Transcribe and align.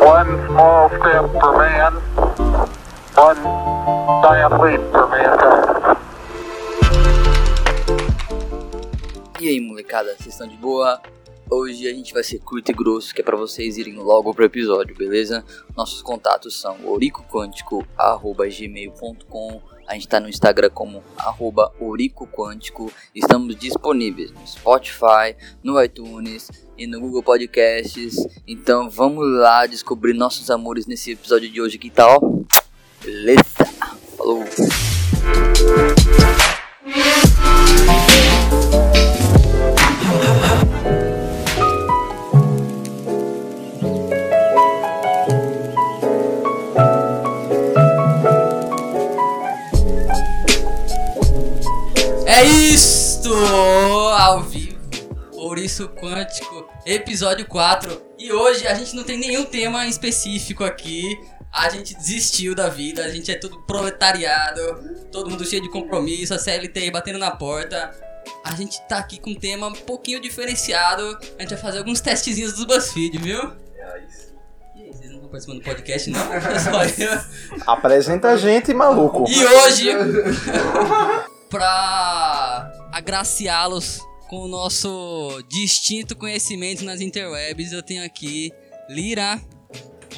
One 0.00 0.46
small 0.46 0.88
step 0.88 1.28
for 1.32 1.58
man, 1.58 1.94
one 3.16 3.42
giant 4.22 4.60
leap 4.62 4.80
for 4.92 5.08
mankind. 5.08 5.98
E 9.40 9.48
aí, 9.48 9.60
molecada, 9.60 10.14
vocês 10.16 10.28
estão 10.28 10.46
de 10.46 10.56
boa? 10.56 11.02
Hoje 11.50 11.88
a 11.88 11.92
gente 11.92 12.14
vai 12.14 12.22
ser 12.22 12.38
curto 12.38 12.70
e 12.70 12.74
grosso, 12.74 13.12
que 13.12 13.20
é 13.20 13.24
pra 13.24 13.36
vocês 13.36 13.78
irem 13.78 13.96
logo 13.96 14.32
pro 14.32 14.44
episódio, 14.44 14.96
beleza? 14.96 15.44
Nossos 15.76 16.02
contatos 16.02 16.60
são 16.60 16.76
oricoquântico.gmail.com 16.86 19.60
A 19.90 19.94
gente 19.94 20.06
tá 20.06 20.20
no 20.20 20.28
Instagram 20.28 20.70
como 20.70 21.02
arroba 21.18 21.72
oricoquântico 21.80 22.92
Estamos 23.12 23.56
disponíveis 23.56 24.30
no 24.30 24.46
Spotify, 24.46 25.34
no 25.64 25.82
iTunes 25.82 26.48
e 26.78 26.86
no 26.86 27.00
Google 27.00 27.24
Podcasts 27.24 28.14
Então 28.46 28.88
vamos 28.88 29.26
lá 29.28 29.66
descobrir 29.66 30.14
nossos 30.14 30.48
amores 30.48 30.86
nesse 30.86 31.10
episódio 31.10 31.50
de 31.50 31.60
hoje, 31.60 31.76
que 31.76 31.90
tal? 31.90 32.20
Beleza? 33.02 33.42
Falou! 34.16 34.44
Isto! 53.30 53.34
Ao 54.18 54.42
vivo, 54.42 54.78
Ouriço 55.32 55.88
Quântico, 55.88 56.68
episódio 56.84 57.46
4. 57.46 58.02
E 58.18 58.32
hoje 58.32 58.66
a 58.66 58.74
gente 58.74 58.94
não 58.94 59.04
tem 59.04 59.16
nenhum 59.16 59.44
tema 59.44 59.86
específico 59.86 60.64
aqui. 60.64 61.18
A 61.52 61.68
gente 61.68 61.94
desistiu 61.96 62.54
da 62.54 62.68
vida, 62.68 63.04
a 63.04 63.08
gente 63.08 63.30
é 63.30 63.34
tudo 63.34 63.60
proletariado, 63.62 64.60
todo 65.10 65.30
mundo 65.30 65.44
cheio 65.44 65.62
de 65.62 65.70
compromisso, 65.70 66.34
a 66.34 66.38
CLT 66.38 66.90
batendo 66.90 67.18
na 67.18 67.30
porta. 67.30 67.90
A 68.44 68.54
gente 68.54 68.80
tá 68.88 68.98
aqui 68.98 69.18
com 69.18 69.30
um 69.30 69.34
tema 69.34 69.68
um 69.68 69.72
pouquinho 69.72 70.20
diferenciado. 70.20 71.18
A 71.38 71.42
gente 71.42 71.50
vai 71.50 71.58
fazer 71.58 71.78
alguns 71.78 72.00
testezinhos 72.00 72.52
dos 72.52 72.64
BuzzFeed, 72.64 73.18
viu? 73.18 73.52
E 73.76 73.80
aí, 73.80 74.92
vocês 74.92 75.10
não 75.10 75.16
estão 75.16 75.28
participando 75.28 75.58
do 75.58 75.64
podcast, 75.64 76.10
não? 76.10 76.20
É 76.34 76.58
só 76.58 76.84
eu. 76.84 77.20
Apresenta 77.66 78.30
a 78.30 78.36
gente, 78.36 78.72
maluco. 78.74 79.24
E 79.28 79.44
hoje, 79.44 79.88
pra 81.50 82.39
agraciá-los 82.92 84.00
com 84.28 84.42
o 84.44 84.48
nosso 84.48 85.42
distinto 85.48 86.16
conhecimento 86.16 86.84
nas 86.84 87.00
interwebs, 87.00 87.72
eu 87.72 87.82
tenho 87.82 88.04
aqui 88.04 88.52
Lira. 88.88 89.40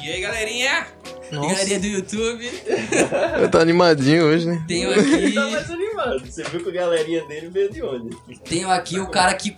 E 0.03 0.11
aí, 0.11 0.21
galerinha? 0.21 0.87
E 1.31 1.35
galerinha 1.35 1.79
do 1.79 1.85
YouTube. 1.87 2.51
Eu 3.39 3.49
tô 3.49 3.57
animadinho 3.57 4.25
hoje, 4.25 4.45
né? 4.45 4.63
Tenho 4.67 4.91
aqui, 4.91 5.33
Tá 5.33 5.49
mais 5.49 5.71
animado. 5.71 6.25
Você 6.25 6.43
viu 6.43 6.61
que 6.63 6.69
a 6.69 6.73
galerinha 6.73 7.25
dele 7.25 7.49
veio 7.49 7.71
de 7.71 7.81
onde? 7.81 8.17
tenho 8.43 8.69
aqui 8.69 8.99
o 8.99 9.07
cara 9.07 9.33
que 9.33 9.55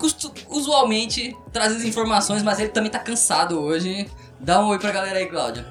usualmente 0.48 1.36
traz 1.52 1.76
as 1.76 1.84
informações, 1.84 2.44
mas 2.44 2.60
ele 2.60 2.70
também 2.70 2.92
tá 2.92 3.00
cansado 3.00 3.60
hoje. 3.60 4.08
Dá 4.40 4.62
um 4.62 4.68
oi 4.68 4.78
pra 4.78 4.92
galera 4.92 5.18
aí, 5.18 5.26
Cláudio. 5.26 5.66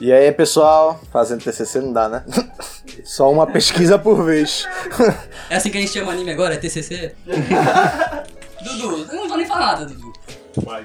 E 0.00 0.12
aí, 0.12 0.30
pessoal, 0.32 1.00
fazendo 1.12 1.42
TCC 1.42 1.80
não 1.80 1.92
dá, 1.92 2.08
né? 2.08 2.24
Só 3.04 3.30
uma 3.30 3.46
pesquisa 3.46 3.98
por 3.98 4.24
vez. 4.24 4.66
É 5.50 5.56
assim 5.56 5.70
que 5.70 5.78
a 5.78 5.80
gente 5.80 5.92
chama 5.92 6.12
anime 6.12 6.30
agora? 6.30 6.54
É 6.54 6.56
TCC? 6.56 7.14
Dudu, 8.62 9.06
eu 9.10 9.16
não 9.16 9.28
vou 9.28 9.36
nem 9.36 9.46
falar 9.46 9.66
nada, 9.66 9.86
Dudu. 9.86 10.12
Mas, 10.66 10.84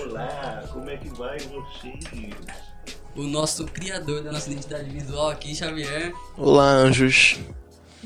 olá, 0.00 0.64
como 0.72 0.90
é 0.90 0.96
que 0.96 1.08
vai 1.10 1.38
você? 1.38 2.30
O 3.14 3.22
nosso 3.22 3.66
criador 3.66 4.22
da 4.22 4.32
nossa 4.32 4.50
identidade 4.50 4.88
visual 4.88 5.30
aqui, 5.30 5.54
Xavier. 5.54 6.12
Olá, 6.36 6.70
anjos. 6.70 7.38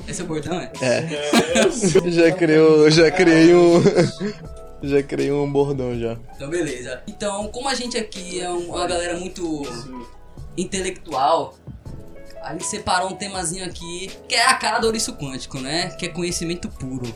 Esse 0.07 0.21
é 0.21 0.23
o 0.23 0.27
bordão, 0.27 0.59
é? 0.59 0.71
É. 0.81 1.69
já 2.11 2.31
criou, 2.31 2.89
já 2.91 3.09
criei 3.09 3.55
um. 3.55 3.81
Já 4.83 5.01
criei 5.03 5.31
um 5.31 5.51
bordão 5.51 5.97
já. 5.99 6.17
Então, 6.35 6.49
beleza. 6.49 7.01
Então, 7.07 7.47
como 7.49 7.67
a 7.67 7.73
gente 7.73 7.97
aqui 7.97 8.39
é 8.39 8.49
um- 8.49 8.69
uma 8.69 8.85
galera 8.87 9.17
muito 9.17 9.63
intelectual, 10.57 11.55
a 12.41 12.51
gente 12.53 12.65
separou 12.65 13.09
um 13.09 13.15
temazinho 13.15 13.65
aqui 13.65 14.09
que 14.27 14.35
é 14.35 14.45
a 14.45 14.55
cara 14.55 14.79
do 14.79 14.87
ouriço 14.87 15.13
quântico, 15.15 15.59
né? 15.59 15.89
Que 15.91 16.05
é 16.05 16.09
conhecimento 16.09 16.69
puro. 16.69 17.13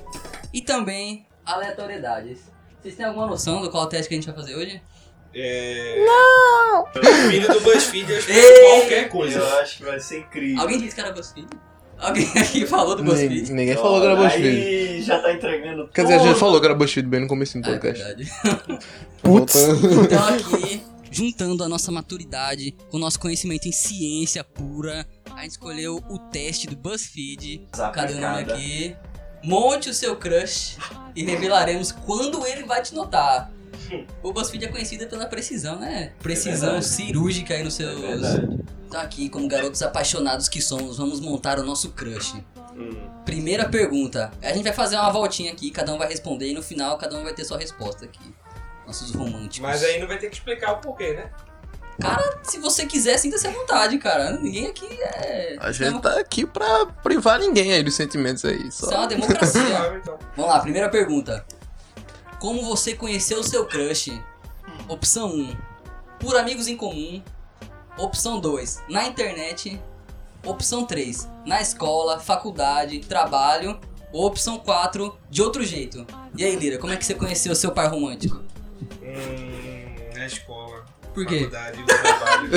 E 0.54 0.62
também 0.62 1.26
aleatoriedades. 1.46 2.40
Vocês 2.82 2.96
têm 2.96 3.06
alguma 3.06 3.28
noção 3.28 3.62
do 3.62 3.70
qual 3.70 3.88
teste 3.88 4.08
que 4.08 4.16
a 4.16 4.18
gente 4.18 4.26
vai 4.26 4.36
fazer 4.36 4.56
hoje? 4.56 4.82
É... 5.34 6.04
Não! 6.06 6.82
O 6.84 7.30
filho 7.30 7.48
do 7.48 7.62
BuzzFeed 7.62 8.12
Ei! 8.12 8.80
qualquer 8.80 9.10
coisa. 9.10 9.40
Eu 9.40 9.60
acho 9.60 9.78
que 9.78 9.84
vai 9.86 10.00
ser 10.00 10.20
incrível. 10.20 10.62
Alguém 10.62 10.78
disse 10.80 10.94
que 10.96 11.00
era 11.02 11.12
BuzzFeed? 11.12 11.48
Alguém 12.02 12.28
aqui 12.38 12.66
falou 12.66 12.96
do 12.96 13.04
Ninguém, 13.04 13.28
BuzzFeed? 13.30 13.54
ninguém 13.54 13.76
falou 13.76 14.00
que 14.02 14.06
era 14.08 14.16
BuzzFeed. 14.16 14.48
Aí 14.48 15.02
já 15.04 15.20
tá 15.20 15.34
entregando 15.34 15.88
Quer 15.94 16.02
dizer, 16.04 16.14
a 16.16 16.20
gente 16.20 16.40
falou 16.40 16.60
que 16.60 16.66
era 16.66 16.76
BuzzFeed 16.76 17.08
bem 17.08 17.20
no 17.22 17.28
começo 17.28 17.60
do 17.60 17.70
é 17.70 17.72
podcast. 17.72 18.04
verdade. 18.04 18.30
Putz. 19.22 19.56
Então 19.56 20.28
aqui, 20.28 20.82
juntando 21.12 21.64
a 21.64 21.70
nossa 21.70 21.92
maturidade 21.92 22.76
com 22.90 22.98
o 22.98 23.00
nosso 23.00 23.20
conhecimento 23.20 23.68
em 23.68 23.72
ciência 23.72 24.44
pura, 24.44 25.06
a 25.36 25.42
gente 25.42 25.52
escolheu 25.52 26.04
o 26.10 26.18
teste 26.18 26.68
do 26.68 26.76
BuzzFeed. 26.76 27.68
Cadê 27.94 28.14
o 28.14 28.20
nome 28.20 28.40
aqui? 28.42 28.96
Monte 29.44 29.90
o 29.90 29.94
seu 29.94 30.16
crush 30.16 30.78
e 31.16 31.24
revelaremos 31.24 31.92
quando 31.92 32.46
ele 32.46 32.64
vai 32.64 32.82
te 32.82 32.94
notar. 32.94 33.52
O 34.24 34.32
BuzzFeed 34.32 34.66
é 34.66 34.68
conhecido 34.70 35.06
pela 35.08 35.26
precisão, 35.26 35.80
né? 35.80 36.14
Precisão 36.22 36.74
verdade. 36.74 36.88
cirúrgica 36.88 37.54
aí 37.54 37.64
nos 37.64 37.74
seus. 37.74 38.02
É 38.04 38.08
verdade. 38.08 38.60
Então 38.92 39.00
aqui, 39.00 39.30
como 39.30 39.48
garotos 39.48 39.82
apaixonados 39.82 40.50
que 40.50 40.62
somos, 40.62 40.98
vamos 40.98 41.22
montar 41.22 41.58
o 41.58 41.64
nosso 41.64 41.92
crush. 41.92 42.34
Hum. 42.76 43.10
Primeira 43.24 43.70
pergunta. 43.70 44.30
A 44.42 44.52
gente 44.52 44.64
vai 44.64 44.74
fazer 44.74 44.98
uma 44.98 45.10
voltinha 45.10 45.50
aqui, 45.50 45.72
cada 45.72 45.94
um 45.94 45.98
vai 45.98 46.10
responder 46.10 46.50
e 46.50 46.54
no 46.54 46.62
final 46.62 46.98
cada 46.98 47.18
um 47.18 47.24
vai 47.24 47.34
ter 47.34 47.46
sua 47.46 47.58
resposta 47.58 48.04
aqui. 48.04 48.20
Nossos 48.86 49.12
românticos. 49.16 49.60
Mas 49.60 49.82
aí 49.82 49.98
não 49.98 50.10
vai 50.10 50.18
ter 50.18 50.28
que 50.28 50.36
explicar 50.36 50.74
o 50.74 50.82
porquê, 50.82 51.14
né? 51.14 51.30
Cara, 52.02 52.38
se 52.44 52.60
você 52.60 52.86
quiser, 52.86 53.18
sinta-se 53.18 53.48
à 53.48 53.52
vontade, 53.52 53.98
cara. 53.98 54.32
Ninguém 54.32 54.68
aqui 54.68 54.86
é. 55.02 55.56
A 55.62 55.70
é 55.70 55.74
gente 55.74 55.92
uma- 55.92 56.02
tá 56.02 56.20
aqui 56.20 56.46
pra 56.46 56.88
privar 57.02 57.40
ninguém 57.40 57.72
aí 57.72 57.84
dos 57.84 57.96
sentimentos 57.96 58.44
aí. 58.44 58.68
Isso 58.68 58.88
é 58.88 58.90
Só. 58.90 58.98
uma 58.98 59.08
democracia. 59.08 59.62
Então. 60.02 60.20
Vamos 60.36 60.52
lá, 60.52 60.60
primeira 60.60 60.90
pergunta. 60.90 61.46
Como 62.42 62.62
você 62.66 62.94
conheceu 62.94 63.40
o 63.40 63.44
seu 63.44 63.66
crush? 63.66 64.22
Opção 64.90 65.30
1. 65.30 65.56
Por 66.20 66.36
amigos 66.36 66.68
em 66.68 66.76
comum. 66.76 67.24
Opção 68.02 68.40
2. 68.40 68.84
Na 68.90 69.06
internet. 69.08 69.80
Opção 70.44 70.86
3. 70.86 71.30
Na 71.46 71.62
escola, 71.62 72.20
faculdade, 72.20 73.00
trabalho. 73.02 73.80
Ou 74.12 74.26
opção 74.26 74.58
4. 74.58 75.16
De 75.30 75.42
outro 75.42 75.64
jeito. 75.64 76.06
E 76.36 76.44
aí, 76.44 76.56
Lira, 76.56 76.80
como 76.80 76.92
é 76.92 76.98
que 76.98 77.06
você 77.06 77.14
conheceu 77.14 77.52
o 77.52 77.56
seu 77.56 77.72
par 77.72 77.92
romântico? 77.92 78.42
Hum, 79.04 79.96
na 80.16 80.26
escola, 80.26 80.84
Por 81.14 81.26
quê? 81.28 81.42
faculdade, 81.42 81.80
no 81.80 81.86
trabalho. 81.86 82.50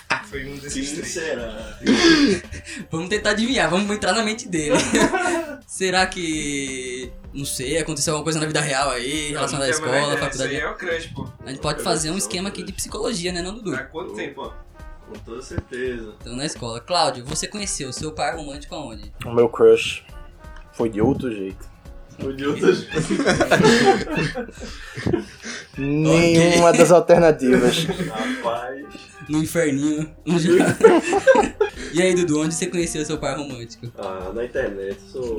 Foi 0.30 0.44
um 0.46 0.58
desses 0.58 0.88
Quem 0.88 0.96
três. 0.96 1.12
será? 1.12 1.78
Vamos 2.90 3.08
tentar 3.08 3.30
adivinhar, 3.30 3.70
vamos 3.70 3.90
entrar 3.90 4.12
na 4.12 4.22
mente 4.22 4.46
dele. 4.46 4.74
Será 5.66 6.06
que. 6.06 7.10
Não 7.32 7.44
sei, 7.44 7.78
aconteceu 7.78 8.12
alguma 8.14 8.24
coisa 8.24 8.38
na 8.40 8.46
vida 8.46 8.60
real 8.60 8.90
aí, 8.90 9.30
relacionada 9.30 9.66
à 9.66 9.70
escola, 9.70 9.92
menor 9.92 10.12
ideia. 10.12 10.14
Isso 10.16 10.24
faculdade? 10.24 10.56
aí 10.56 10.60
é 10.62 10.70
o 10.70 10.74
crush, 10.74 11.06
pô. 11.14 11.28
A 11.44 11.50
gente 11.50 11.60
pode 11.60 11.82
fazer 11.82 12.10
um 12.10 12.16
esquema 12.18 12.48
aqui 12.48 12.62
de 12.62 12.72
psicologia, 12.72 13.32
né, 13.32 13.42
não, 13.42 13.54
Dudu? 13.54 13.74
Há 13.74 13.84
quanto 13.84 14.14
tempo? 14.14 14.42
Opa, 14.42 14.56
com 15.06 15.14
toda 15.20 15.42
certeza. 15.42 16.14
Então 16.20 16.36
na 16.36 16.46
escola. 16.46 16.80
Cláudio, 16.80 17.24
você 17.24 17.46
conheceu 17.46 17.88
o 17.90 17.92
seu 17.92 18.12
par 18.12 18.36
romântico 18.36 18.74
aonde? 18.74 19.12
O 19.24 19.32
meu 19.32 19.48
crush 19.48 20.04
foi 20.72 20.88
de 20.88 21.00
outro 21.00 21.30
jeito. 21.30 21.68
Foi 22.18 22.34
de 22.34 22.46
outras 22.46 22.84
Nenhuma 25.78 26.72
das 26.72 26.90
alternativas. 26.90 27.84
Rapaz. 27.84 28.84
No 29.28 29.42
inferninho. 29.42 30.10
e 31.92 32.00
aí, 32.00 32.14
Dudu, 32.14 32.40
onde 32.40 32.54
você 32.54 32.66
conheceu 32.66 33.02
o 33.02 33.04
seu 33.04 33.18
par 33.18 33.36
romântico? 33.36 33.86
Ah, 33.98 34.32
na 34.34 34.44
internet, 34.44 34.96
sou. 35.12 35.36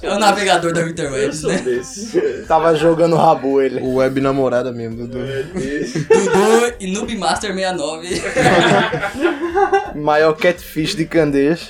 É 0.00 0.10
o 0.10 0.18
navegador 0.18 0.72
da 0.72 0.80
Eu 0.80 0.88
Interwebs, 0.88 1.36
sou 1.36 1.50
né? 1.50 1.58
desse. 1.58 2.44
Tava 2.48 2.74
jogando 2.74 3.16
rabu 3.16 3.60
ele. 3.60 3.80
O 3.82 3.96
web 3.96 4.18
namorada 4.20 4.72
mesmo, 4.72 5.06
Dudu. 5.06 5.18
É 5.18 5.42
desse. 5.42 6.00
Dudu 6.00 6.74
e 6.80 6.90
Noobmaster 6.90 7.54
69. 7.54 8.08
Maior 10.00 10.32
catfish 10.34 10.94
de 10.94 11.04
Candeias. 11.04 11.68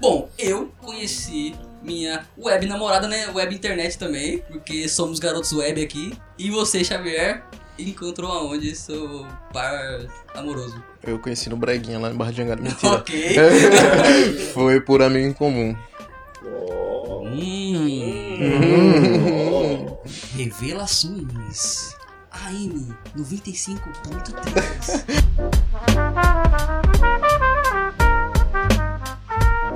Bom, 0.00 0.28
eu 0.38 0.72
conheci 0.80 1.54
minha 1.82 2.24
web 2.38 2.66
namorada, 2.66 3.08
né? 3.08 3.26
Web 3.28 3.54
internet 3.54 3.98
também, 3.98 4.38
porque 4.48 4.88
somos 4.88 5.18
garotos 5.18 5.52
web 5.52 5.82
aqui. 5.82 6.12
E 6.38 6.50
você, 6.50 6.84
Xavier, 6.84 7.42
encontrou 7.78 8.30
aonde 8.30 8.74
seu 8.74 9.26
par 9.52 10.00
amoroso? 10.34 10.82
Eu 11.02 11.18
conheci 11.18 11.50
no 11.50 11.56
Breguinha 11.56 11.98
lá 11.98 12.10
em 12.10 12.14
Barra 12.14 12.30
de 12.30 12.36
Jangada. 12.38 12.62
Mentira. 12.66 12.92
Ok. 12.92 13.34
Foi 14.54 14.80
por 14.80 15.02
amigo 15.02 15.26
em 15.26 15.32
comum. 15.32 15.76
Ó. 16.44 17.24
Hum. 17.24 18.38
Revelações. 20.36 21.96
AM 22.30 22.94
95.3. 23.16 25.04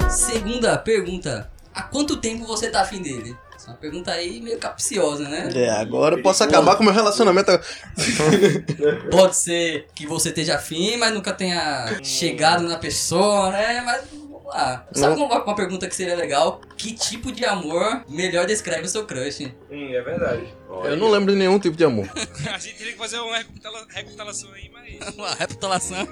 Segunda 0.08 0.78
pergunta. 0.78 1.50
Há 1.76 1.82
quanto 1.82 2.16
tempo 2.16 2.46
você 2.46 2.70
tá 2.70 2.80
afim 2.80 3.02
dele? 3.02 3.36
Essa 3.54 3.68
é 3.68 3.70
uma 3.72 3.76
pergunta 3.76 4.10
aí 4.10 4.40
meio 4.40 4.58
capciosa, 4.58 5.28
né? 5.28 5.50
É, 5.54 5.68
agora 5.70 6.16
eu 6.16 6.22
posso 6.22 6.42
acabar 6.42 6.74
com 6.76 6.82
meu 6.82 6.92
relacionamento. 6.92 7.50
Pode 9.10 9.36
ser 9.36 9.86
que 9.94 10.06
você 10.06 10.30
esteja 10.30 10.56
afim, 10.56 10.96
mas 10.96 11.12
nunca 11.12 11.32
tenha 11.32 12.00
chegado 12.02 12.62
na 12.64 12.78
pessoa, 12.78 13.50
né? 13.50 13.82
Mas 13.84 14.04
vamos 14.10 14.44
lá. 14.46 14.86
Sabe 14.92 15.20
uma, 15.20 15.42
uma 15.44 15.54
pergunta 15.54 15.86
que 15.86 15.94
seria 15.94 16.16
legal? 16.16 16.60
Que 16.78 16.92
tipo 16.94 17.30
de 17.30 17.44
amor 17.44 18.04
melhor 18.08 18.46
descreve 18.46 18.86
o 18.86 18.88
seu 18.88 19.04
crush? 19.04 19.52
Hum, 19.70 19.88
é 19.92 20.00
verdade. 20.00 20.46
Eu 20.84 20.96
não 20.96 21.10
lembro 21.10 21.32
de 21.32 21.38
nenhum 21.38 21.58
tipo 21.58 21.76
de 21.76 21.84
amor. 21.84 22.08
A 22.52 22.58
gente 22.58 22.76
teria 22.76 22.92
que 22.92 22.98
fazer 22.98 23.18
uma 23.18 23.36
recapitula- 23.36 23.86
recapitulação 23.88 24.50
aí, 24.52 24.70
mas. 24.72 24.86
Uma 25.16 25.34
reputação. 25.34 26.08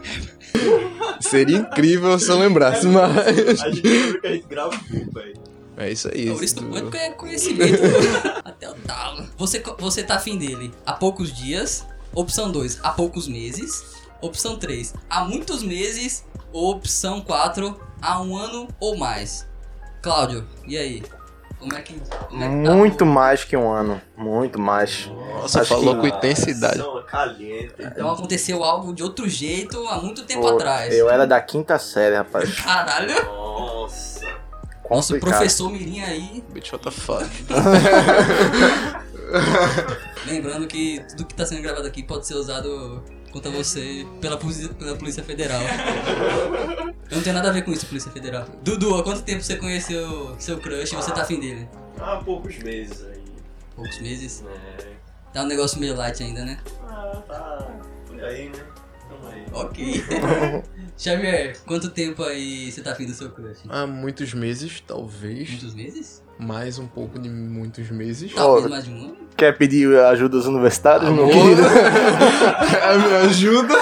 Seria 1.20 1.56
incrível 1.58 2.18
se 2.18 2.28
eu 2.30 2.38
lembrasse, 2.38 2.86
mas. 2.86 3.62
A 3.62 3.70
gente 3.70 3.86
lembra 3.86 4.20
que 4.20 4.26
a 4.26 4.32
gente 4.32 4.46
grava 4.46 4.72
junto, 4.90 5.12
velho. 5.12 5.53
É 5.76 5.90
isso 5.90 6.08
aí. 6.12 6.30
Por 6.30 6.42
isso 6.44 6.56
quanto 6.66 6.96
é 6.96 7.10
conhecimento 7.10 7.80
até 8.44 8.70
o 8.70 8.74
talo. 8.74 9.24
Você, 9.36 9.62
você 9.78 10.02
tá 10.02 10.16
afim 10.16 10.38
dele 10.38 10.72
há 10.86 10.92
poucos 10.92 11.32
dias. 11.32 11.84
Opção 12.14 12.50
2, 12.52 12.78
há 12.82 12.90
poucos 12.90 13.26
meses. 13.26 13.82
Opção 14.20 14.56
3, 14.56 14.94
há 15.10 15.24
muitos 15.24 15.62
meses. 15.62 16.24
Opção 16.52 17.20
4, 17.20 17.78
há 18.00 18.22
um 18.22 18.36
ano 18.36 18.68
ou 18.78 18.96
mais. 18.96 19.46
Cláudio, 20.00 20.46
e 20.66 20.76
aí? 20.76 21.02
Como 21.58 21.74
é 21.74 21.80
que. 21.82 21.94
Como 22.28 22.44
é 22.44 22.48
que 22.48 22.64
tá? 22.64 22.74
Muito 22.74 23.06
mais 23.06 23.42
que 23.42 23.56
um 23.56 23.70
ano. 23.70 24.00
Muito 24.16 24.60
mais. 24.60 25.06
Nossa, 25.06 25.62
Acho 25.62 25.70
falou 25.74 25.94
que- 25.96 26.00
com 26.10 26.16
intensidade. 26.16 26.80
É. 26.80 27.68
Então 27.86 28.10
aconteceu 28.10 28.62
algo 28.62 28.92
de 28.92 29.02
outro 29.02 29.28
jeito 29.28 29.84
há 29.88 29.96
muito 29.98 30.24
tempo 30.24 30.42
Pô, 30.42 30.48
atrás. 30.50 30.94
eu 30.94 31.08
era 31.10 31.26
da 31.26 31.40
quinta 31.40 31.78
série, 31.78 32.16
rapaz. 32.16 32.54
Caralho! 32.60 33.14
Nossa. 33.24 34.13
Nosso 34.90 35.14
Complicado. 35.14 35.38
professor 35.38 35.70
Mirim 35.70 36.00
aí. 36.00 36.44
Bitch, 36.52 36.72
what 36.72 36.84
the 36.84 36.90
fuck? 36.90 37.24
Lembrando 40.26 40.66
que 40.66 41.00
tudo 41.10 41.24
que 41.26 41.34
tá 41.34 41.44
sendo 41.46 41.62
gravado 41.62 41.86
aqui 41.86 42.02
pode 42.02 42.26
ser 42.26 42.34
usado 42.34 43.02
contra 43.32 43.50
você 43.50 44.06
pela, 44.20 44.36
polícia- 44.36 44.68
pela 44.68 44.94
Polícia 44.96 45.22
Federal. 45.24 45.60
Eu 47.10 47.16
não 47.16 47.22
tenho 47.22 47.34
nada 47.34 47.48
a 47.48 47.52
ver 47.52 47.62
com 47.62 47.72
isso, 47.72 47.86
Polícia 47.86 48.10
Federal. 48.12 48.46
Dudu, 48.62 48.94
há 48.96 49.02
quanto 49.02 49.22
tempo 49.22 49.42
você 49.42 49.56
conheceu 49.56 50.36
seu 50.38 50.58
crush 50.58 50.92
e 50.92 50.96
você 50.96 51.10
tá 51.12 51.22
afim 51.22 51.40
dele? 51.40 51.66
Há 51.98 52.16
poucos 52.18 52.58
meses 52.58 53.02
aí. 53.04 53.22
Poucos 53.74 53.98
meses. 54.00 54.44
É. 54.78 54.84
Tá 55.32 55.42
um 55.42 55.46
negócio 55.46 55.80
meio 55.80 55.96
light 55.96 56.22
ainda, 56.22 56.44
né? 56.44 56.58
Ah, 56.88 57.22
tá. 57.26 57.68
Por 58.06 58.22
aí, 58.22 58.50
né? 58.50 58.62
Tamo 59.08 59.28
aí. 59.28 59.44
Ok. 59.52 60.04
Xavier, 60.96 61.56
quanto 61.66 61.90
tempo 61.90 62.22
aí 62.22 62.70
você 62.70 62.80
tá 62.80 62.92
afim 62.92 63.04
do 63.06 63.12
seu 63.12 63.30
crush? 63.30 63.60
Há 63.68 63.86
muitos 63.86 64.32
meses, 64.32 64.82
talvez. 64.86 65.50
Muitos 65.50 65.74
meses? 65.74 66.22
Mais 66.38 66.78
um 66.78 66.86
pouco 66.86 67.18
de 67.18 67.28
muitos 67.28 67.90
meses. 67.90 68.32
Talvez 68.32 68.66
Ó, 68.66 68.68
mais 68.68 68.84
de 68.84 68.90
um 68.90 69.04
ano? 69.04 69.16
Quer 69.36 69.56
pedir 69.56 69.96
ajuda 69.98 70.36
aos 70.36 70.46
universitários, 70.46 71.10
meu 71.10 71.26
querido? 71.28 71.62
Me 73.08 73.14
ajuda. 73.26 73.74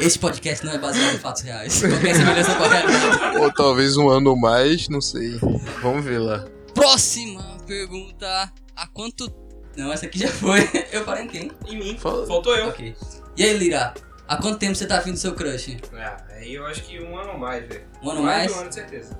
Esse 0.00 0.18
podcast 0.18 0.64
não 0.64 0.72
é 0.72 0.78
baseado 0.78 1.14
em 1.14 1.18
fatos 1.18 1.42
reais. 1.42 1.80
Qualquer 1.80 2.14
semelhança 2.14 2.54
com 2.54 2.64
a 2.64 2.68
realidade. 2.68 3.38
Ou 3.38 3.52
talvez 3.52 3.96
um 3.96 4.08
ano 4.08 4.30
ou 4.30 4.36
mais, 4.36 4.88
não 4.88 5.00
sei. 5.00 5.38
Vamos 5.82 6.04
ver 6.04 6.18
lá. 6.18 6.44
Próxima 6.74 7.42
pergunta. 7.66 8.52
Há 8.74 8.86
quanto. 8.88 9.30
Não, 9.76 9.92
essa 9.92 10.06
aqui 10.06 10.18
já 10.18 10.28
foi. 10.28 10.68
Eu 10.92 11.04
parei 11.04 11.24
em 11.24 11.28
quem? 11.28 11.50
Em 11.66 11.78
mim. 11.78 11.98
Faltou 11.98 12.54
eu. 12.56 12.68
Ok. 12.68 12.94
E 13.36 13.42
aí, 13.44 13.56
Lira? 13.56 13.92
Há 14.28 14.36
quanto 14.36 14.58
tempo 14.58 14.74
você 14.74 14.86
tá 14.86 14.98
afim 14.98 15.12
do 15.12 15.18
seu 15.18 15.34
crush? 15.34 15.76
Ah, 15.94 16.16
aí 16.30 16.54
eu 16.54 16.66
acho 16.66 16.82
que 16.82 17.00
um 17.00 17.16
ano 17.16 17.32
ou 17.32 17.38
mais, 17.38 17.66
velho. 17.66 17.84
Um 18.02 18.10
ano 18.10 18.22
mais? 18.22 18.38
mais? 18.38 18.48
de 18.50 18.54
um 18.54 18.60
ano, 18.60 18.68
de 18.68 18.74
certeza. 18.74 19.18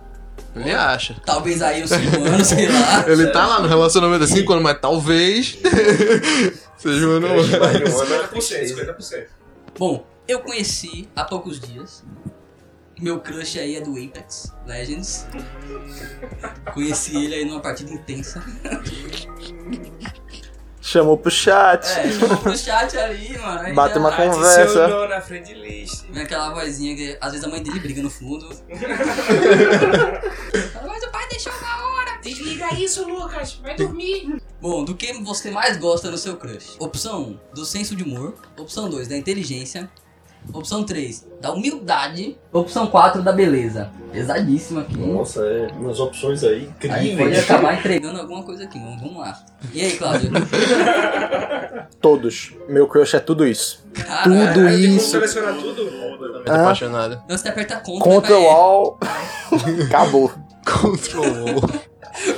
Ele 0.54 0.72
acha. 0.72 1.16
Talvez 1.24 1.62
aí 1.62 1.84
uns 1.84 1.90
5 1.90 2.24
anos, 2.24 2.46
sei 2.46 2.68
lá. 2.68 3.04
Ele 3.08 3.26
tá 3.28 3.46
lá 3.46 3.60
no 3.60 3.68
relacionamento 3.68 4.24
há 4.24 4.26
5 4.26 4.52
anos, 4.52 4.64
mas 4.64 4.80
talvez 4.80 5.58
seja 6.76 7.06
um 7.06 7.10
ano 7.10 7.28
ou 7.28 7.36
mais. 7.36 7.94
Um 7.94 8.00
ano 8.00 8.14
é 8.14 8.22
50%, 8.24 8.28
tristeza. 8.28 8.94
50%. 8.94 9.26
Bom, 9.78 10.06
eu 10.26 10.40
conheci 10.40 11.08
há 11.14 11.24
poucos 11.24 11.60
dias. 11.60 12.02
Meu 12.98 13.20
crush 13.20 13.58
aí 13.58 13.76
é 13.76 13.80
do 13.82 13.92
Apex 13.92 14.54
Legends. 14.66 15.26
Conheci 16.72 17.16
ele 17.16 17.34
aí 17.34 17.44
numa 17.44 17.60
partida 17.60 17.92
intensa. 17.92 18.42
Chamou 20.86 21.18
pro 21.18 21.30
chat. 21.32 21.84
É, 21.84 22.12
chamou 22.12 22.36
pro 22.36 22.56
chat 22.56 22.96
ali, 22.96 23.36
mano. 23.38 23.58
aí 23.60 23.72
Bate 23.74 23.94
já- 23.94 24.00
uma 24.00 24.12
conversa. 24.12 24.60
Adicionou 24.84 25.08
na 25.08 25.20
frente 25.20 25.46
de 25.52 25.54
list. 25.54 26.04
Vem 26.10 26.22
aquela 26.22 26.50
vozinha 26.54 26.94
que 26.94 27.18
às 27.20 27.32
vezes 27.32 27.44
a 27.44 27.50
mãe 27.50 27.60
dele 27.60 27.80
briga 27.80 28.00
no 28.02 28.08
fundo. 28.08 28.48
Mas 30.86 31.02
o 31.02 31.10
pai 31.10 31.26
deixou 31.28 31.52
uma 31.52 31.88
hora. 31.92 32.18
Desliga 32.22 32.72
isso, 32.74 33.04
Lucas. 33.08 33.54
Vai 33.62 33.74
dormir. 33.74 34.40
Bom, 34.60 34.84
do 34.84 34.94
que 34.94 35.12
você 35.24 35.50
mais 35.50 35.76
gosta 35.76 36.08
no 36.10 36.16
seu 36.16 36.36
crush? 36.36 36.76
Opção 36.78 37.22
1, 37.22 37.38
do 37.54 37.64
senso 37.66 37.96
de 37.96 38.04
humor. 38.04 38.34
Opção 38.56 38.88
2, 38.88 39.08
da 39.08 39.16
inteligência. 39.16 39.90
Opção 40.52 40.84
3, 40.84 41.26
da 41.40 41.52
humildade. 41.52 42.37
Opção 42.52 42.87
4, 42.87 43.22
da 43.22 43.32
beleza. 43.32 43.90
Pesadíssimo 44.12 44.81
aqui. 44.81 44.96
Nossa, 44.96 45.44
é 45.44 45.69
umas 45.78 46.00
opções 46.00 46.43
aí 46.43 46.70
Aí 46.82 46.88
pode 46.88 47.10
incríveis. 47.12 47.38
acabar 47.44 47.78
entregando 47.78 48.20
alguma 48.20 48.43
coisa 48.43 48.64
aqui. 48.64 48.78
Vamos, 48.78 49.00
vamos 49.02 49.19
lá. 49.19 49.38
E 49.75 49.81
aí, 49.82 49.93
Cláudio? 49.96 50.31
Todos. 52.00 52.52
Meu 52.69 52.87
crush 52.87 53.14
é 53.16 53.20
tudo 53.20 53.46
isso. 53.46 53.84
Caralho. 53.93 54.54
Tudo 54.54 54.54
Tem 54.54 54.82
como 54.87 54.96
isso. 54.96 55.10
selecionar 55.10 55.54
tudo? 55.54 55.84
Muito 55.90 56.50
apaixonado. 56.50 57.20
Então 57.25 57.37
você 57.37 57.49
aperta 57.49 57.76
Ctrl, 57.76 57.99
Control 57.99 58.42
vai- 58.42 58.50
All. 58.50 58.99
Acabou. 59.88 60.32
Controlou. 60.64 61.60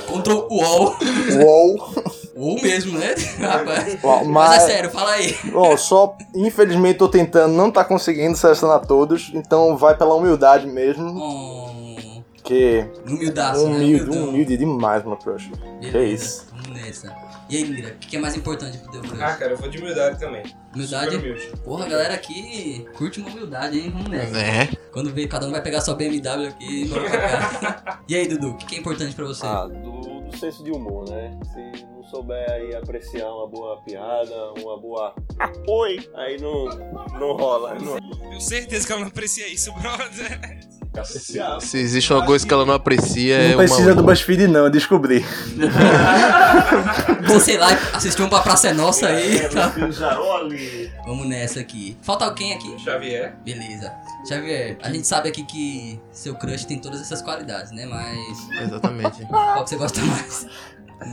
Ctrl 0.07 0.47
UOL. 0.49 0.97
Uou. 1.41 1.93
UOL 2.39 2.61
mesmo, 2.61 2.97
né? 2.97 3.13
Rapaz. 3.39 4.03
Uau, 4.03 4.25
Mas 4.25 4.51
é 4.51 4.55
Mas, 4.57 4.63
sério, 4.63 4.89
fala 4.89 5.11
aí. 5.11 5.35
bom, 5.51 5.75
só 5.77 6.15
infelizmente 6.35 6.97
tô 6.97 7.07
tentando, 7.07 7.53
não 7.53 7.69
tá 7.71 7.83
conseguindo 7.83 8.37
selecionar 8.37 8.79
todos, 8.85 9.31
então 9.33 9.75
vai 9.77 9.95
pela 9.97 10.15
humildade 10.15 10.67
mesmo, 10.67 11.13
Oh, 11.21 12.21
que 12.43 12.85
humildaço, 13.07 13.67
né? 13.67 13.75
humilde, 13.75 14.03
Humildão. 14.03 14.29
humilde 14.29 14.57
demais, 14.57 15.03
meu 15.03 15.17
crush. 15.17 15.49
Beleza, 15.79 15.91
Que 15.91 16.03
isso. 16.05 16.47
Vamos 16.51 16.81
nessa. 16.81 17.29
E 17.49 17.57
aí, 17.57 17.63
Lira, 17.63 17.89
o 17.89 17.97
que 17.97 18.15
é 18.15 18.19
mais 18.19 18.35
importante 18.35 18.77
pro 18.77 18.91
teu 18.91 19.01
crush? 19.01 19.21
Ah, 19.21 19.33
cara, 19.35 19.51
eu 19.53 19.57
vou 19.57 19.69
de 19.69 19.79
humildade 19.79 20.19
também. 20.19 20.43
Humildade? 20.75 21.11
Super 21.15 21.31
humilde. 21.31 21.51
Porra, 21.63 21.85
a 21.85 21.89
galera 21.89 22.13
aqui 22.13 22.85
curte 22.95 23.19
uma 23.19 23.29
humildade, 23.29 23.79
hein? 23.79 23.89
Vamos 23.91 24.09
nessa. 24.09 24.37
É. 24.37 24.69
Quando 24.91 25.11
vê, 25.11 25.27
cada 25.27 25.47
um 25.47 25.51
vai 25.51 25.61
pegar 25.61 25.81
sua 25.81 25.95
BMW 25.95 26.47
aqui 26.47 26.83
e. 26.83 26.91
E 28.07 28.15
aí, 28.15 28.27
Dudu, 28.27 28.49
o 28.51 28.57
que 28.57 28.75
é 28.75 28.79
importante 28.79 29.15
pra 29.15 29.25
você? 29.25 29.45
Ah, 29.45 29.65
do, 29.67 30.21
do 30.21 30.37
senso 30.37 30.63
de 30.63 30.71
humor, 30.71 31.07
né? 31.09 31.37
Se 31.53 31.85
souber 32.09 32.49
aí 32.51 32.75
apreciar 32.75 33.27
uma 33.27 33.47
boa 33.47 33.77
piada, 33.81 34.33
uma 34.57 34.77
boa 34.79 35.13
oi, 35.67 36.09
aí 36.15 36.39
não, 36.41 36.65
não 37.19 37.33
rola. 37.33 37.75
Não 37.75 37.99
Tenho 37.99 38.41
certeza 38.41 38.85
que 38.85 38.91
ela 38.91 39.01
não 39.01 39.07
aprecia 39.07 39.47
isso, 39.47 39.71
brother. 39.73 40.59
apreciar. 40.93 41.61
Se 41.61 41.77
existe 41.77 42.11
uma 42.11 42.25
coisa 42.25 42.45
que 42.45 42.53
ela 42.53 42.65
não 42.65 42.73
aprecia, 42.73 43.35
é 43.35 43.47
Não 43.49 43.55
uma. 43.55 43.63
precisa 43.63 43.95
do 43.95 44.03
BuzzFeed 44.03 44.47
não, 44.47 44.65
eu 44.65 44.69
descobri. 44.69 45.23
Você, 47.27 47.39
sei 47.39 47.57
lá, 47.57 47.67
assistiu 47.93 48.25
um 48.25 48.29
pra 48.29 48.41
Praça 48.41 48.69
é 48.69 48.73
Nossa 48.73 49.07
aí. 49.07 49.37
É, 49.37 49.49
tá? 49.49 49.73
Vamos 51.05 51.27
nessa 51.27 51.59
aqui. 51.59 51.97
Falta 52.01 52.25
alguém 52.25 52.53
aqui? 52.53 52.77
Xavier. 52.79 53.35
Beleza. 53.43 53.93
Xavier, 54.27 54.77
a 54.81 54.91
gente 54.91 55.07
sabe 55.07 55.29
aqui 55.29 55.43
que 55.43 55.99
seu 56.11 56.35
crush 56.35 56.65
tem 56.65 56.79
todas 56.79 57.01
essas 57.01 57.21
qualidades, 57.21 57.71
né? 57.71 57.85
Mas 57.85 58.63
Exatamente. 58.63 59.25
qual 59.27 59.63
que 59.63 59.69
você 59.69 59.75
gosta 59.75 60.01
mais? 60.01 60.47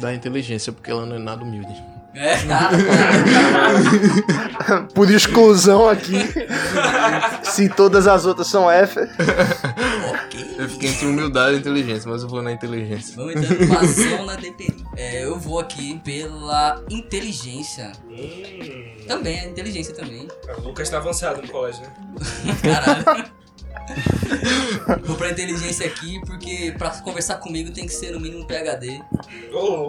Da 0.00 0.12
inteligência, 0.12 0.72
porque 0.72 0.90
ela 0.90 1.06
não 1.06 1.16
é 1.16 1.18
nada 1.18 1.44
humilde. 1.44 1.74
É. 2.16 2.36
Por 4.94 5.10
exclusão 5.10 5.86
aqui. 5.88 6.18
Se 7.42 7.68
todas 7.68 8.06
as 8.08 8.24
outras 8.24 8.46
são 8.46 8.70
F. 8.70 8.98
ok. 9.00 10.56
Eu 10.58 10.68
fiquei 10.70 10.88
entre 10.90 11.06
humildade 11.06 11.56
e 11.56 11.58
inteligência, 11.58 12.10
mas 12.10 12.22
eu 12.22 12.28
vou 12.28 12.42
na 12.42 12.52
inteligência. 12.52 13.14
Vamos 13.16 13.34
numa 13.34 13.84
zona 13.84 14.36
DPI. 14.36 14.86
É, 14.96 15.24
eu 15.24 15.38
vou 15.38 15.60
aqui 15.60 16.00
pela 16.02 16.82
inteligência. 16.88 17.92
Hum. 18.08 19.04
Também, 19.06 19.38
a 19.40 19.44
inteligência 19.44 19.94
também. 19.94 20.26
O 20.56 20.62
Lucas 20.62 20.88
tá 20.88 20.96
avançado 20.96 21.42
no 21.42 21.48
colégio, 21.48 21.82
né? 21.82 21.90
Caralho. 22.64 23.26
Vou 25.04 25.16
pra 25.16 25.30
inteligência 25.30 25.86
aqui 25.86 26.20
porque 26.26 26.74
pra 26.76 26.90
conversar 26.90 27.36
comigo 27.36 27.70
tem 27.70 27.86
que 27.86 27.92
ser 27.92 28.12
no 28.12 28.20
mínimo 28.20 28.46
PHD. 28.46 29.00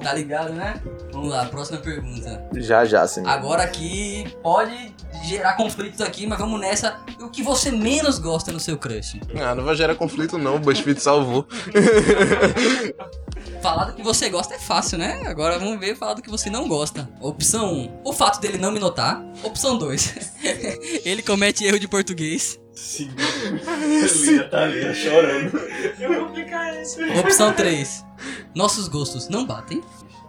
Tá 0.01 0.13
ligado, 0.13 0.53
né? 0.53 0.81
Vamos 1.11 1.29
lá, 1.29 1.45
próxima 1.45 1.79
pergunta. 1.79 2.43
Já, 2.55 2.85
já, 2.85 3.07
sim. 3.07 3.23
Agora 3.25 3.63
aqui 3.63 4.25
pode 4.41 4.95
gerar 5.23 5.53
conflitos 5.53 6.01
aqui, 6.01 6.25
mas 6.25 6.37
vamos 6.37 6.59
nessa. 6.59 6.99
O 7.19 7.29
que 7.29 7.41
você 7.41 7.71
menos 7.71 8.19
gosta 8.19 8.51
no 8.51 8.59
seu 8.59 8.77
crush? 8.77 9.19
Ah, 9.35 9.55
não 9.55 9.63
vai 9.63 9.75
gerar 9.75 9.95
conflito 9.95 10.37
não, 10.37 10.55
o 10.55 10.59
BuzzFeed 10.59 11.01
salvou. 11.01 11.47
Falar 13.61 13.85
do 13.85 13.93
que 13.93 14.03
você 14.03 14.29
gosta 14.29 14.53
é 14.55 14.59
fácil, 14.59 14.97
né? 14.97 15.23
Agora 15.25 15.57
vamos 15.57 15.79
ver 15.79 15.95
falar 15.95 16.13
do 16.13 16.21
que 16.21 16.29
você 16.29 16.49
não 16.49 16.67
gosta. 16.67 17.09
Opção 17.19 17.73
1. 17.73 18.01
O 18.03 18.13
fato 18.13 18.39
dele 18.39 18.57
não 18.57 18.71
me 18.71 18.79
notar. 18.79 19.23
Opção 19.43 19.77
2. 19.77 20.31
ele 21.03 21.21
comete 21.21 21.65
erro 21.65 21.79
de 21.79 21.87
português. 21.87 22.59
Sim. 22.73 23.09
Ele 23.37 24.43
tá 24.45 24.63
ali 24.63 24.95
chorando. 24.95 25.57
Eu 25.99 26.13
vou 26.13 26.25
aplicar 26.25 26.75
essa. 26.75 27.01
Opção 27.19 27.53
3. 27.53 28.05
Nossos 28.55 28.87
gostos 28.87 29.27
não 29.29 29.45
batem. 29.45 29.81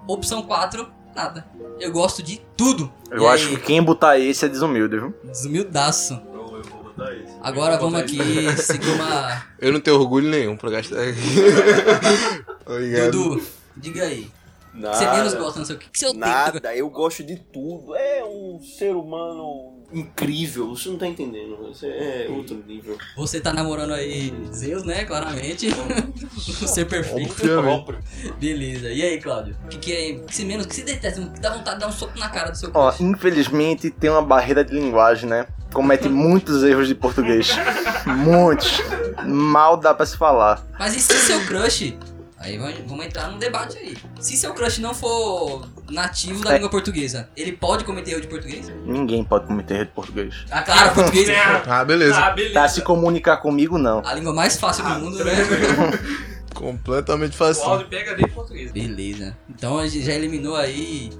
Opção 0.06 0.42
4. 0.42 0.88
Nada. 1.14 1.46
Eu 1.80 1.90
gosto 1.90 2.22
de 2.22 2.40
tudo. 2.56 2.92
Eu 3.10 3.24
E 3.24 3.26
acho 3.26 3.48
aí, 3.48 3.56
que 3.56 3.62
quem 3.62 3.82
botar 3.82 4.18
esse 4.18 4.44
é 4.44 4.48
desumilde, 4.48 4.98
viu? 4.98 5.14
Desumildaço. 5.24 6.14
Eu 6.32 6.56
eu 6.58 6.62
vou 6.62 6.82
botar 6.84 7.12
isso. 7.14 7.36
Agora 7.42 7.76
vamos 7.78 7.98
aqui 8.00 8.20
isso. 8.20 8.62
seguir 8.72 8.90
uma. 8.90 9.44
Eu 9.58 9.72
não 9.72 9.80
tenho 9.80 9.98
orgulho 9.98 10.28
nenhum 10.28 10.56
pra 10.56 10.70
gastar 10.70 11.00
aqui. 11.00 11.20
Obrigado. 12.66 13.10
Dudu, 13.10 13.42
diga 13.76 14.04
aí. 14.04 14.30
Nada. 14.74 14.96
você 14.96 15.10
menos 15.10 15.34
gosta, 15.34 15.58
não 15.58 15.66
sei 15.66 15.74
o 15.76 15.78
que. 15.78 15.90
que 15.90 15.98
seu 15.98 16.14
Nada, 16.14 16.74
eu 16.76 16.88
gosto 16.88 17.24
de 17.24 17.36
tudo. 17.36 17.96
É 17.96 18.24
um 18.24 18.60
ser 18.60 18.94
humano 18.94 19.77
incrível. 19.92 20.68
Você 20.68 20.88
não 20.88 20.98
tá 20.98 21.06
entendendo. 21.06 21.56
Você 21.68 21.86
é 21.86 22.26
outro 22.30 22.62
nível. 22.66 22.96
Você 23.16 23.40
tá 23.40 23.52
namorando 23.52 23.94
aí 23.94 24.32
Zeus, 24.52 24.84
né? 24.84 25.04
Claramente. 25.04 25.68
o 25.68 26.42
ser 26.68 26.86
perfeito. 26.86 27.34
Beleza. 28.38 28.90
E 28.90 29.02
aí, 29.02 29.20
Cláudio? 29.20 29.56
O 29.64 29.68
que, 29.68 29.78
que 29.78 29.92
é 29.92 30.14
que 30.18 30.34
você 30.34 30.44
menos, 30.44 30.66
o 30.66 30.68
que 30.68 30.74
você 30.74 30.82
detesta? 30.82 31.20
O 31.20 31.30
que 31.30 31.40
dá 31.40 31.50
vontade 31.50 31.76
de 31.76 31.80
dar 31.80 31.88
um 31.88 31.92
soco 31.92 32.18
na 32.18 32.28
cara 32.28 32.50
do 32.50 32.56
seu 32.56 32.70
Ó, 32.74 32.90
crush? 32.90 33.02
infelizmente 33.02 33.90
tem 33.90 34.10
uma 34.10 34.22
barreira 34.22 34.64
de 34.64 34.74
linguagem, 34.74 35.28
né? 35.28 35.46
Comete 35.72 36.08
muitos 36.08 36.62
erros 36.62 36.88
de 36.88 36.94
português. 36.94 37.50
Muitos. 38.06 38.80
Mal 39.26 39.76
dá 39.76 39.92
pra 39.92 40.06
se 40.06 40.16
falar. 40.16 40.64
Mas 40.78 40.96
e 40.96 41.00
se 41.00 41.12
seu 41.14 41.44
crush... 41.44 41.94
Aí 42.40 42.56
vamos 42.56 43.04
entrar 43.04 43.28
num 43.32 43.38
debate 43.38 43.76
aí. 43.78 43.96
Se 44.20 44.36
seu 44.36 44.54
crush 44.54 44.78
não 44.80 44.94
for 44.94 45.68
nativo 45.90 46.44
da 46.44 46.52
É. 46.52 46.54
língua 46.54 46.70
portuguesa, 46.70 47.28
ele 47.36 47.50
pode 47.52 47.84
cometer 47.84 48.12
erro 48.12 48.20
de 48.20 48.28
português? 48.28 48.68
Ninguém 48.86 49.24
pode 49.24 49.46
cometer 49.46 49.74
erro 49.74 49.84
de 49.86 49.90
português. 49.90 50.34
Ah, 50.50 50.62
claro, 50.62 50.94
português 50.94 51.28
Ah, 51.66 51.84
beleza. 51.84 52.16
Ah, 52.16 52.30
beleza. 52.30 52.52
Pra 52.54 52.68
se 52.68 52.82
comunicar 52.82 53.38
comigo, 53.38 53.76
não. 53.76 54.06
a 54.06 54.14
língua 54.14 54.32
mais 54.32 54.56
fácil 54.58 54.84
do 54.84 54.90
mundo, 55.00 55.24
né? 55.24 55.32
Completamente 56.54 57.32
O 57.34 57.36
fácil. 57.36 57.64
áudio 57.64 57.88
pega 57.88 58.14
de 58.16 58.26
português. 58.28 58.72
Beleza. 58.72 59.36
Então 59.48 59.78
a 59.78 59.86
gente 59.86 60.04
já 60.04 60.12
eliminou 60.12 60.56
aí. 60.56 61.10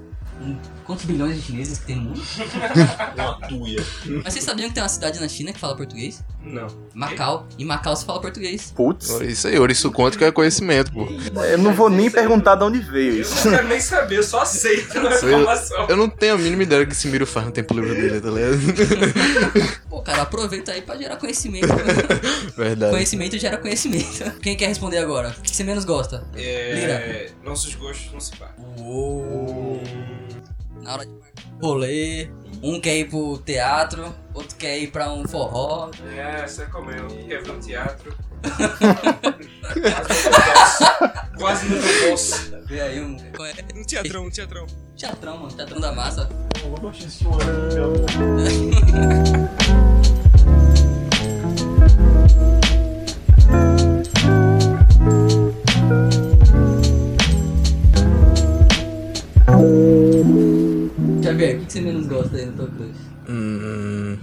Quantos 0.85 1.05
bilhões 1.05 1.35
de 1.35 1.41
chineses 1.41 1.77
que 1.79 1.85
tem 1.87 1.95
no 1.97 2.01
mundo? 2.03 2.21
Uma 3.15 3.47
tuia. 3.47 3.83
Mas 4.23 4.33
vocês 4.33 4.43
sabiam 4.45 4.69
que 4.69 4.73
tem 4.75 4.81
uma 4.81 4.89
cidade 4.89 5.19
na 5.19 5.27
China 5.27 5.51
que 5.53 5.59
fala 5.59 5.75
português? 5.75 6.23
Não. 6.41 6.67
Macau. 6.93 7.47
E 7.57 7.65
Macau 7.65 7.95
se 7.95 8.05
fala 8.05 8.19
português. 8.21 8.71
Putz, 8.75 9.09
Isso 9.21 9.47
aí, 9.47 9.59
ouriço 9.59 9.91
quântico 9.91 10.23
é 10.23 10.31
conhecimento, 10.31 10.91
pô. 10.91 11.07
eu 11.43 11.57
não 11.57 11.73
vou 11.73 11.89
nem 11.89 12.09
perguntar 12.09 12.55
de 12.55 12.63
onde 12.63 12.79
veio 12.79 13.13
Eu 13.15 13.21
isso. 13.21 13.47
não 13.49 13.57
quero 13.57 13.67
nem 13.67 13.79
saber, 13.79 14.17
eu 14.17 14.23
só 14.23 14.41
aceito 14.41 14.97
a 14.97 15.13
informação. 15.15 15.85
Eu 15.89 15.97
não 15.97 16.09
tenho 16.09 16.35
a 16.35 16.37
mínima 16.37 16.63
ideia 16.63 16.83
do 16.83 16.87
que 16.87 16.93
esse 16.93 17.07
Miro 17.07 17.27
faz 17.27 17.45
no 17.45 17.51
tempo 17.51 17.73
livre 17.73 17.93
dele, 17.95 18.21
tá 18.21 18.29
ligado? 18.29 19.79
Pô, 19.89 20.01
cara, 20.01 20.21
aproveita 20.21 20.71
aí 20.71 20.81
pra 20.81 20.95
gerar 20.95 21.17
conhecimento. 21.17 21.67
Verdade. 22.55 22.91
conhecimento 22.91 23.37
gera 23.37 23.57
conhecimento. 23.57 24.31
Quem 24.41 24.55
quer 24.55 24.67
responder 24.67 24.97
agora? 24.99 25.35
O 25.37 25.41
que 25.41 25.55
você 25.55 25.63
menos 25.63 25.85
gosta? 25.85 26.23
É, 26.35 27.29
nossos 27.43 27.75
gostos 27.75 28.11
não 28.13 28.19
se 28.19 28.31
batem. 28.37 28.65
Uou. 28.79 29.81
Na 30.81 30.93
hora 30.93 31.05
de 31.05 31.11
rolê, 31.61 32.29
um 32.63 32.79
quer 32.79 32.97
ir 32.97 33.09
pro 33.09 33.37
teatro, 33.39 34.15
outro 34.33 34.55
quer 34.57 34.77
ir 34.77 34.91
pra 34.91 35.11
um 35.11 35.27
forró. 35.27 35.91
É, 36.15 36.47
você 36.47 36.65
comeu. 36.65 37.07
Quer 37.07 37.43
ver 37.43 37.51
um 37.51 37.59
teatro? 37.59 38.15
Quase 39.69 40.09
não 40.09 40.51
posso. 40.51 40.83
Quase 41.37 41.69
não 41.69 41.77
posso. 42.09 42.51
Vê 42.65 42.81
aí 42.81 43.01
um. 43.01 43.17
é? 43.17 43.31
Um 43.77 43.83
teatrão, 43.83 44.25
um 44.25 44.29
teatrão. 44.29 44.65
Teatrão, 44.97 45.37
mano. 45.37 45.53
Teatrão 45.53 45.81
da 45.81 45.91
massa. 45.91 46.29
Xavier, 61.31 61.55
o 61.57 61.65
que 61.65 61.73
você 61.73 61.81
menos 61.81 62.07
gosta 62.07 62.37
aí 62.37 62.45
no 62.45 62.53
teu 62.53 62.67
crush? 62.67 62.95
Hum, 63.27 64.17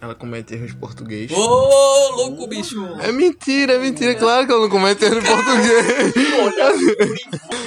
ela 0.00 0.14
comete 0.14 0.54
erros 0.54 0.68
de 0.72 0.76
português. 0.76 1.30
Ô, 1.30 2.10
louco, 2.16 2.46
bicho! 2.46 2.84
É 3.00 3.10
mentira, 3.12 3.74
é 3.74 3.78
mentira, 3.78 4.14
claro 4.14 4.46
que 4.46 4.52
ela 4.52 4.62
não 4.62 4.68
comete 4.68 5.04
erro 5.04 5.20
de 5.20 5.26
português. 5.26 6.14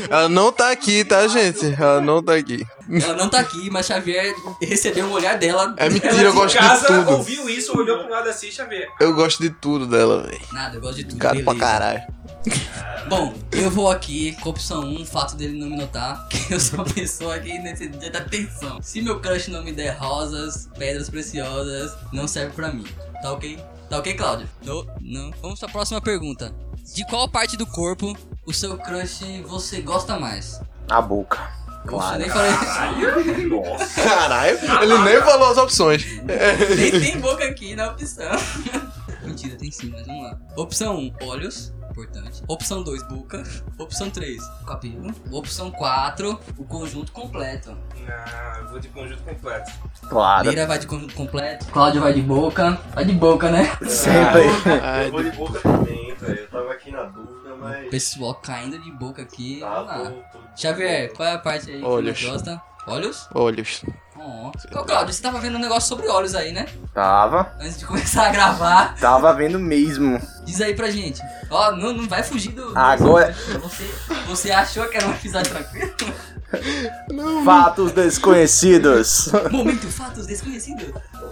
ela 0.09 0.29
não 0.29 0.51
tá 0.51 0.69
aqui, 0.71 1.03
tá, 1.03 1.27
gente? 1.27 1.65
Ela 1.79 2.01
não 2.01 2.21
tá 2.21 2.35
aqui. 2.35 2.65
Ela 2.89 3.15
não 3.15 3.29
tá 3.29 3.39
aqui, 3.39 3.69
mas 3.69 3.85
Xavier 3.85 4.33
recebeu 4.61 5.05
um 5.05 5.11
olhar 5.11 5.37
dela. 5.37 5.73
É 5.77 5.89
mentira, 5.89 6.13
eu 6.21 6.31
Em 6.31 6.35
gosto 6.35 6.53
de 6.55 6.59
casa, 6.59 6.87
tudo. 6.87 7.11
ouviu 7.11 7.49
isso, 7.49 7.77
olhou 7.77 7.99
pro 7.99 8.09
lado 8.09 8.29
assim, 8.29 8.49
Xavier. 8.51 8.87
Eu 8.99 9.13
gosto 9.13 9.41
de 9.41 9.49
tudo 9.49 9.85
dela, 9.87 10.23
velho. 10.23 10.39
Nada, 10.53 10.75
eu 10.77 10.81
gosto 10.81 10.97
de 10.97 11.05
tudo. 11.05 11.17
Gato 11.19 11.43
pra 11.43 11.55
caralho. 11.55 12.01
Bom, 13.09 13.33
eu 13.51 13.71
vou 13.71 13.89
aqui 13.89 14.33
com 14.41 14.49
a 14.49 14.51
opção 14.51 14.81
1, 14.81 15.01
o 15.01 15.05
fato 15.05 15.35
dele 15.35 15.57
não 15.57 15.69
me 15.69 15.77
notar, 15.77 16.27
que 16.29 16.53
eu 16.53 16.59
sou 16.59 16.79
uma 16.79 16.85
pessoa 16.85 17.37
nesse 17.37 17.87
dia 17.87 18.11
da 18.11 18.19
atenção. 18.19 18.81
Se 18.81 19.01
meu 19.01 19.19
crush 19.19 19.49
não 19.49 19.63
me 19.63 19.71
der 19.71 19.91
rosas, 19.97 20.69
pedras 20.77 21.09
preciosas, 21.09 21.95
não 22.11 22.27
serve 22.27 22.53
pra 22.53 22.71
mim. 22.71 22.85
Tá 23.21 23.31
ok? 23.31 23.57
Tá 23.89 23.99
ok, 23.99 24.13
Cláudio? 24.13 24.49
Não, 24.63 24.85
não. 24.99 25.31
Vamos 25.41 25.59
pra 25.59 25.69
próxima 25.69 26.01
pergunta. 26.01 26.53
De 26.93 27.05
qual 27.05 27.29
parte 27.29 27.55
do 27.55 27.65
corpo 27.65 28.17
o 28.45 28.53
seu 28.53 28.77
crush 28.77 29.41
você 29.47 29.81
gosta 29.81 30.19
mais? 30.19 30.61
A 30.89 31.01
boca. 31.01 31.57
Claro. 31.85 32.19
nem 32.19 32.29
falei. 32.29 32.51
Caralho, 34.03 34.59
ele 34.81 34.97
nem 34.99 35.21
falou 35.21 35.51
as 35.51 35.57
opções. 35.57 36.05
nem 36.75 36.91
tem 36.91 37.19
boca 37.19 37.45
aqui 37.45 37.75
na 37.75 37.91
opção. 37.91 38.31
Mentira, 39.23 39.55
tem 39.55 39.71
sim, 39.71 39.89
mas 39.89 40.05
vamos 40.05 40.23
lá. 40.23 40.37
Opção 40.55 40.97
1, 40.97 41.13
olhos. 41.21 41.73
Importante. 41.97 42.43
Opção 42.47 42.83
2, 42.83 43.01
boca. 43.07 43.41
Opção 43.79 44.07
3, 44.11 44.37
cabelo. 44.67 45.11
Opção 45.31 45.71
4, 45.71 46.39
o 46.55 46.63
conjunto 46.63 47.11
completo. 47.11 47.75
Ah, 48.07 48.59
eu 48.59 48.67
vou 48.67 48.79
de 48.79 48.87
conjunto 48.89 49.23
completo. 49.23 49.71
Claro. 50.07 50.45
Beira 50.45 50.67
vai 50.67 50.77
de 50.77 50.85
conjunto 50.85 51.15
completo. 51.15 51.65
Cláudio 51.65 52.01
vai 52.01 52.13
de 52.13 52.21
boca. 52.21 52.79
Vai 52.93 53.03
de 53.03 53.13
boca, 53.13 53.49
né? 53.49 53.63
Sempre. 53.89 54.43
Eu 55.05 55.11
vou 55.11 55.23
de 55.23 55.31
boca 55.31 55.59
também, 55.59 56.13
velho. 56.13 56.39
Eu 56.39 56.47
tava 56.49 56.71
aqui 56.71 56.91
na 56.91 57.03
dúvida, 57.05 57.55
mas. 57.59 57.89
Pessoal 57.89 58.35
caindo 58.35 58.77
de 58.77 58.91
boca 58.91 59.23
aqui. 59.23 59.59
Tá, 59.59 59.83
tô, 59.83 60.37
tô... 60.37 60.43
Xavier, 60.55 61.11
qual 61.15 61.27
é 61.27 61.33
a 61.33 61.39
parte 61.39 61.71
aí 61.71 61.83
Olhos. 61.83 62.15
que 62.15 62.25
você 62.25 62.31
gosta? 62.31 62.61
Olhos? 62.87 63.27
Olhos. 63.33 63.81
Ô, 64.17 64.83
Cláudio, 64.83 65.13
você 65.13 65.21
tava 65.21 65.39
vendo 65.39 65.57
um 65.57 65.61
negócio 65.61 65.87
sobre 65.89 66.07
olhos 66.07 66.33
aí, 66.33 66.51
né? 66.51 66.65
Tava. 66.93 67.51
Antes 67.59 67.77
de 67.79 67.85
começar 67.85 68.27
a 68.27 68.31
gravar. 68.31 68.95
Tava 68.99 69.33
vendo 69.33 69.59
mesmo. 69.59 70.19
Diz 70.45 70.59
aí 70.61 70.73
pra 70.75 70.89
gente. 70.89 71.21
Ó, 71.49 71.71
não, 71.71 71.93
não 71.93 72.07
vai 72.07 72.23
fugir 72.23 72.51
do. 72.53 72.77
Agora- 72.77 73.35
Você, 73.61 73.83
você 74.27 74.51
achou 74.51 74.85
que 74.87 74.97
era 74.97 75.07
um 75.07 75.11
episódio 75.11 75.51
tranquilo? 75.51 75.93
Fatos 77.43 77.91
desconhecidos. 77.91 79.29
Momento, 79.51 79.87
fatos 79.87 80.25
desconhecidos. 80.25 80.87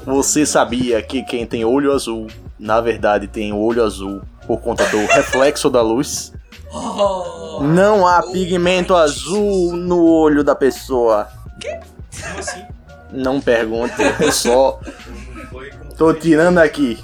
Você 0.05 0.45
sabia 0.45 1.01
que 1.01 1.23
quem 1.23 1.45
tem 1.47 1.63
olho 1.65 1.93
azul, 1.93 2.27
na 2.59 2.81
verdade 2.81 3.27
tem 3.27 3.53
olho 3.53 3.83
azul 3.83 4.21
por 4.45 4.59
conta 4.61 4.85
do 4.87 4.97
reflexo 5.07 5.69
da 5.69 5.81
luz? 5.81 6.33
Oh, 6.71 7.61
Não 7.63 8.05
há 8.05 8.21
pigmento 8.23 8.93
azul 8.95 9.73
no 9.77 10.03
olho 10.03 10.43
da 10.43 10.53
pessoa. 10.53 11.29
Como 11.61 12.39
assim? 12.39 12.65
Não 13.11 13.39
pergunte, 13.39 13.95
eu 14.19 14.31
só 14.31 14.79
tô 15.97 16.13
tirando 16.13 16.57
aqui. 16.57 17.01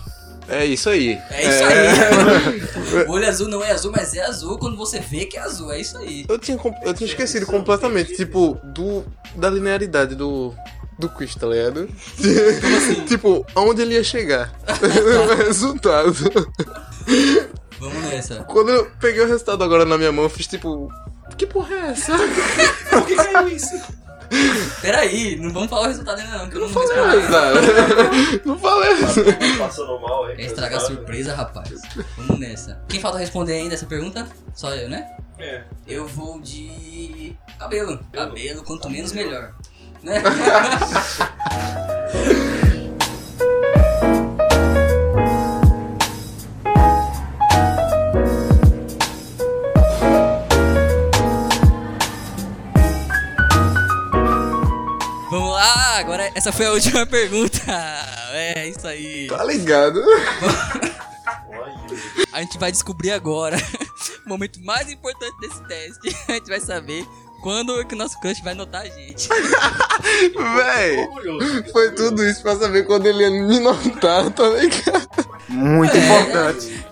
É 0.48 0.66
isso 0.66 0.90
aí. 0.90 1.18
é 1.30 1.42
isso 1.50 1.64
aí. 1.64 3.06
O 3.08 3.14
olho 3.14 3.26
azul 3.28 3.48
não 3.48 3.64
é 3.64 3.72
azul, 3.72 3.90
mas 3.90 4.14
é 4.14 4.22
azul 4.22 4.58
quando 4.58 4.76
você 4.76 5.00
vê 5.00 5.26
que 5.26 5.38
é 5.38 5.42
azul. 5.42 5.72
É 5.72 5.80
isso 5.80 5.98
aí. 5.98 6.26
Eu 6.28 6.38
tinha, 6.38 6.60
eu 6.84 6.94
tinha 6.94 7.08
esquecido 7.08 7.46
completamente, 7.46 8.14
tipo, 8.16 8.60
do, 8.62 9.06
da 9.34 9.50
linearidade 9.50 10.14
do, 10.14 10.54
do 11.00 11.08
quiz, 11.08 11.34
tá 11.36 11.48
ligado? 11.48 11.88
tipo, 13.08 13.46
aonde 13.56 13.82
ele 13.82 13.94
ia 13.94 14.04
chegar. 14.04 14.54
o 14.68 15.36
resultado. 15.36 16.14
Vamos 17.80 18.04
nessa. 18.04 18.44
Quando 18.44 18.70
eu 18.70 18.92
peguei 19.00 19.24
o 19.24 19.28
resultado 19.28 19.64
agora 19.64 19.86
na 19.86 19.98
minha 19.98 20.12
mão, 20.12 20.26
eu 20.26 20.30
fiz 20.30 20.48
tipo. 20.48 20.92
Que 21.38 21.46
porra 21.46 21.74
é 21.74 21.92
essa? 21.92 22.14
Por 22.90 23.06
que 23.06 23.16
caiu 23.16 23.48
isso? 23.48 23.82
Peraí, 24.82 25.36
não 25.36 25.52
vamos 25.52 25.70
falar 25.70 25.84
o 25.84 25.88
resultado 25.88 26.20
ainda 26.20 26.38
não, 26.38 26.50
que 26.50 26.56
eu 26.56 26.62
não 26.62 26.68
vou 26.70 26.82
responder. 26.82 27.28
cara. 27.30 27.62
Não 28.46 28.58
falei 28.58 29.58
passando 29.58 30.00
mal, 30.00 30.30
hein? 30.30 30.36
Estragar 30.40 30.80
a 30.80 30.86
surpresa, 30.86 31.36
rapaz. 31.36 31.82
Vamos 32.18 32.40
nessa. 32.40 32.82
Quem 32.88 33.00
falta 33.00 33.18
responder 33.18 33.54
ainda 33.54 33.76
essa 33.76 33.86
pergunta? 33.86 34.28
Só 34.54 34.74
eu, 34.74 34.90
né? 34.90 35.12
É. 35.38 35.64
Eu 35.88 36.08
vou 36.08 36.40
de 36.40 37.36
cabelo. 37.60 38.00
Cabelo, 38.12 38.64
quanto 38.64 38.90
menos 38.90 39.12
melhor. 39.12 39.54
Né? 40.02 40.22
essa 56.36 56.52
foi 56.52 56.66
a 56.68 56.72
última 56.72 57.06
pergunta. 57.06 57.60
É, 58.34 58.70
isso 58.70 58.88
aí. 58.88 59.28
Tá 59.28 59.44
ligado? 59.44 60.02
A 62.32 62.40
gente 62.42 62.58
vai 62.58 62.72
descobrir 62.72 63.12
agora 63.12 63.58
o 64.26 64.30
momento 64.30 64.58
mais 64.62 64.90
importante 64.90 65.38
desse 65.42 65.62
teste. 65.68 66.16
A 66.30 66.34
gente 66.34 66.48
vai 66.48 66.62
saber 66.62 67.06
quando 67.44 67.86
que 67.86 67.94
o 67.94 67.98
nosso 67.98 68.18
crush 68.22 68.40
vai 68.42 68.54
notar 68.54 68.84
a 68.84 68.90
gente. 68.90 69.28
Véi, 70.56 71.10
foi 71.74 71.92
tudo 71.92 72.24
isso 72.26 72.42
pra 72.42 72.56
saber 72.56 72.84
quando 72.86 73.06
ele 73.06 73.24
ia 73.24 73.32
me 73.32 73.60
notar, 73.60 74.30
tá 74.32 74.48
ligado? 74.48 75.10
Muito 75.50 75.94
É. 75.94 75.98
importante. 76.00 76.86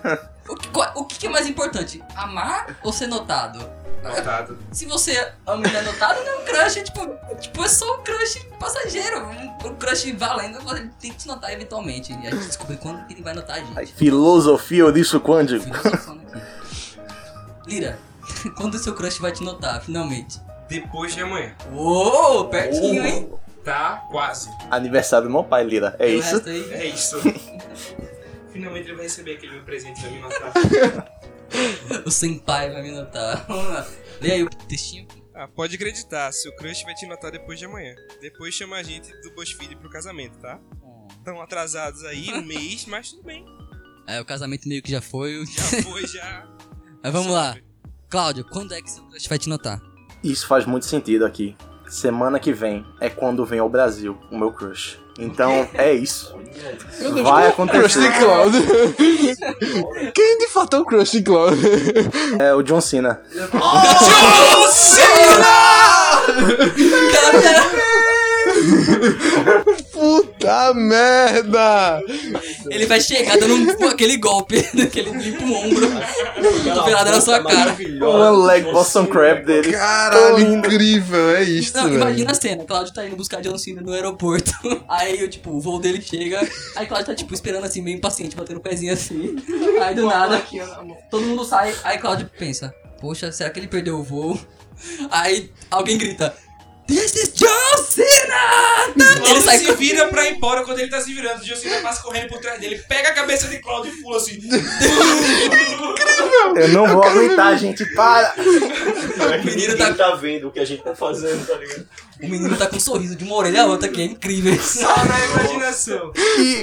O 0.48 0.56
que, 0.56 0.68
qual- 0.68 0.92
o 0.96 1.04
que 1.06 1.18
que 1.18 1.26
é 1.26 1.30
mais 1.30 1.46
importante? 1.46 2.02
Amar 2.14 2.76
ou 2.82 2.92
ser 2.92 3.06
notado? 3.06 3.58
Notado. 4.02 4.58
Se 4.72 4.86
você 4.86 5.32
ama 5.46 5.66
e 5.66 5.72
não 5.72 5.80
é 5.80 5.82
notado, 5.82 6.24
não 6.24 6.32
é 6.32 6.36
um 6.38 6.44
crush, 6.44 6.76
é 6.78 6.82
tipo, 6.82 7.00
tipo, 7.40 7.64
é 7.64 7.68
só 7.68 7.98
um 7.98 8.02
crush 8.02 8.44
passageiro. 8.58 9.26
Um, 9.26 9.68
um 9.68 9.74
crush 9.74 10.10
valendo, 10.12 10.60
você 10.62 10.88
tem 11.00 11.12
que 11.12 11.18
te 11.18 11.26
notar 11.28 11.52
eventualmente. 11.52 12.12
E 12.12 12.26
a 12.26 12.30
gente 12.30 12.46
descobre 12.46 12.76
quando 12.76 13.06
que 13.06 13.14
ele 13.14 13.22
vai 13.22 13.34
notar 13.34 13.56
a 13.56 13.60
gente. 13.60 13.92
Filosofia 13.94 14.84
quântico. 15.20 15.62
Filosofando 15.64 16.22
aqui. 16.32 16.42
Lira, 17.66 17.98
quando 18.56 18.74
o 18.74 18.78
seu 18.78 18.94
crush 18.94 19.18
vai 19.18 19.32
te 19.32 19.42
notar, 19.42 19.80
finalmente? 19.82 20.40
Depois 20.68 21.14
de 21.14 21.22
amanhã. 21.22 21.54
Uou, 21.72 22.48
pertinho, 22.48 23.04
hein? 23.04 23.30
Tá 23.64 24.06
quase. 24.10 24.48
Aniversário 24.70 25.26
do 25.28 25.32
meu 25.32 25.44
pai, 25.44 25.64
Lira. 25.64 25.94
É 25.98 26.08
E 26.08 26.18
isso? 26.18 26.42
É 26.48 26.86
isso. 26.86 27.20
Finalmente 28.52 28.88
ele 28.88 28.94
vai 28.94 29.04
receber 29.04 29.34
aquele 29.34 29.52
meu 29.52 29.62
presente 29.62 30.00
vai 30.00 30.10
me 30.10 30.20
notar. 30.20 30.52
O 32.06 32.10
senpai 32.10 32.70
vai 32.70 32.82
me 32.82 32.92
notar. 32.92 33.44
Vamos 33.48 33.68
lá. 33.68 33.86
Lê 34.20 34.32
aí 34.32 34.42
o 34.42 34.48
textinho. 34.48 35.06
Ah, 35.34 35.48
pode 35.48 35.76
acreditar, 35.76 36.30
seu 36.32 36.54
crush 36.54 36.82
vai 36.84 36.94
te 36.94 37.06
notar 37.06 37.30
depois 37.30 37.58
de 37.58 37.64
amanhã. 37.64 37.94
Depois 38.20 38.54
chama 38.54 38.76
a 38.76 38.82
gente 38.82 39.10
do 39.22 39.34
BuzzFeed 39.34 39.76
pro 39.76 39.88
casamento, 39.88 40.38
tá? 40.38 40.60
Estão 41.16 41.40
atrasados 41.40 42.04
aí 42.04 42.32
um 42.32 42.42
mês, 42.42 42.84
mas 42.86 43.10
tudo 43.10 43.22
bem. 43.22 43.44
É, 44.06 44.20
o 44.20 44.24
casamento 44.24 44.68
meio 44.68 44.82
que 44.82 44.90
já 44.90 45.00
foi. 45.00 45.44
Já 45.46 45.62
foi, 45.82 46.06
já. 46.06 46.46
Mas 47.02 47.12
vamos 47.12 47.32
lá. 47.32 47.56
Cláudio, 48.08 48.44
quando 48.44 48.74
é 48.74 48.82
que 48.82 48.90
seu 48.90 49.04
crush 49.04 49.28
vai 49.28 49.38
te 49.38 49.48
notar? 49.48 49.80
Isso 50.22 50.46
faz 50.46 50.66
muito 50.66 50.84
sentido 50.84 51.24
aqui. 51.24 51.56
Semana 51.90 52.38
que 52.38 52.52
vem 52.52 52.86
é 53.00 53.10
quando 53.10 53.44
vem 53.44 53.58
ao 53.58 53.68
Brasil 53.68 54.16
o 54.30 54.38
meu 54.38 54.52
crush. 54.52 54.96
Então 55.18 55.68
é 55.74 55.92
isso. 55.92 56.32
Vai 57.24 57.50
Crush 57.50 57.52
acontecer. 57.52 58.00
de 58.00 58.18
Cláudio. 58.18 58.62
Quem 60.14 60.38
de 60.38 60.48
fato 60.48 60.76
é 60.76 60.80
o 60.80 60.84
Crush 60.84 61.10
de 61.10 61.22
Cláudio? 61.22 61.68
É 62.38 62.54
o 62.54 62.62
John 62.62 62.80
Cena. 62.80 63.20
Puta 70.00 70.72
merda! 70.72 72.00
Ele 72.70 72.86
vai 72.86 73.00
chegar 73.02 73.38
dando 73.38 73.54
um- 73.54 73.84
aquele 73.88 74.16
golpe, 74.16 74.58
aquele 74.82 75.10
limpa 75.10 75.44
o 75.44 75.52
ombro, 75.52 75.86
cotovelada 76.64 77.10
na 77.10 77.20
sua 77.20 77.42
cara. 77.44 77.76
One 78.02 78.46
leg 78.46 78.64
Boston 78.72 79.06
Crab 79.06 79.44
dele. 79.44 79.72
Caralho, 79.72 80.40
incrível, 80.54 81.36
é 81.36 81.42
isso, 81.42 81.76
Não, 81.76 81.84
velho. 81.84 81.96
imagina 81.96 82.30
a 82.30 82.34
cena, 82.34 82.64
Cláudio 82.64 82.94
tá 82.94 83.06
indo 83.06 83.14
buscar 83.16 83.42
John 83.42 83.58
Cena 83.58 83.82
no 83.82 83.92
aeroporto. 83.92 84.52
Aí, 84.88 85.28
tipo, 85.28 85.50
o 85.50 85.60
voo 85.60 85.78
dele 85.78 86.00
chega. 86.00 86.40
Aí 86.76 86.86
Cláudio 86.86 87.06
tá, 87.08 87.14
tipo, 87.14 87.34
esperando 87.34 87.64
assim, 87.64 87.82
meio 87.82 87.96
impaciente, 87.98 88.34
batendo 88.34 88.56
o 88.56 88.60
pezinho 88.60 88.94
assim. 88.94 89.36
Aí 89.82 89.94
do 89.94 90.06
nada, 90.06 90.42
todo 91.10 91.26
mundo 91.26 91.44
sai. 91.44 91.74
Aí 91.84 91.98
Cláudio 91.98 92.30
pensa: 92.38 92.74
Poxa, 93.00 93.30
será 93.32 93.50
que 93.50 93.60
ele 93.60 93.68
perdeu 93.68 93.98
o 93.98 94.02
voo? 94.02 94.40
Aí 95.10 95.50
alguém 95.70 95.98
grita: 95.98 96.34
This 96.90 97.14
is 97.14 97.32
John 97.34 97.84
Cena! 97.88 98.92
Ele 99.24 99.30
Ele 99.30 99.40
sai 99.40 99.58
se 99.58 99.72
vira 99.74 100.08
pra 100.08 100.26
ir 100.26 100.34
embora 100.34 100.64
quando 100.64 100.80
ele 100.80 100.90
tá 100.90 101.00
se 101.00 101.12
virando. 101.14 101.40
O 101.40 101.46
Josina 101.46 101.76
passa 101.80 102.02
correndo 102.02 102.28
por 102.28 102.40
trás 102.40 102.58
dele, 102.60 102.82
pega 102.88 103.10
a 103.10 103.14
cabeça 103.14 103.46
de 103.46 103.58
Claudio 103.60 103.92
e 103.92 104.02
pula 104.02 104.16
assim. 104.16 104.40
Eu 106.56 106.68
não 106.68 106.86
vou 106.88 107.04
aguentar, 107.04 107.56
gente. 107.58 107.84
Para! 107.94 108.34
O 108.36 109.44
menino 109.44 109.76
tá, 109.76 109.92
tá 109.94 110.14
vendo 110.16 110.48
o 110.48 110.50
que 110.50 110.58
a 110.60 110.64
gente 110.64 110.82
tá 110.82 110.94
fazendo, 110.94 111.46
tá 111.46 111.54
ligado? 111.56 111.86
o 112.22 112.26
menino 112.28 112.54
tá 112.56 112.66
com 112.66 112.76
um 112.76 112.80
sorriso 112.80 113.16
de 113.16 113.24
uma 113.24 113.36
orelha 113.36 113.62
a 113.62 113.66
outra 113.66 113.88
que 113.88 114.00
é 114.00 114.04
incrível. 114.04 114.58
Só 114.60 114.94
na 115.04 115.24
imaginação. 115.24 116.12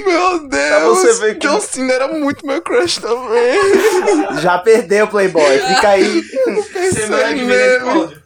Meu 0.06 0.48
Deus! 0.48 0.68
Pra 0.68 0.88
você 0.88 1.12
ver 1.14 1.38
que- 1.38 1.46
John 1.48 1.60
Cena 1.60 1.92
era 1.92 2.08
muito 2.08 2.46
meu 2.46 2.60
crush 2.62 2.98
também. 3.00 3.58
Já 4.42 4.58
perdeu, 4.58 5.08
Playboy. 5.08 5.58
Fica 5.74 5.88
aí. 5.88 6.22
Semana 6.92 7.34
que 7.34 7.44
vem 7.44 7.56
é 7.56 7.78
Claudio. 7.80 8.17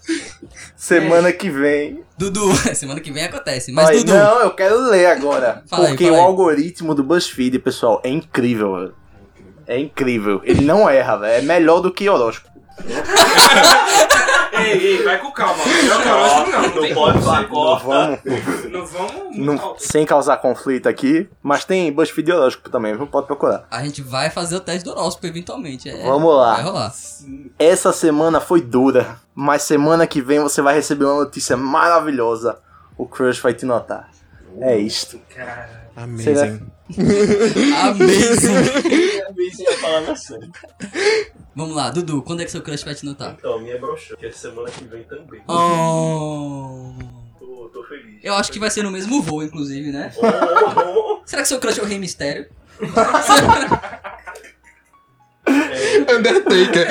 Semana 0.82 1.32
que 1.32 1.48
vem. 1.48 2.02
Dudu, 2.18 2.52
semana 2.74 2.98
que 2.98 3.12
vem 3.12 3.22
acontece. 3.22 3.70
Mas 3.70 3.86
Ai, 3.86 3.98
Dudu, 3.98 4.14
não, 4.14 4.40
eu 4.40 4.50
quero 4.50 4.80
ler 4.90 5.06
agora. 5.06 5.62
Fala 5.70 5.84
aí, 5.84 5.90
porque 5.90 6.06
fala 6.06 6.16
o 6.16 6.20
aí. 6.20 6.26
algoritmo 6.26 6.92
do 6.92 7.04
BuzzFeed, 7.04 7.60
pessoal, 7.60 8.00
é 8.02 8.08
incrível, 8.08 8.74
velho. 8.74 8.94
É 9.64 9.78
incrível. 9.78 10.40
Ele 10.42 10.62
não 10.62 10.90
erra, 10.90 11.18
velho. 11.18 11.38
É 11.38 11.40
melhor 11.40 11.78
do 11.78 11.92
que 11.92 12.08
horóscopo. 12.08 12.51
Ei, 14.52 14.72
ei, 14.98 15.02
vai 15.02 15.18
com 15.18 15.30
calma. 15.32 15.64
Melhor 15.64 16.02
que 16.02 16.08
horóscopo 16.08 16.50
não. 16.50 16.62
Não, 16.62 16.68
Não 16.74 16.82
tem 16.82 16.94
pode 16.94 17.20
falar 17.22 17.48
corta. 17.48 18.20
Não 18.70 18.86
vamos. 18.86 19.36
não- 19.36 19.74
sem 19.78 20.04
causar 20.06 20.36
conflito 20.38 20.88
aqui. 20.88 21.28
Mas 21.42 21.64
tem 21.64 21.90
BuzzFeed 21.92 22.32
horóscopo 22.32 22.70
também, 22.70 22.94
viu? 22.96 23.06
Pode 23.06 23.26
procurar. 23.26 23.66
a 23.70 23.82
gente 23.82 24.02
vai 24.02 24.30
fazer 24.30 24.56
o 24.56 24.60
teste 24.60 24.84
do 24.84 24.90
horóscopo 24.92 25.26
eventualmente. 25.26 25.88
é- 25.88 26.04
Vamos 26.06 26.34
lá. 26.36 26.54
Vai 26.54 26.62
rolar. 26.64 26.92
Essa 27.58 27.92
semana 27.92 28.40
foi 28.40 28.60
dura. 28.60 29.16
Mas 29.34 29.62
semana 29.62 30.06
que 30.06 30.20
vem 30.20 30.40
você 30.40 30.60
vai 30.60 30.74
receber 30.74 31.06
uma 31.06 31.24
notícia 31.24 31.56
maravilhosa. 31.56 32.58
O 32.96 33.06
Crush 33.06 33.40
vai 33.40 33.54
te 33.54 33.64
notar. 33.64 34.10
É 34.60 34.76
isto. 34.76 35.18
Amazing. 35.96 36.60
Amazing. 37.82 38.56
Amazing 39.28 39.66
é 39.66 39.74
a 39.74 39.80
palavra 39.80 40.16
certa. 40.16 40.68
Vamos 41.54 41.76
lá, 41.76 41.90
Dudu, 41.90 42.22
quando 42.22 42.40
é 42.40 42.44
que 42.44 42.50
seu 42.50 42.62
crush 42.62 42.84
vai 42.84 42.94
te 42.94 43.04
notar? 43.04 43.36
Então, 43.38 43.54
a 43.54 43.58
minha 43.60 43.74
é 43.74 43.78
broxante, 43.78 44.16
que 44.16 44.26
é 44.26 44.32
semana 44.32 44.70
que 44.70 44.84
vem 44.84 45.04
também. 45.04 45.42
Oh. 45.46 46.94
Tô, 47.38 47.68
tô 47.72 47.84
feliz. 47.84 48.20
Eu 48.22 48.34
acho 48.34 48.50
que 48.50 48.58
vai 48.58 48.70
ser 48.70 48.82
no 48.82 48.90
mesmo 48.90 49.20
voo, 49.22 49.42
inclusive, 49.42 49.92
né? 49.92 50.12
Oh, 50.16 50.26
oh, 50.26 51.18
oh. 51.18 51.22
Será 51.26 51.42
que 51.42 51.48
seu 51.48 51.60
crush 51.60 51.78
é 51.78 51.82
o 51.82 51.86
Rei 51.86 51.98
Mistério? 51.98 52.48
Undertaker. 56.18 56.88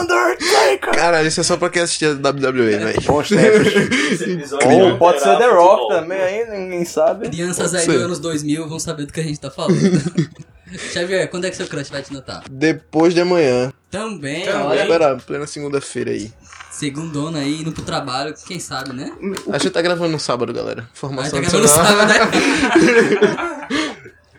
Undertaker! 0.00 0.94
Caralho, 0.94 1.28
isso 1.28 1.40
é 1.40 1.42
só 1.42 1.56
pra 1.56 1.68
quem 1.70 1.82
assistia 1.82 2.12
WWE, 2.14 2.52
velho. 2.78 3.00
Bons 3.02 3.28
tempos. 3.28 4.52
Ou 4.64 4.96
pode 4.98 5.20
ser 5.22 5.36
The 5.38 5.48
Rock 5.50 5.88
também, 5.94 6.20
aí 6.20 6.50
ninguém 6.50 6.84
sabe. 6.84 7.28
Crianças 7.28 7.74
aí 7.74 7.86
dos 7.86 8.02
anos 8.02 8.18
2000 8.20 8.68
vão 8.68 8.78
saber 8.78 9.06
do 9.06 9.12
que 9.12 9.20
a 9.20 9.24
gente 9.24 9.40
tá 9.40 9.50
falando. 9.50 9.76
Xavier, 10.92 11.28
quando 11.30 11.44
é 11.44 11.50
que 11.50 11.56
seu 11.56 11.66
crush 11.66 11.90
vai 11.90 12.02
te 12.02 12.12
notar? 12.12 12.42
Depois 12.50 13.14
de 13.14 13.20
amanhã. 13.20 13.72
Também, 13.88 14.44
Também. 14.46 14.62
olha. 14.62 14.82
Espera, 14.82 15.16
plena 15.16 15.46
segunda-feira 15.46 16.10
aí. 16.10 16.32
Segundona 16.72 17.38
aí, 17.38 17.60
indo 17.60 17.72
pro 17.72 17.82
trabalho, 17.82 18.34
quem 18.46 18.58
sabe, 18.58 18.92
né? 18.92 19.12
A 19.50 19.58
gente 19.58 19.70
tá 19.70 19.80
gravando 19.80 20.10
no 20.10 20.18
sábado, 20.18 20.52
galera. 20.52 20.82
Aí 20.82 20.88
Informação 20.92 21.40
tá 21.40 21.40
gravando 21.40 21.64
adicional. 21.64 21.96
sábado, 21.96 22.12
né? 22.12 23.95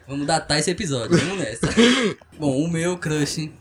Vamos 0.08 0.26
datar 0.26 0.58
esse 0.58 0.72
episódio, 0.72 1.18
vamos 1.18 1.40
nessa. 1.40 1.68
Bom, 2.40 2.64
o 2.64 2.72
meu 2.72 2.98
crush, 2.98 3.52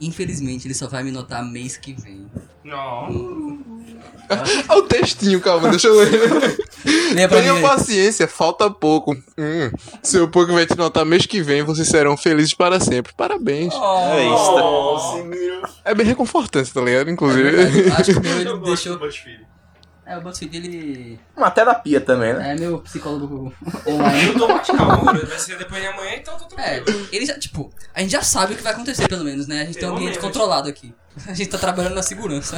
infelizmente, 0.00 0.66
ele 0.66 0.74
só 0.74 0.86
vai 0.86 1.02
me 1.02 1.10
notar 1.10 1.44
mês 1.44 1.76
que 1.76 1.92
vem. 1.92 2.30
Não. 2.62 3.58
Olha 4.68 4.78
o 4.78 4.82
textinho, 4.82 5.40
calma, 5.40 5.68
deixa 5.70 5.88
eu 5.88 5.94
ler. 5.96 6.10
Mim 6.84 7.20
aí. 7.20 7.62
paciência, 7.62 8.28
falta 8.28 8.70
pouco. 8.70 9.12
Hum, 9.36 9.70
seu 10.02 10.28
pouco 10.28 10.52
vai 10.52 10.66
te 10.66 10.76
notar 10.76 11.04
mês 11.04 11.26
que 11.26 11.42
vem, 11.42 11.62
vocês 11.62 11.88
serão 11.88 12.16
felizes 12.16 12.54
para 12.54 12.78
sempre. 12.78 13.12
Parabéns. 13.14 13.74
É 13.74 14.24
isto. 14.24 14.58
Nossa, 14.58 15.24
meu. 15.24 15.62
É 15.84 15.94
bem 15.94 16.06
reconfortante, 16.06 16.72
tá 16.72 16.80
ligado? 16.80 17.10
Inclusive. 17.10 17.90
Acho 17.90 18.12
que 18.12 18.18
o 18.18 18.22
meu 18.22 18.40
ele 18.40 18.58
deixou. 18.58 18.98
É, 20.12 20.18
o 20.18 20.20
BuzzFeed 20.20 20.56
ele 20.56 21.18
Uma 21.34 21.50
terapia 21.50 21.98
também, 22.00 22.34
né? 22.34 22.52
é 22.52 22.54
meu 22.54 22.80
psicólogo 22.80 23.50
online. 23.88 24.26
Eu 24.28 24.38
tô 24.38 24.46
mais 24.48 24.66
calmo. 24.66 25.04
Vai 25.26 25.38
ser 25.38 25.56
depois 25.56 25.80
de 25.80 25.88
amanhã, 25.88 26.16
então 26.16 26.36
tô 26.36 26.54
É, 26.60 26.80
tranquilo. 26.80 27.08
ele 27.10 27.24
já, 27.24 27.38
tipo, 27.38 27.72
a 27.94 28.00
gente 28.00 28.10
já 28.10 28.20
sabe 28.22 28.52
o 28.52 28.56
que 28.56 28.62
vai 28.62 28.72
acontecer, 28.74 29.08
pelo 29.08 29.24
menos, 29.24 29.46
né? 29.46 29.62
A 29.62 29.64
gente 29.64 29.78
tem 29.78 29.84
um 29.88 29.92
Pelo 29.92 29.96
ambiente 29.96 30.18
menos. 30.18 30.24
controlado 30.34 30.68
aqui. 30.68 30.94
A 31.28 31.34
gente 31.34 31.50
tá 31.50 31.58
trabalhando 31.58 31.94
na 31.94 32.02
segurança. 32.02 32.56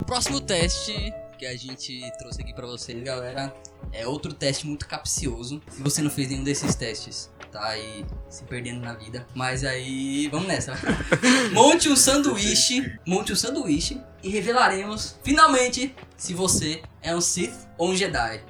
O 0.00 0.04
próximo 0.04 0.40
teste 0.40 1.12
que 1.38 1.46
a 1.46 1.56
gente 1.56 2.02
trouxe 2.18 2.42
aqui 2.42 2.52
pra 2.52 2.66
vocês, 2.66 3.02
galera, 3.02 3.54
é 3.92 4.06
outro 4.06 4.32
teste 4.32 4.66
muito 4.66 4.86
capcioso. 4.86 5.62
Se 5.70 5.82
você 5.82 6.02
não 6.02 6.10
fez 6.10 6.28
nenhum 6.28 6.44
desses 6.44 6.74
testes, 6.74 7.30
tá 7.50 7.64
aí 7.66 8.04
se 8.28 8.44
perdendo 8.44 8.80
na 8.80 8.94
vida. 8.94 9.26
Mas 9.34 9.64
aí, 9.64 10.28
vamos 10.28 10.48
nessa. 10.48 10.74
monte 11.52 11.88
um 11.88 11.96
sanduíche, 11.96 12.98
monte 13.06 13.32
um 13.32 13.36
sanduíche 13.36 14.00
e 14.22 14.28
revelaremos 14.30 15.18
finalmente 15.22 15.94
se 16.16 16.34
você 16.34 16.82
é 17.02 17.14
um 17.14 17.20
Sith 17.20 17.68
ou 17.76 17.90
um 17.90 17.96
Jedi. 17.96 18.40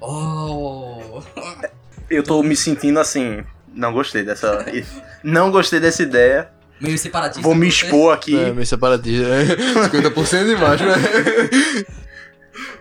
Oh! 0.00 1.22
Eu 2.10 2.24
tô 2.24 2.42
me 2.42 2.56
sentindo 2.56 2.98
assim, 2.98 3.44
Não 3.72 3.92
gostei 3.92 4.24
dessa. 4.24 4.66
Não 5.22 5.50
gostei 5.50 5.78
dessa 5.78 6.02
ideia. 6.02 6.50
Meio 6.80 6.98
separatista. 6.98 7.42
Vou 7.42 7.54
me 7.54 7.70
você. 7.70 7.84
expor 7.84 8.14
aqui. 8.14 8.36
É, 8.36 8.52
meio 8.52 8.66
separatista. 8.66 9.28
né? 9.28 9.44
50% 9.88 10.44
de 10.46 10.56
baixo, 10.56 10.84
né? 10.86 10.94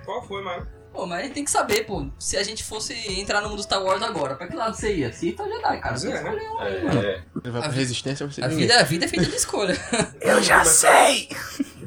Qual 0.06 0.26
foi, 0.26 0.42
mano? 0.42 0.79
Pô, 1.00 1.06
mas 1.06 1.20
a 1.20 1.24
gente 1.24 1.34
tem 1.34 1.46
que 1.46 1.52
saber, 1.52 1.86
pô, 1.86 2.08
se 2.20 2.36
a 2.36 2.44
gente 2.44 2.62
fosse 2.62 2.94
entrar 3.18 3.40
no 3.40 3.48
mundo 3.48 3.64
Star 3.64 3.82
Wars 3.82 4.04
agora, 4.04 4.36
pra 4.36 4.48
que 4.50 4.54
lado 4.54 4.76
você 4.76 4.94
ia? 4.94 5.14
Sith 5.14 5.40
ou 5.40 5.48
Jedi, 5.48 5.80
cara? 5.80 5.98
Que 5.98 6.08
é, 6.08 6.10
né? 6.10 6.16
escolher 6.18 6.50
um. 6.50 6.62
É, 6.62 7.24
Ele 7.42 7.52
vai 7.52 7.62
pra 7.62 7.70
A 7.70 7.72
resistência, 7.72 8.26
vai 8.26 8.36
ser 8.36 8.44
A 8.44 8.50
vida, 8.50 8.78
a 8.78 8.84
vida 8.84 9.06
é 9.06 9.08
feita 9.08 9.26
de 9.26 9.36
escolha. 9.38 9.78
Eu 10.20 10.44
já 10.44 10.66
sei! 10.66 11.30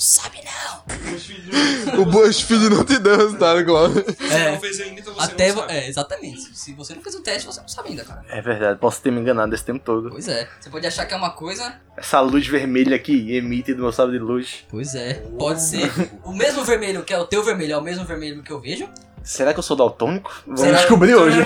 Não 0.00 0.06
sabe 0.06 0.38
não. 0.42 2.00
O 2.00 2.06
BuzzFeed 2.06 2.70
não 2.70 2.82
te 2.86 2.98
deu 2.98 3.18
resultado, 3.18 3.62
Cláudio. 3.66 4.02
você 4.18 4.34
É. 4.34 4.52
não 4.52 4.58
fez 4.60 4.80
ainda, 4.80 4.98
então 4.98 5.12
você 5.12 5.20
Até 5.30 5.48
não 5.52 5.56
sabe. 5.60 5.72
É, 5.74 5.88
exatamente. 5.90 6.56
Se 6.56 6.72
você 6.72 6.94
não 6.94 7.02
fez 7.02 7.14
o 7.16 7.20
teste, 7.20 7.46
você 7.46 7.60
não 7.60 7.68
sabe 7.68 7.90
ainda, 7.90 8.02
cara. 8.02 8.24
É 8.30 8.40
verdade, 8.40 8.78
posso 8.78 9.02
ter 9.02 9.10
me 9.12 9.20
enganado 9.20 9.54
esse 9.54 9.62
tempo 9.62 9.78
todo. 9.84 10.08
Pois 10.08 10.26
é. 10.26 10.48
Você 10.58 10.70
pode 10.70 10.86
achar 10.86 11.04
que 11.04 11.12
é 11.12 11.16
uma 11.18 11.32
coisa. 11.32 11.74
Essa 11.98 12.18
luz 12.22 12.46
vermelha 12.46 12.98
que 12.98 13.36
emite 13.36 13.74
do 13.74 13.82
meu 13.82 13.92
sábio 13.92 14.14
de 14.14 14.20
luz. 14.20 14.64
Pois 14.70 14.94
é. 14.94 15.22
Pode 15.38 15.60
ser. 15.62 15.92
O 16.24 16.32
mesmo 16.32 16.64
vermelho 16.64 17.02
que 17.04 17.12
é 17.12 17.18
o 17.18 17.26
teu 17.26 17.44
vermelho 17.44 17.74
é 17.74 17.76
o 17.76 17.82
mesmo 17.82 18.06
vermelho 18.06 18.42
que 18.42 18.50
eu 18.50 18.58
vejo. 18.58 18.88
Será 19.22 19.52
que 19.52 19.58
eu 19.58 19.62
sou 19.62 19.76
daltônico? 19.76 20.32
Vamos 20.46 20.62
Será? 20.62 20.78
descobrir 20.78 21.14
hoje. 21.14 21.40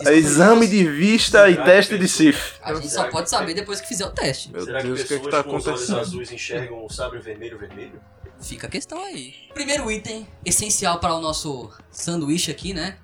Isso 0.00 0.10
Exame 0.10 0.68
de 0.68 0.84
vista 0.88 1.48
e 1.48 1.56
teste 1.56 1.98
de 1.98 2.06
Sith. 2.06 2.36
A 2.62 2.74
gente 2.74 2.90
só 2.90 3.08
pode 3.08 3.30
saber 3.30 3.54
depois 3.54 3.80
que 3.80 3.88
fizer 3.88 4.04
o 4.04 4.10
teste. 4.10 4.52
Meu 4.52 4.62
Será 4.64 4.80
que 4.80 4.86
Deus, 4.86 5.00
o 5.00 5.06
que 5.06 5.14
é 5.14 5.18
pessoas 5.18 5.34
que 5.34 5.42
tá 5.42 5.50
com 5.50 5.56
os 5.56 5.66
olhos 5.66 5.90
azuis 5.90 6.30
enxergam 6.32 6.84
o 6.84 6.90
sabre 6.90 7.18
vermelho 7.18 7.58
vermelho? 7.58 8.00
Fica 8.40 8.66
a 8.66 8.70
questão 8.70 9.02
aí. 9.02 9.34
Primeiro 9.54 9.90
item 9.90 10.26
essencial 10.44 11.00
para 11.00 11.14
o 11.14 11.20
nosso 11.20 11.70
sanduíche 11.90 12.50
aqui, 12.50 12.74
né? 12.74 12.98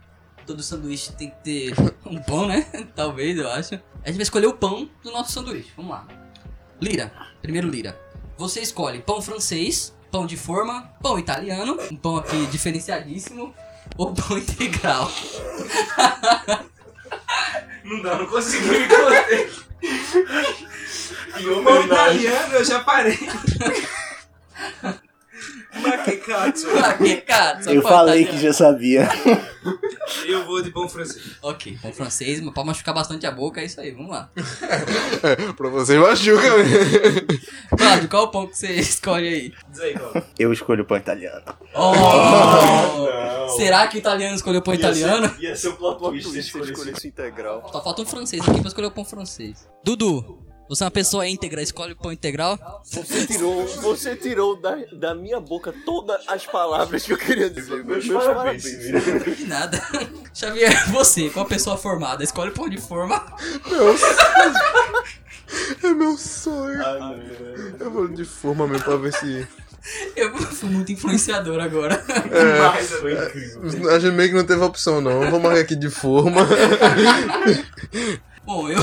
Todo 0.47 0.63
sanduíche 0.63 1.13
tem 1.13 1.31
que 1.31 1.37
ter 1.37 1.75
um 2.05 2.21
pão, 2.21 2.47
né? 2.47 2.67
Talvez, 2.95 3.39
eu 3.39 3.49
acho. 3.51 3.75
A 4.05 4.09
gente 4.09 4.17
vai 4.17 4.23
escolher 4.23 4.47
o 4.49 4.55
pão 4.55 4.91
do 5.03 5.11
nosso 5.11 5.33
sanduíche. 5.33 5.73
Vamos 5.77 5.93
lá. 5.93 6.07
Lira. 6.81 7.11
Primeiro 7.41 7.69
lira. 7.69 7.99
Você 8.37 8.61
escolhe 8.61 8.99
pão 9.01 9.23
francês, 9.23 9.95
pão 10.11 10.27
de 10.27 10.37
forma, 10.37 10.93
pão 11.01 11.19
italiano, 11.19 11.79
um 11.91 11.97
pão 11.97 12.17
aqui 12.17 12.45
diferenciadíssimo, 12.47 13.55
ou 13.97 14.13
pão 14.13 14.37
integral. 14.39 15.11
Não 18.03 18.19
não 18.19 18.27
consegui 18.27 18.69
me 18.69 18.89
conter. 18.89 19.51
Que 21.37 21.45
Pão 21.45 21.59
homenagem! 21.59 21.87
italiano, 22.23 22.55
eu 22.55 22.65
já 22.65 22.81
parei. 22.81 23.19
Maquecato. 25.81 26.67
Ah, 26.85 26.93
que 26.95 27.17
cara, 27.23 27.63
só 27.63 27.71
Eu 27.71 27.83
pão 27.83 27.91
falei 27.91 28.23
italiano. 28.23 28.39
que 28.41 28.47
já 28.47 28.53
sabia. 28.53 29.09
Eu 30.33 30.45
vou 30.47 30.63
de 30.63 30.71
pão 30.71 30.89
francês. 30.89 31.37
Ok, 31.43 31.79
pão 31.81 31.93
francês, 31.93 32.41
mas 32.41 32.55
pode 32.55 32.67
machucar 32.67 32.95
bastante 32.95 33.27
a 33.27 33.31
boca, 33.31 33.61
é 33.61 33.65
isso 33.65 33.81
aí, 33.81 33.91
vamos 33.91 34.11
lá. 34.11 34.31
pra 35.57 35.69
vocês 35.69 36.01
machuca 36.01 36.57
mesmo. 36.57 37.27
Cláudio, 37.77 38.09
qual 38.09 38.25
o 38.25 38.29
pão 38.29 38.47
que 38.47 38.57
você 38.57 38.73
escolhe 38.75 39.29
aí? 39.29 39.55
Diz 39.71 39.81
aí. 39.81 39.95
Eu 40.39 40.53
escolho 40.53 40.83
o 40.83 40.87
pão 40.87 40.97
italiano. 40.97 41.45
Oh! 41.75 41.93
Não. 43.43 43.49
Será 43.57 43.87
que 43.87 43.97
o 43.97 43.99
italiano 43.99 44.35
escolheu 44.35 44.61
o 44.61 44.65
pão 44.65 44.75
italiano? 44.75 45.27
Ia 45.27 45.35
ser, 45.35 45.43
ia 45.43 45.57
ser 45.57 45.69
o 45.69 45.77
plot 45.77 46.23
twist 46.23 47.01
se 47.01 47.09
integral. 47.09 47.69
Só 47.71 47.83
falta 47.83 48.03
um 48.03 48.07
francês 48.07 48.43
aqui 48.43 48.61
pra 48.61 48.69
escolher 48.69 48.87
o 48.87 48.91
pão 48.91 49.05
francês. 49.05 49.69
Dudu, 49.85 50.39
você 50.69 50.83
é 50.83 50.87
uma 50.87 50.91
pessoa 50.91 51.29
íntegra, 51.29 51.61
escolhe 51.63 51.93
o 51.93 51.97
pão 51.97 52.13
integral? 52.13 52.83
Você 52.85 53.27
tirou, 53.27 53.67
você 53.67 54.17
tirou 54.17 54.61
da, 54.61 54.77
da 54.93 55.15
minha 55.15 55.41
boca 55.41 55.75
todas 55.85 56.27
as 56.27 56.47
palavras 56.47 57.03
que 57.05 57.13
eu 57.13 57.19
queria 57.19 57.51
dizer. 57.51 57.85
Meus, 57.85 58.09
parabéns. 58.09 58.63
De 58.63 59.45
nada. 59.47 59.81
Xavier, 60.33 60.91
você, 60.91 61.29
com 61.31 61.41
a 61.41 61.45
pessoa 61.45 61.77
formada, 61.77 62.25
escolhe 62.25 62.51
o 62.51 62.55
pão 62.55 62.69
de 62.69 62.81
forma. 62.81 63.23
É 65.83 65.91
meu 65.91 66.17
sonho. 66.17 66.83
Ai, 66.85 67.17
meu. 67.17 67.77
Eu 67.79 67.91
vou 67.91 68.09
de 68.09 68.25
forma 68.25 68.67
mesmo 68.67 68.85
pra 68.85 68.97
ver 68.97 69.13
se. 69.13 69.47
Eu 70.17 70.35
fui 70.39 70.71
muito 70.71 70.93
influenciador 70.93 71.61
agora. 71.61 72.03
Mas 72.75 72.91
foi 72.93 73.13
incrível. 73.13 73.91
A 73.91 73.99
gente 73.99 74.15
meio 74.15 74.31
que 74.31 74.37
não 74.37 74.47
teve 74.47 74.63
opção, 74.63 75.01
não. 75.01 75.29
Vou 75.31 75.41
marcar 75.41 75.61
aqui 75.61 75.77
de 75.77 75.91
forma. 75.91 76.47
Bom, 78.45 78.69
eu. 78.71 78.81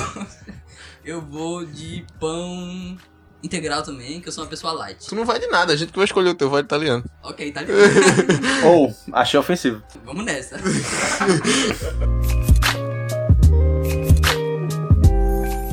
Eu 1.10 1.22
vou 1.22 1.66
de 1.66 2.06
pão 2.20 2.96
integral 3.42 3.82
também, 3.82 4.22
que 4.22 4.28
eu 4.28 4.32
sou 4.32 4.44
uma 4.44 4.50
pessoa 4.50 4.74
light. 4.74 5.08
Tu 5.08 5.16
não 5.16 5.26
vai 5.26 5.40
de 5.40 5.48
nada, 5.48 5.74
a 5.74 5.76
gente 5.76 5.92
que 5.92 5.98
vai 5.98 6.06
escolher 6.06 6.30
o 6.30 6.36
teu, 6.36 6.52
vai 6.52 6.62
de 6.62 6.68
italiano. 6.68 7.04
Ok, 7.24 7.48
italiano. 7.48 7.82
Ou, 8.64 8.96
achei 9.12 9.40
ofensivo. 9.40 9.82
Vamos 10.06 10.24
nessa. 10.24 10.60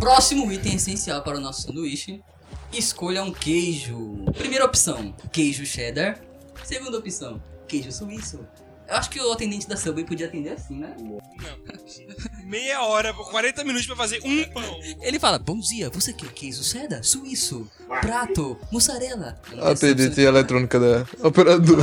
Próximo 0.01 0.51
item 0.51 0.77
essencial 0.77 1.21
para 1.21 1.37
o 1.37 1.41
nosso 1.41 1.67
sanduíche. 1.67 2.23
Escolha 2.73 3.23
um 3.23 3.31
queijo. 3.31 4.25
Primeira 4.39 4.65
opção, 4.65 5.15
queijo 5.31 5.67
cheddar. 5.67 6.19
Segunda 6.65 6.97
opção, 6.97 7.43
queijo 7.69 7.93
suíço. 7.93 8.41
Eu 8.89 8.97
acho 8.97 9.11
que 9.11 9.21
o 9.21 9.33
atendente 9.33 9.69
da 9.69 9.77
Subway 9.77 10.05
podia 10.05 10.27
atender 10.27 10.51
assim, 10.51 10.79
né? 10.79 10.95
Meia 12.45 12.83
hora, 12.83 13.13
40 13.13 13.65
minutos 13.65 13.87
pra 13.87 13.97
fazer 13.97 14.21
um 14.25 14.45
pão. 14.53 14.63
Ele 15.03 15.19
fala, 15.19 15.39
bom 15.39 15.59
dia, 15.59 15.91
você 15.91 16.13
quer 16.13 16.29
queijo 16.33 16.63
cheddar? 16.63 17.03
Suíço, 17.03 17.69
prato, 18.01 18.57
mussarela. 18.71 19.37
Atendente 19.61 20.21
eletrônica 20.21 20.79
da 20.79 21.05
operadora. 21.27 21.83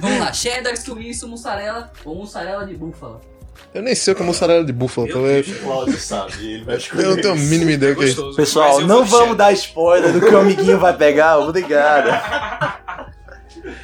Vamos 0.00 0.18
lá, 0.20 0.32
cheddar, 0.32 0.76
suíço, 0.76 1.26
mussarela 1.26 1.92
ou 2.04 2.14
mussarela 2.14 2.64
de 2.64 2.74
búfala. 2.74 3.20
Eu 3.72 3.82
nem 3.82 3.94
sei 3.94 4.12
o 4.12 4.16
que 4.16 4.22
é 4.22 4.26
mussarela 4.26 4.64
de 4.64 4.72
búfala, 4.72 5.06
Meu 5.08 5.40
então 5.40 5.54
o 5.54 5.58
Cláudio 5.60 5.98
sabe, 5.98 6.32
ele 6.54 6.64
vai 6.64 6.76
escolher. 6.76 7.04
eu 7.04 7.10
não 7.10 7.16
tenho 7.22 7.34
a 7.34 7.36
mínima 7.36 7.72
ideia 7.72 7.94
do 7.94 8.00
que 8.00 8.10
é. 8.10 8.36
Pessoal, 8.36 8.80
não 8.82 9.04
vamos 9.04 9.36
dar 9.36 9.52
spoiler 9.52 10.12
do 10.12 10.20
que 10.20 10.26
o 10.26 10.38
amiguinho 10.38 10.78
vai 10.78 10.96
pegar. 10.96 11.38
Obrigado. 11.38 12.73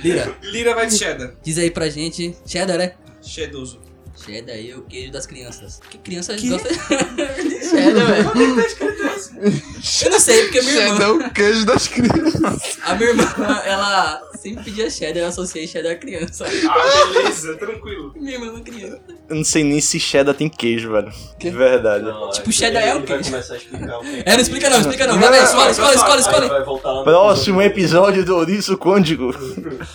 Lira, 0.02 0.36
Lira 0.42 0.74
vai 0.74 0.86
de 0.86 0.96
cheddar. 0.98 1.34
diz 1.42 1.58
aí 1.58 1.70
pra 1.70 1.88
gente, 1.88 2.34
cheddar, 2.46 2.78
né? 2.78 2.94
Chedoso. 3.22 3.80
Cheddar 4.24 4.54
aí 4.56 4.70
é 4.70 4.76
o 4.76 4.82
queijo 4.82 5.10
das 5.12 5.26
crianças. 5.26 5.80
Que 5.90 5.96
criança 5.98 6.34
gosta 6.36 6.68
de 6.68 6.74
cheddar, 7.64 8.06
velho? 8.06 8.30
Eu 10.04 10.10
não 10.10 10.20
sei, 10.20 10.42
porque 10.44 10.60
minha 10.60 10.72
Cheddar 10.74 11.00
é 11.00 11.04
irmã, 11.10 11.26
o 11.26 11.30
queijo 11.32 11.64
das 11.66 11.88
crianças. 11.88 12.78
a 12.82 12.94
minha 12.94 13.10
irmã, 13.10 13.24
ela 13.64 14.20
sempre 14.38 14.64
pedia 14.64 14.90
cheddar, 14.90 15.22
eu 15.22 15.28
associei 15.28 15.66
cheddar 15.66 15.92
a 15.92 15.94
criança. 15.96 16.44
Ah, 16.46 17.06
beleza, 17.12 17.56
tranquilo. 17.56 18.12
Minha 18.16 18.34
irmã 18.34 18.46
é 18.46 18.50
uma 18.50 18.60
criança. 18.60 19.00
Eu 19.28 19.36
não 19.36 19.44
sei 19.44 19.64
nem 19.64 19.80
se 19.80 19.98
cheddar 19.98 20.34
tem 20.34 20.48
queijo, 20.48 20.92
velho. 20.92 21.10
De 21.38 21.50
verdade. 21.50 22.04
Não, 22.04 22.30
Tipo, 22.30 22.50
é, 22.50 22.52
cheddar 22.52 22.82
é 22.82 22.94
o 22.94 22.98
vai 22.98 23.06
queijo. 23.06 23.30
começar 23.30 23.54
a 23.54 23.56
explicar 23.56 23.98
o 23.98 24.02
que 24.02 24.22
É, 24.26 24.32
não 24.34 24.40
explica 24.40 24.70
não, 24.70 24.80
explica 24.80 25.06
não. 25.06 25.18
Vai, 25.18 25.30
vai, 25.30 25.42
escolhe, 25.44 25.70
escolhe, 25.70 25.94
escolhe, 25.96 26.12
Aí 26.14 26.20
escolhe. 26.20 26.48
vai 26.48 26.64
voltar 26.64 26.90
lá 26.92 26.98
no 26.98 27.04
Próximo 27.04 27.62
episódio 27.62 28.24
do 28.24 28.36
Ouriço 28.36 28.76
Côndigo. 28.76 29.32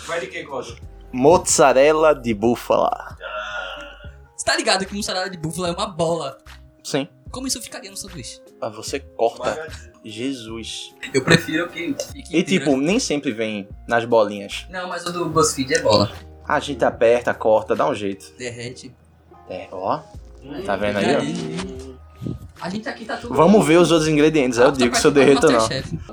Vai 0.06 0.20
de 0.20 0.26
quem, 0.26 0.44
Cláudio? 0.44 0.76
Mozzarela 1.12 2.14
de 2.14 2.34
búfala. 2.34 2.90
Você 3.16 3.24
tá 4.46 4.56
ligado 4.56 4.86
que 4.86 4.94
mussarela 4.94 5.28
de 5.28 5.36
búfala 5.36 5.68
é 5.68 5.72
uma 5.72 5.88
bola. 5.88 6.38
Sim. 6.82 7.08
Como 7.32 7.48
isso 7.48 7.60
ficaria 7.60 7.90
no 7.90 7.96
sanduíche? 7.96 8.40
Ah, 8.60 8.68
você 8.70 9.00
corta. 9.00 9.68
Jesus. 10.04 10.94
Eu 11.12 11.22
prefiro 11.24 11.68
que 11.68 11.94
fique 12.12 12.36
E 12.36 12.42
tipo, 12.44 12.76
nem 12.76 13.00
sempre 13.00 13.32
vem 13.32 13.68
nas 13.88 14.04
bolinhas. 14.04 14.64
Não, 14.70 14.88
mas 14.88 15.04
o 15.04 15.12
do 15.12 15.28
BuzzFeed 15.28 15.74
é 15.74 15.80
bola. 15.80 16.12
A 16.46 16.60
gente 16.60 16.84
aperta, 16.84 17.34
corta, 17.34 17.74
dá 17.74 17.88
um 17.90 17.94
jeito. 17.94 18.32
Derrete. 18.38 18.94
É, 19.50 19.66
ó. 19.72 20.00
Tá 20.64 20.76
vendo 20.76 20.98
aí, 20.98 21.16
ó? 21.16 21.96
A 22.60 22.70
gente 22.70 22.88
aqui 22.88 23.04
tá 23.04 23.16
tudo... 23.16 23.34
Vamos 23.34 23.66
ver 23.66 23.76
os 23.78 23.90
outros 23.90 24.08
ingredientes. 24.08 24.58
Aí 24.58 24.64
eu 24.64 24.72
Tá 24.72 24.78
digo 24.78 24.96
se 24.96 25.06
eu 25.06 25.10
derreto 25.10 25.46
ou 25.46 25.52
não. 25.52 25.68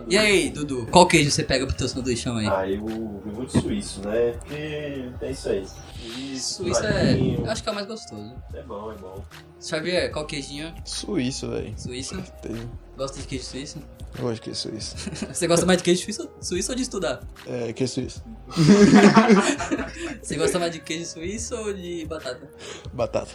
E 0.10 0.18
aí, 0.18 0.50
Dudu, 0.50 0.88
qual 0.92 1.08
queijo 1.08 1.32
você 1.32 1.44
pega 1.44 1.66
pro 1.66 1.76
teu 1.76 1.88
sanduíchão 1.88 2.36
aí? 2.38 2.48
Ah, 2.48 2.68
eu, 2.68 2.82
eu 3.26 3.32
vou 3.32 3.46
de 3.46 3.52
suíço, 3.54 4.02
né? 4.02 4.32
Porque 4.40 5.06
é 5.22 5.32
isso 5.32 5.50
aí. 5.50 5.64
Suíço, 6.14 6.64
Suíço 6.64 6.86
é... 6.86 7.18
Eu 7.38 7.50
acho 7.50 7.64
que 7.64 7.70
é 7.70 7.72
o 7.72 7.76
mais 7.76 7.88
gostoso. 7.88 8.36
É 8.54 8.62
bom, 8.62 8.92
é 8.92 8.96
bom. 8.96 9.24
Xavier, 9.60 10.12
qual 10.12 10.26
queijinho? 10.26 10.74
Suíço, 10.86 11.50
velho. 11.50 11.74
Suíço? 11.78 12.22
Gosta 12.96 13.20
de 13.20 13.28
queijo 13.28 13.46
suíço? 13.46 13.80
Eu 14.20 14.30
acho 14.30 14.42
que 14.42 14.52
é 14.52 14.54
suíço. 14.54 14.96
Você 15.34 15.48
gosta 15.48 15.66
mais 15.66 15.80
de 15.80 15.84
queijo 15.84 16.04
suíço, 16.04 16.30
suíço 16.40 16.72
ou 16.72 16.76
de 16.76 16.84
estudar? 16.84 17.22
É, 17.48 17.74
que 17.74 17.84
é 17.84 17.88
suíço. 17.88 18.24
Você 20.22 20.36
gosta 20.36 20.60
mais 20.60 20.72
de 20.72 20.80
queijo 20.80 21.06
suíço 21.06 21.56
ou 21.56 21.74
de 21.74 22.06
batata? 22.06 22.48
Batata. 22.94 23.32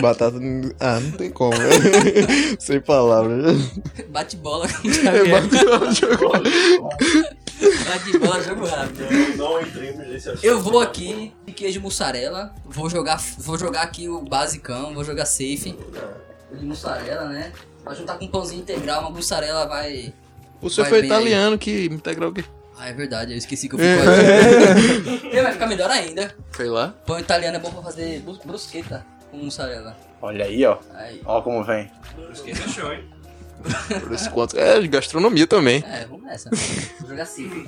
Batata. 0.00 0.38
Ah, 0.80 1.00
não 1.00 1.12
tem 1.12 1.30
como, 1.30 1.56
né? 1.58 1.68
Sem 2.58 2.80
palavras. 2.80 3.56
Bate 4.08 4.36
bola 4.36 4.66
com 4.68 4.88
o 4.88 4.92
Xavier. 4.92 5.30
bato 5.30 5.54
no 5.54 7.45
jogo. 7.60 7.84
Bate 7.84 8.18
bola, 8.18 8.42
jogo 8.42 8.66
rápido. 8.66 9.06
Não, 9.36 9.36
não 9.54 9.60
entremos 9.62 10.06
nesse 10.08 10.28
assunto. 10.30 10.44
Eu 10.44 10.60
vou 10.60 10.80
aqui 10.80 11.32
de 11.46 11.52
queijo 11.52 11.80
mussarela. 11.80 12.54
Vou 12.64 12.88
jogar, 12.90 13.20
vou 13.38 13.58
jogar 13.58 13.82
aqui 13.82 14.08
o 14.08 14.20
basicão, 14.22 14.94
vou 14.94 15.04
jogar 15.04 15.26
safe. 15.26 15.76
De 16.52 16.64
mussarela, 16.64 17.28
né? 17.28 17.52
Vai 17.84 17.94
juntar 17.96 18.18
com 18.18 18.24
um 18.24 18.28
pãozinho 18.28 18.60
integral, 18.62 19.00
uma 19.00 19.10
mussarela 19.10 19.66
vai. 19.66 20.12
O 20.60 20.70
seu 20.70 20.84
Vai 20.84 20.90
foi 20.90 21.04
italiano 21.06 21.58
que 21.58 21.86
integral 21.86 22.30
o 22.30 22.32
quê? 22.34 22.44
Ah, 22.78 22.88
é 22.88 22.92
verdade, 22.92 23.32
eu 23.32 23.38
esqueci 23.38 23.68
que 23.68 23.74
eu 23.74 23.78
fui 23.78 23.86
Ele 25.30 25.40
vai 25.42 25.52
ficar 25.52 25.66
melhor 25.66 25.90
ainda. 25.90 26.34
Foi 26.50 26.68
lá? 26.68 26.94
Pão 27.06 27.18
italiano 27.18 27.56
é 27.56 27.60
bom 27.60 27.70
pra 27.70 27.82
fazer 27.82 28.20
brus- 28.20 28.38
brusqueta. 28.44 29.04
com 29.30 29.38
mussarela. 29.38 29.96
Olha 30.20 30.44
aí, 30.44 30.64
ó. 30.64 30.78
Aí. 30.94 31.20
Ó 31.24 31.40
como 31.42 31.62
vem. 31.64 31.90
Não 32.18 32.30
esqueça 32.32 32.68
show, 32.68 32.92
hein? 32.92 33.04
Por 34.00 34.12
esse 34.12 34.30
quanto. 34.30 34.58
É, 34.58 34.80
de 34.80 34.88
gastronomia 34.88 35.46
também. 35.46 35.84
É, 35.86 36.06
vamos 36.06 36.24
nessa. 36.24 36.50
Vou 37.00 37.08
jogar. 37.08 37.26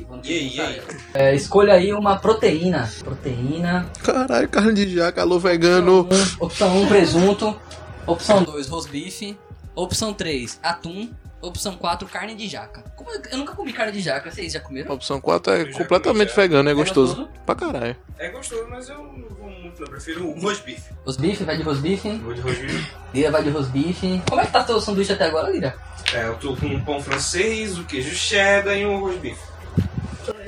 Vamos 0.08 0.28
E 0.28 0.32
aí, 0.32 0.56
e 0.56 0.60
aí? 0.60 0.82
É, 1.14 1.34
escolha 1.34 1.74
aí 1.74 1.92
uma 1.92 2.16
proteína. 2.16 2.90
Proteína. 3.00 3.90
Caralho, 4.02 4.48
carne 4.48 4.74
de 4.74 4.94
jaca, 4.94 5.22
alô 5.22 5.38
vegano. 5.38 6.08
Um, 6.10 6.44
opção 6.44 6.82
1, 6.82 6.88
presunto. 6.88 7.56
Opção 8.06 8.42
2, 8.42 8.68
rosbife. 8.68 9.36
Opção 9.74 10.12
3, 10.12 10.58
atum. 10.62 11.10
Opção 11.40 11.76
4, 11.76 12.08
carne 12.08 12.34
de 12.34 12.48
jaca. 12.48 12.82
Como 12.96 13.10
eu, 13.12 13.22
eu 13.30 13.38
nunca 13.38 13.54
comi 13.54 13.72
carne 13.72 13.92
de 13.92 14.00
jaca, 14.00 14.28
vocês 14.30 14.52
já 14.52 14.60
comeram? 14.60 14.92
opção 14.92 15.20
4 15.20 15.52
é 15.52 15.64
completamente 15.72 16.34
vegano, 16.34 16.68
é 16.68 16.72
É 16.72 16.74
gostoso. 16.74 17.14
gostoso? 17.14 17.40
Pra 17.46 17.54
caralho. 17.54 17.96
É 18.18 18.28
gostoso, 18.30 18.66
mas 18.68 18.88
eu 18.88 18.98
não 18.98 19.28
vou 19.36 19.48
muito, 19.48 19.80
não. 19.80 19.88
Prefiro 19.88 20.26
o 20.26 20.40
roast 20.40 20.64
beef. 20.64 20.82
Rosbife, 21.06 21.44
vai 21.44 21.56
de 21.56 21.62
rosbife. 21.62 22.10
Vou 22.18 22.34
de 22.34 22.40
roast 22.40 22.60
beef. 22.60 22.92
Lira 23.14 23.30
vai 23.30 23.42
de 23.44 23.50
rosbife. 23.50 24.20
Como 24.28 24.40
é 24.40 24.46
que 24.46 24.52
tá 24.52 24.64
teu 24.64 24.80
sanduíche 24.80 25.12
até 25.12 25.26
agora, 25.26 25.48
Lira? 25.50 25.76
É, 26.12 26.26
eu 26.26 26.34
tô 26.38 26.56
com 26.56 26.66
um 26.66 26.84
pão 26.84 27.00
francês, 27.00 27.78
o 27.78 27.84
queijo 27.84 28.14
cheddar 28.16 28.76
e 28.76 28.84
um 28.84 28.98
roast 28.98 29.20
beef. 29.20 29.38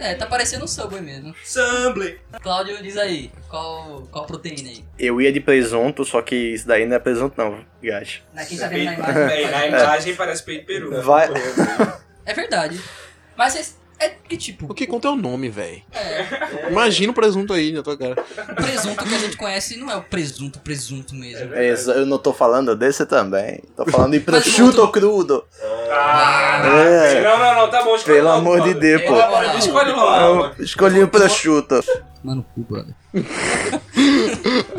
É, 0.00 0.14
tá 0.14 0.24
parecendo 0.24 0.64
um 0.64 0.68
Subway 0.68 1.02
mesmo. 1.02 1.34
Samble. 1.44 2.18
Cláudio, 2.40 2.82
diz 2.82 2.96
aí, 2.96 3.30
qual, 3.48 4.08
qual 4.10 4.24
proteína 4.24 4.70
aí? 4.70 4.82
Eu 4.98 5.20
ia 5.20 5.30
de 5.30 5.40
presunto, 5.40 6.06
só 6.06 6.22
que 6.22 6.34
isso 6.34 6.66
daí 6.66 6.86
não 6.86 6.96
é 6.96 6.98
presunto 6.98 7.34
não, 7.36 7.62
gajo. 7.82 8.22
Na 8.32 8.44
quem 8.46 8.56
tá 8.56 8.66
vendo 8.68 8.84
na 8.86 8.94
imagem. 8.94 9.44
é, 9.44 9.50
na 9.50 9.66
imagem 9.66 10.16
parece 10.16 10.42
peito 10.42 10.64
peru. 10.64 11.02
Vai. 11.02 11.28
É 12.24 12.32
verdade. 12.32 12.80
Mas 13.36 13.52
vocês. 13.52 13.79
É 14.02 14.08
que 14.08 14.34
tipo, 14.36 14.64
O 14.70 14.74
que 14.74 14.86
conta 14.86 15.08
é 15.08 15.10
o 15.10 15.16
nome, 15.16 15.50
velho. 15.50 15.82
é, 15.92 16.68
Imagina 16.70 17.10
o 17.12 17.14
presunto 17.14 17.52
aí 17.52 17.70
na 17.70 17.82
tua 17.82 17.98
cara. 17.98 18.16
o 18.50 18.54
presunto 18.54 19.04
que 19.04 19.14
a 19.14 19.18
gente 19.18 19.36
conhece 19.36 19.76
não 19.76 19.90
é 19.90 19.96
o 19.96 20.02
presunto, 20.02 20.58
presunto 20.60 21.14
mesmo. 21.14 21.52
É, 21.54 21.70
isso, 21.72 21.90
eu 21.90 22.06
não 22.06 22.16
tô 22.16 22.32
falando 22.32 22.74
desse 22.74 23.04
também. 23.04 23.60
Tô 23.76 23.84
falando 23.84 24.12
de 24.12 24.20
prosciutto 24.24 24.80
outro- 24.80 24.92
crudo. 24.92 25.44
Ah, 25.90 26.62
É. 26.64 27.20
Não, 27.22 27.38
não, 27.38 27.54
não, 27.56 27.70
tá 27.70 27.82
bom. 27.84 27.94
escolhe 27.94 28.16
Pelo 28.16 28.28
logo, 28.28 28.38
amor 28.38 28.60
de. 28.62 28.74
Deus, 28.74 29.02
pô. 29.02 29.10
Moral. 29.12 29.58
Escolhe 29.58 29.92
logo. 29.92 30.62
Escolhi 30.62 31.02
o 31.02 31.08
prosciutto. 31.08 31.84
Mano, 32.24 32.44
cu, 32.54 32.60
brother. 32.62 32.94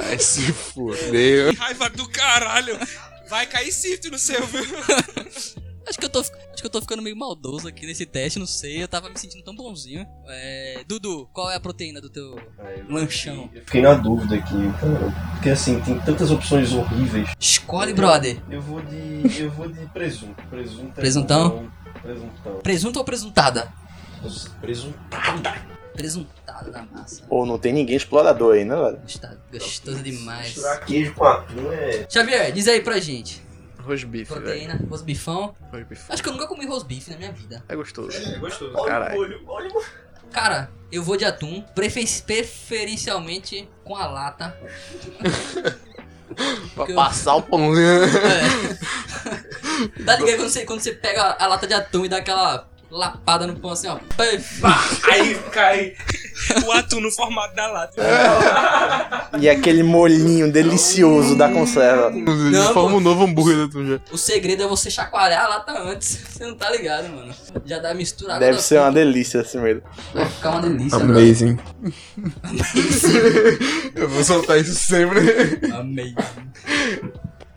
Ai, 0.10 0.17
se 0.19 0.51
fodeu. 0.51 1.51
Que 1.51 1.57
raiva 1.60 1.89
do 1.89 2.07
caralho. 2.10 2.77
Vai 3.29 3.45
cair 3.45 3.71
Swift 3.71 4.10
no 4.10 4.17
seu, 4.19 4.45
viu? 4.47 4.63
Acho 5.88 5.98
que, 5.98 6.06
eu 6.06 6.10
tô, 6.10 6.20
acho 6.20 6.32
que 6.32 6.65
eu 6.65 6.70
tô 6.70 6.80
ficando 6.80 7.02
meio 7.02 7.15
maldoso 7.17 7.67
aqui 7.67 7.86
nesse 7.86 8.06
teste, 8.06 8.38
não 8.39 8.46
sei. 8.46 8.84
Eu 8.84 8.88
tava 8.88 9.10
me 9.10 9.17
sentindo 9.17 9.44
tão 9.44 9.56
bonzinho. 9.56 10.06
É, 10.28 10.84
Dudu, 10.88 11.28
qual 11.34 11.50
é 11.52 11.56
a 11.56 11.60
proteína 11.60 12.00
do 12.00 12.10
teu 12.10 12.39
lanchão? 12.89 13.50
Eu 13.54 13.62
fiquei 13.65 13.82
na 13.82 13.96
dúvida 13.96 14.36
aqui, 14.36 14.54
cara. 14.80 15.32
Porque 15.34 15.50
assim, 15.50 15.80
tem 15.82 16.00
tantas 16.00 16.30
opções 16.32 16.72
horríveis. 16.72 17.30
Escolhe, 17.39 17.94
brother. 17.94 18.41
Eu 18.50 18.62
vou 18.62 18.82
de. 18.82 19.41
Eu 19.41 19.52
vou 19.52 19.67
de 19.67 19.86
presunto. 19.88 20.41
Presunto 20.50 20.91
é 20.91 21.02
Presuntão? 21.02 21.50
bom. 21.50 21.70
Presuntão. 22.02 22.60
Presunto 22.62 23.00
ou 23.00 23.06
presuntada? 23.06 23.74
Presuntada. 24.62 25.72
Presuntada 25.94 26.72
da 26.72 26.84
massa. 26.84 27.24
Pô, 27.28 27.46
não 27.46 27.58
tem 27.60 27.74
ninguém 27.74 27.96
explorador 27.98 28.56
aí, 28.56 28.63
né, 28.63 28.76
velho? 28.76 28.98
Gostoso, 29.00 29.38
gostoso 29.52 30.04
demais. 30.04 30.48
Misturar 30.48 30.86
queijo 30.86 31.13
com 31.13 31.26
atum 31.26 31.72
é. 31.72 32.08
Xavier, 32.10 32.52
diz 32.52 32.67
aí 32.67 32.82
pra 32.82 33.00
gente. 33.00 33.41
Rosbife, 33.84 34.32
velho. 34.34 34.41
Proteína, 34.46 34.80
rosbifão. 34.89 35.56
Rosbife. 35.72 36.04
Acho 36.10 36.24
que 36.24 36.30
eu 36.30 36.34
nunca 36.34 36.48
comi 36.48 36.65
rosbife 36.65 37.12
na 37.12 37.17
minha 37.17 37.32
vida. 37.32 37.63
É 37.67 37.76
gostoso. 37.76 38.15
É 38.17 38.38
gostoso. 38.38 38.74
Olha 38.76 38.88
Caralho. 38.91 39.13
o 39.15 39.17
molho, 39.17 39.41
olha 39.48 39.70
o 39.70 39.74
molho. 39.74 39.86
Cara, 40.32 40.70
eu 40.91 41.04
vou 41.04 41.17
de 41.17 41.26
atum, 41.26 41.62
prefe- 41.76 42.22
preferencialmente 42.26 43.67
com 43.84 43.96
a 43.96 44.08
lata. 44.08 44.56
Pra 46.34 46.46
Porque 46.76 46.91
eu- 46.94 46.96
passar 46.96 47.36
o 47.36 47.41
pãozinho. 47.41 47.86
É. 48.06 49.02
Tá 50.06 50.15
ligado 50.15 50.38
quando 50.38 50.50
você, 50.50 50.65
quando 50.65 50.80
você 50.80 50.91
pega 50.91 51.36
a 51.39 51.48
lata 51.48 51.65
de 51.65 51.74
atum 51.74 52.06
e 52.06 52.10
dá 52.10 52.17
aquela 52.17 52.70
lapada 52.91 53.47
no 53.47 53.56
pão 53.56 53.71
assim, 53.71 53.88
ó. 53.88 53.97
Aí 55.12 55.36
cai. 55.51 55.93
O 56.65 56.71
atum 56.71 56.99
no 56.99 57.12
formato 57.12 57.56
da 57.56 57.67
lata. 57.67 59.30
E 59.39 59.47
aquele 59.49 59.84
molhinho 59.84 60.51
delicioso 60.51 61.38
da 61.38 61.49
conserva. 61.49 62.10
Não, 62.10 62.73
Forma 62.73 62.91
pô. 62.91 62.97
um 62.97 62.99
novo 62.99 63.23
hambúrguer 63.25 63.65
da 63.65 63.71
tua 63.71 63.86
já. 63.86 63.99
O 64.12 64.17
segredo 64.17 64.63
é 64.63 64.67
você 64.67 64.89
chacoalhar 64.91 65.45
a 65.45 65.47
lata 65.47 65.71
antes. 65.80 66.19
Você 66.41 66.45
não 66.47 66.56
tá 66.56 66.69
ligado, 66.71 67.08
mano. 67.10 67.34
Já 67.65 67.77
dá 67.80 67.93
mistura 67.93 68.39
Deve 68.39 68.58
do 68.58 68.62
ser 68.62 68.77
uma 68.80 68.86
atum. 68.88 68.93
delícia 68.95 69.41
assim 69.41 69.60
mesmo. 69.60 69.84
Vai 70.13 70.25
ficar 70.27 70.49
uma 70.51 70.62
delícia, 70.62 70.97
mano. 70.99 71.19
Amazing. 71.19 71.60
Eu 73.95 74.10
vou 74.10 74.23
soltar 74.23 74.60
isso 74.60 74.73
sempre. 74.73 75.19
Amei. 75.73 76.13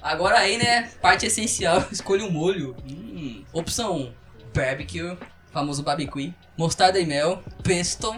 Agora 0.03 0.39
aí, 0.39 0.59
né? 0.59 0.89
Parte 1.01 1.27
essencial, 1.27 1.85
escolha 1.91 2.25
um 2.25 2.31
molho. 2.31 2.77
Hum, 2.87 3.43
opção 3.53 3.97
1, 3.97 4.13
barbecue, 4.55 5.17
famoso 5.53 5.83
barbecue, 5.83 6.33
mostarda 6.57 6.99
e 6.99 7.07
mel, 7.07 7.43
pesto. 7.63 8.15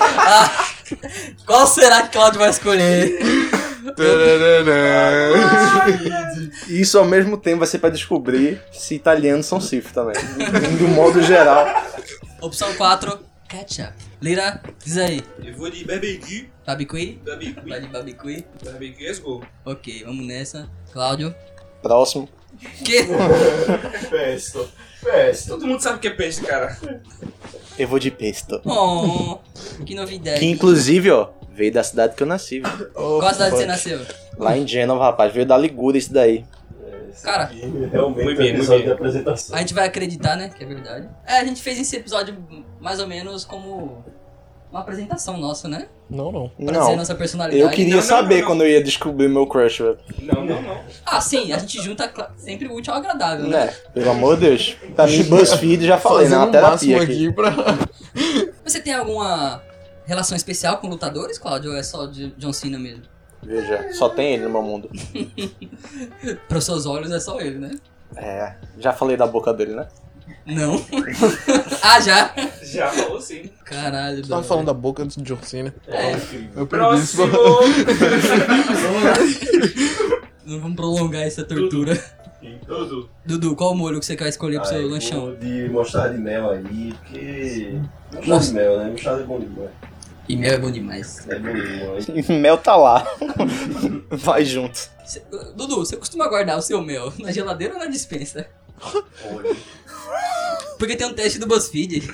Ah, 0.00 0.66
qual 1.44 1.66
será 1.66 2.02
que 2.02 2.12
Claudio 2.12 2.38
vai 2.40 2.50
escolher? 2.50 3.18
Isso 6.68 6.98
ao 6.98 7.04
mesmo 7.04 7.36
tempo 7.36 7.58
vai 7.58 7.66
ser 7.66 7.78
pra 7.78 7.90
descobrir 7.90 8.62
se 8.72 8.94
italianos 8.94 9.46
são 9.46 9.60
cif 9.60 9.92
também. 9.92 10.16
Um 10.82 10.88
modo 10.94 11.22
geral. 11.22 11.66
Opção 12.40 12.72
4, 12.76 13.18
ketchup. 13.48 13.92
Lira, 14.20 14.60
diz 14.84 14.96
aí. 14.98 15.22
Eu 15.42 15.56
vou 15.56 15.70
de 15.70 15.84
barbecue. 15.84 16.48
Barbecue? 16.66 17.20
Vai 17.24 17.36
Barbecue. 17.36 17.80
de 17.80 17.86
barbecue. 17.88 18.44
Barbecue, 18.64 19.04
let's 19.06 19.18
go. 19.18 19.42
Ok, 19.64 20.04
vamos 20.04 20.26
nessa. 20.26 20.68
Cláudio. 20.92 21.34
Próximo. 21.82 22.28
Que? 22.84 23.04
Pesto. 24.10 24.68
Pesto. 25.02 25.48
Todo 25.48 25.66
mundo 25.66 25.80
sabe 25.80 25.96
o 25.96 26.00
que 26.00 26.08
é 26.08 26.10
peixe, 26.10 26.40
cara. 26.42 26.76
Eu 27.78 27.86
vou 27.86 27.98
de 27.98 28.10
pesto. 28.10 28.60
Oh, 28.64 29.38
que 29.84 29.94
novidade. 29.94 30.40
Que 30.40 30.46
inclusive, 30.46 31.10
ó, 31.12 31.28
veio 31.52 31.72
da 31.72 31.84
cidade 31.84 32.16
que 32.16 32.22
eu 32.22 32.26
nasci. 32.26 32.60
velho. 32.60 32.90
Qual 32.92 33.32
cidade 33.32 33.56
você 33.56 33.66
nasceu? 33.66 34.00
Lá 34.36 34.56
em 34.58 34.66
Gênova, 34.66 35.04
rapaz. 35.04 35.32
Veio 35.32 35.46
da 35.46 35.56
Ligúria 35.56 35.98
isso 35.98 36.12
daí. 36.12 36.44
Cara, 37.22 37.44
Realmente 37.46 37.90
Muito 37.90 37.94
é 37.94 37.98
bem, 37.98 38.06
um 38.06 38.24
muito 38.24 38.42
episódio 38.42 38.78
bem. 38.78 38.86
de 38.86 38.92
apresentação. 38.92 39.56
A 39.56 39.58
gente 39.60 39.74
vai 39.74 39.86
acreditar, 39.86 40.36
né? 40.36 40.50
Que 40.56 40.62
é 40.62 40.66
verdade. 40.66 41.08
É, 41.26 41.38
a 41.38 41.44
gente 41.44 41.60
fez 41.62 41.78
esse 41.78 41.96
episódio 41.96 42.36
mais 42.80 43.00
ou 43.00 43.06
menos 43.08 43.44
como 43.44 44.04
uma 44.70 44.80
apresentação 44.80 45.38
nossa, 45.38 45.68
né? 45.68 45.88
Não, 46.10 46.30
não. 46.30 46.48
Pra 46.48 46.66
dizer 46.66 46.78
Não. 46.78 46.96
nossa 46.96 47.14
personalidade. 47.14 47.62
Eu 47.62 47.70
queria 47.70 47.94
não, 47.94 48.00
não, 48.00 48.06
saber 48.06 48.40
não. 48.40 48.46
quando 48.46 48.62
eu 48.62 48.68
ia 48.68 48.82
descobrir 48.82 49.28
meu 49.28 49.46
crush, 49.46 49.78
velho. 49.78 49.98
Não, 50.22 50.44
não, 50.44 50.62
não. 50.62 50.80
Ah, 51.04 51.20
sim, 51.20 51.52
a 51.52 51.58
gente 51.58 51.82
junta 51.82 52.10
sempre 52.36 52.68
o 52.68 52.74
útil 52.74 52.92
ao 52.92 52.98
agradável, 52.98 53.46
né? 53.46 53.66
Né? 53.66 53.74
Pelo 53.94 54.10
amor 54.10 54.36
de 54.36 54.46
Deus. 54.46 54.76
Pra 54.94 55.06
mim, 55.06 55.22
BuzzFeed, 55.22 55.86
já 55.86 55.98
falei, 55.98 56.28
na 56.28 56.44
o 56.44 56.52
máximo 56.52 56.52
terapia 56.52 57.02
aqui. 57.02 57.26
aqui 57.26 57.32
pra. 57.32 57.54
Você 58.64 58.80
tem 58.80 58.92
alguma 58.92 59.62
relação 60.04 60.36
especial 60.36 60.78
com 60.78 60.88
lutadores, 60.88 61.38
Claudio? 61.38 61.70
Ou 61.70 61.76
é 61.76 61.82
só 61.82 62.06
de 62.06 62.30
John 62.36 62.52
Cena 62.52 62.78
mesmo? 62.78 63.02
Veja, 63.42 63.92
só 63.92 64.08
tem 64.08 64.34
ele 64.34 64.44
no 64.44 64.50
meu 64.50 64.62
mundo. 64.62 64.90
Para 66.48 66.58
os 66.58 66.64
seus 66.64 66.86
olhos 66.86 67.10
é 67.10 67.20
só 67.20 67.40
ele, 67.40 67.58
né? 67.58 67.70
É, 68.16 68.54
já 68.78 68.92
falei 68.92 69.16
da 69.16 69.26
boca 69.26 69.52
dele, 69.52 69.74
né? 69.74 69.86
Não. 70.46 70.84
ah, 71.82 72.00
já? 72.00 72.34
Já 72.62 72.88
falou 72.90 73.20
sim. 73.20 73.50
Caralho, 73.64 74.16
Tava 74.16 74.26
brother. 74.28 74.44
falando 74.48 74.66
da 74.66 74.74
boca 74.74 75.02
antes 75.02 75.16
de 75.16 75.22
John 75.22 75.38
Cena. 75.42 75.74
É, 75.86 76.12
Eu 76.56 76.66
perdi 76.66 77.00
isso. 77.02 77.16
Próximo. 77.16 77.26
não 80.46 80.60
vamos 80.60 80.76
prolongar 80.76 81.22
essa 81.22 81.44
tortura. 81.44 81.96
Tudo. 82.66 83.10
Dudu, 83.26 83.56
qual 83.56 83.74
molho 83.74 83.98
que 84.00 84.06
você 84.06 84.16
quer 84.16 84.28
escolher 84.28 84.60
pro 84.60 84.68
seu 84.68 84.78
Ai, 84.78 84.84
lanchão? 84.84 85.34
de 85.34 85.68
mostarda 85.68 86.14
de 86.14 86.20
mel 86.20 86.50
aí, 86.50 86.94
porque. 86.94 87.78
Mostarda 88.12 88.26
Nossa. 88.28 88.48
de 88.48 88.54
mel, 88.54 88.78
né? 88.78 88.90
Mostarda 88.90 89.22
é 89.22 89.26
bom 89.26 89.40
demais. 89.40 89.70
E 90.28 90.36
mel 90.36 90.52
é 90.54 90.58
bom 90.58 90.70
demais. 90.70 91.26
É 91.28 91.38
bom 91.38 91.52
demais. 91.52 92.06
Mel 92.28 92.58
tá 92.58 92.76
lá. 92.76 93.06
Vai 94.10 94.44
junto. 94.44 94.78
Cê- 95.06 95.22
Dudu, 95.56 95.76
você 95.76 95.96
costuma 95.96 96.28
guardar 96.28 96.58
o 96.58 96.62
seu 96.62 96.82
mel 96.82 97.10
na 97.18 97.32
geladeira 97.32 97.74
ou 97.74 97.80
na 97.80 97.86
dispensa? 97.86 98.46
Porque 100.78 100.96
tem 100.96 101.06
um 101.06 101.12
teste 101.12 101.38
do 101.38 101.46
BuzzFeed 101.46 102.00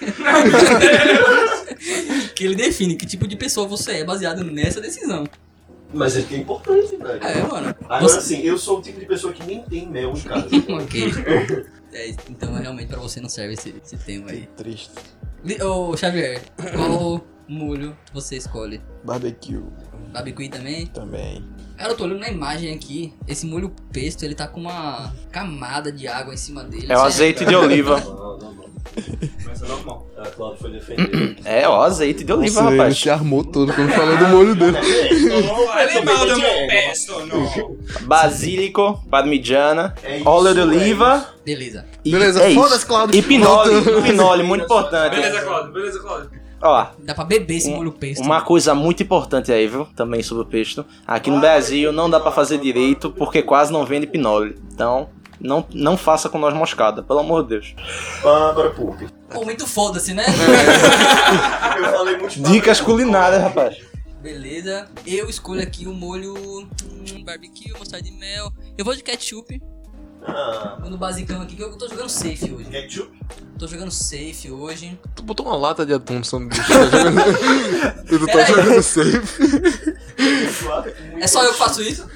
que 2.35 2.44
ele 2.44 2.55
define 2.55 2.96
que 2.96 3.07
tipo 3.07 3.27
de 3.29 3.37
pessoa 3.37 3.66
você 3.68 3.98
é 3.98 4.05
baseado 4.05 4.42
nessa 4.44 4.81
decisão. 4.81 5.27
Mas 5.92 6.16
é 6.16 6.22
que 6.22 6.35
é 6.35 6.38
importante, 6.38 6.96
velho. 6.96 7.22
É, 7.22 7.42
mano. 7.42 7.74
Agora 7.85 8.00
Você... 8.03 8.18
assim, 8.18 8.40
eu 8.40 8.59
sou 8.59 8.79
o 8.79 8.83
tipo 8.83 8.98
de 8.98 9.07
pessoa 9.07 9.33
que 9.33 9.44
nem 9.44 9.62
tem 9.62 9.88
mel 9.88 10.12
em 10.12 10.20
casa. 10.20 10.48
ok. 10.68 11.12
É, 11.92 12.09
então 12.29 12.53
realmente 12.55 12.88
pra 12.88 12.98
você 12.98 13.20
não 13.20 13.29
serve 13.29 13.55
esse, 13.55 13.74
esse 13.85 13.96
tema 13.98 14.31
aí. 14.31 14.48
Triste. 14.57 14.90
Li- 15.44 15.62
Ô 15.62 15.96
Xavier, 15.96 16.42
qual 16.74 17.24
molho 17.46 17.96
você 18.12 18.37
escolhe? 18.37 18.81
Barbecue 19.05 19.62
Barbecue 20.12 20.48
também? 20.48 20.87
também. 20.87 21.44
Cara, 21.76 21.90
eu 21.92 21.96
tô 21.96 22.04
olhando 22.04 22.20
na 22.20 22.28
imagem 22.28 22.72
aqui. 22.74 23.12
Esse 23.26 23.44
molho 23.46 23.72
pesto, 23.92 24.24
ele 24.24 24.34
tá 24.34 24.46
com 24.46 24.60
uma 24.60 25.12
camada 25.32 25.90
de 25.90 26.06
água 26.06 26.32
em 26.32 26.37
cima 26.37 26.62
dele. 26.64 26.87
É 26.88 26.96
o 26.96 27.02
azeite 27.02 27.44
de 27.44 27.54
oliva. 27.54 28.00
Mas 29.44 29.62
é 29.62 29.66
normal. 29.66 30.06
A 30.16 30.26
Cláudia 30.28 30.58
foi 30.60 30.70
defender. 30.70 31.37
É, 31.44 31.68
ó, 31.68 31.82
azeite 31.82 32.22
de 32.24 32.32
oliva, 32.32 32.62
Nossa, 32.62 32.72
ele 32.72 32.78
rapaz. 32.78 32.98
se 32.98 33.10
armou 33.10 33.42
todo 33.44 33.72
quando 33.72 33.90
falou 33.90 34.16
do 34.16 34.28
molho 34.28 34.54
dele. 34.54 34.78
Não 34.78 35.66
fale 35.66 36.00
mal 36.02 36.26
do 36.26 36.38
meu 36.38 36.66
pesto, 36.68 37.26
não. 37.26 37.76
Basílico, 38.06 39.02
parmigiana, 39.10 39.94
É 40.02 40.22
óleo 40.24 40.54
de 40.54 40.60
é 40.60 40.62
oliva 40.62 41.34
Beleza. 41.44 41.84
e 42.04 42.10
Beleza, 42.12 42.42
é 42.42 42.54
foda-se, 42.54 42.76
isso. 42.76 42.87
Cláudio. 42.87 43.18
E 43.18 43.22
pinole, 43.22 44.02
pinole, 44.02 44.42
muito 44.44 44.64
importante. 44.64 45.16
Beleza, 45.16 45.42
Cláudio, 45.42 45.72
beleza, 45.72 45.98
Cláudio. 46.00 46.30
Ó, 46.64 46.87
Dá 46.98 47.14
pra 47.14 47.24
beber 47.24 47.57
esse 47.57 47.70
molho 47.70 47.92
pesto. 47.92 48.22
uma 48.22 48.40
coisa 48.40 48.74
muito 48.74 49.03
importante 49.03 49.53
aí, 49.53 49.66
viu? 49.68 49.87
Também 49.94 50.22
sobre 50.22 50.44
o 50.44 50.46
pesto. 50.46 50.85
Aqui 51.07 51.31
no 51.31 51.38
Brasil 51.38 51.92
não 51.92 52.09
dá 52.09 52.18
pra 52.18 52.33
fazer 52.33 52.57
direito 52.59 53.11
porque 53.11 53.42
quase 53.42 53.70
não 53.70 53.85
vende 53.85 54.07
pinole. 54.07 54.57
Então, 54.72 55.11
não, 55.38 55.66
não 55.74 55.96
faça 55.98 56.29
com 56.31 56.38
noz 56.38 56.55
moscada, 56.55 57.03
pelo 57.03 57.18
amor 57.18 57.42
de 57.42 57.50
Deus. 57.50 57.74
Ah, 58.24 58.48
agora 58.48 58.70
pulpe. 58.70 59.07
Pô, 59.29 59.44
muito 59.44 59.66
foda-se, 59.66 60.14
né? 60.14 60.24
Eu 61.77 61.85
falei 61.92 62.16
muito 62.16 62.40
Dicas 62.40 62.81
culinárias, 62.81 63.42
rapaz. 63.42 63.77
Beleza. 64.22 64.88
Eu 65.07 65.29
escolho 65.29 65.62
aqui 65.62 65.87
o 65.87 65.92
molho 65.92 66.35
hum, 66.35 67.22
barbecue, 67.24 67.72
mostarda 67.79 68.03
de 68.07 68.12
mel. 68.12 68.50
Eu 68.79 68.85
vou 68.87 68.94
de 68.94 69.03
ketchup. 69.03 69.61
Ah, 70.26 70.78
Vou 70.80 70.90
no 70.90 70.96
basicão 70.96 71.42
aqui 71.42 71.54
que 71.56 71.62
eu 71.62 71.76
tô 71.76 71.87
jogando 71.88 72.08
safe 72.08 72.50
hoje. 72.52 72.70
ketchup. 72.70 73.10
Tô 73.58 73.66
jogando 73.66 73.90
safe 73.90 74.50
hoje. 74.50 74.98
Tu 75.14 75.22
botou 75.22 75.46
uma 75.46 75.56
lata 75.56 75.84
de 75.87 75.92
atum 75.92 76.18
no 76.18 76.24
sanduíche. 76.24 76.60
Tá 76.62 76.84
jogando... 76.84 77.20
e 78.04 78.18
tu 78.18 78.26
tá 78.26 78.32
Peraí. 78.32 78.46
jogando 78.54 78.82
safe. 78.82 79.94
É 81.20 81.26
só 81.26 81.42
eu 81.44 81.52
que 81.52 81.58
faço 81.58 81.82
isso? 81.82 82.06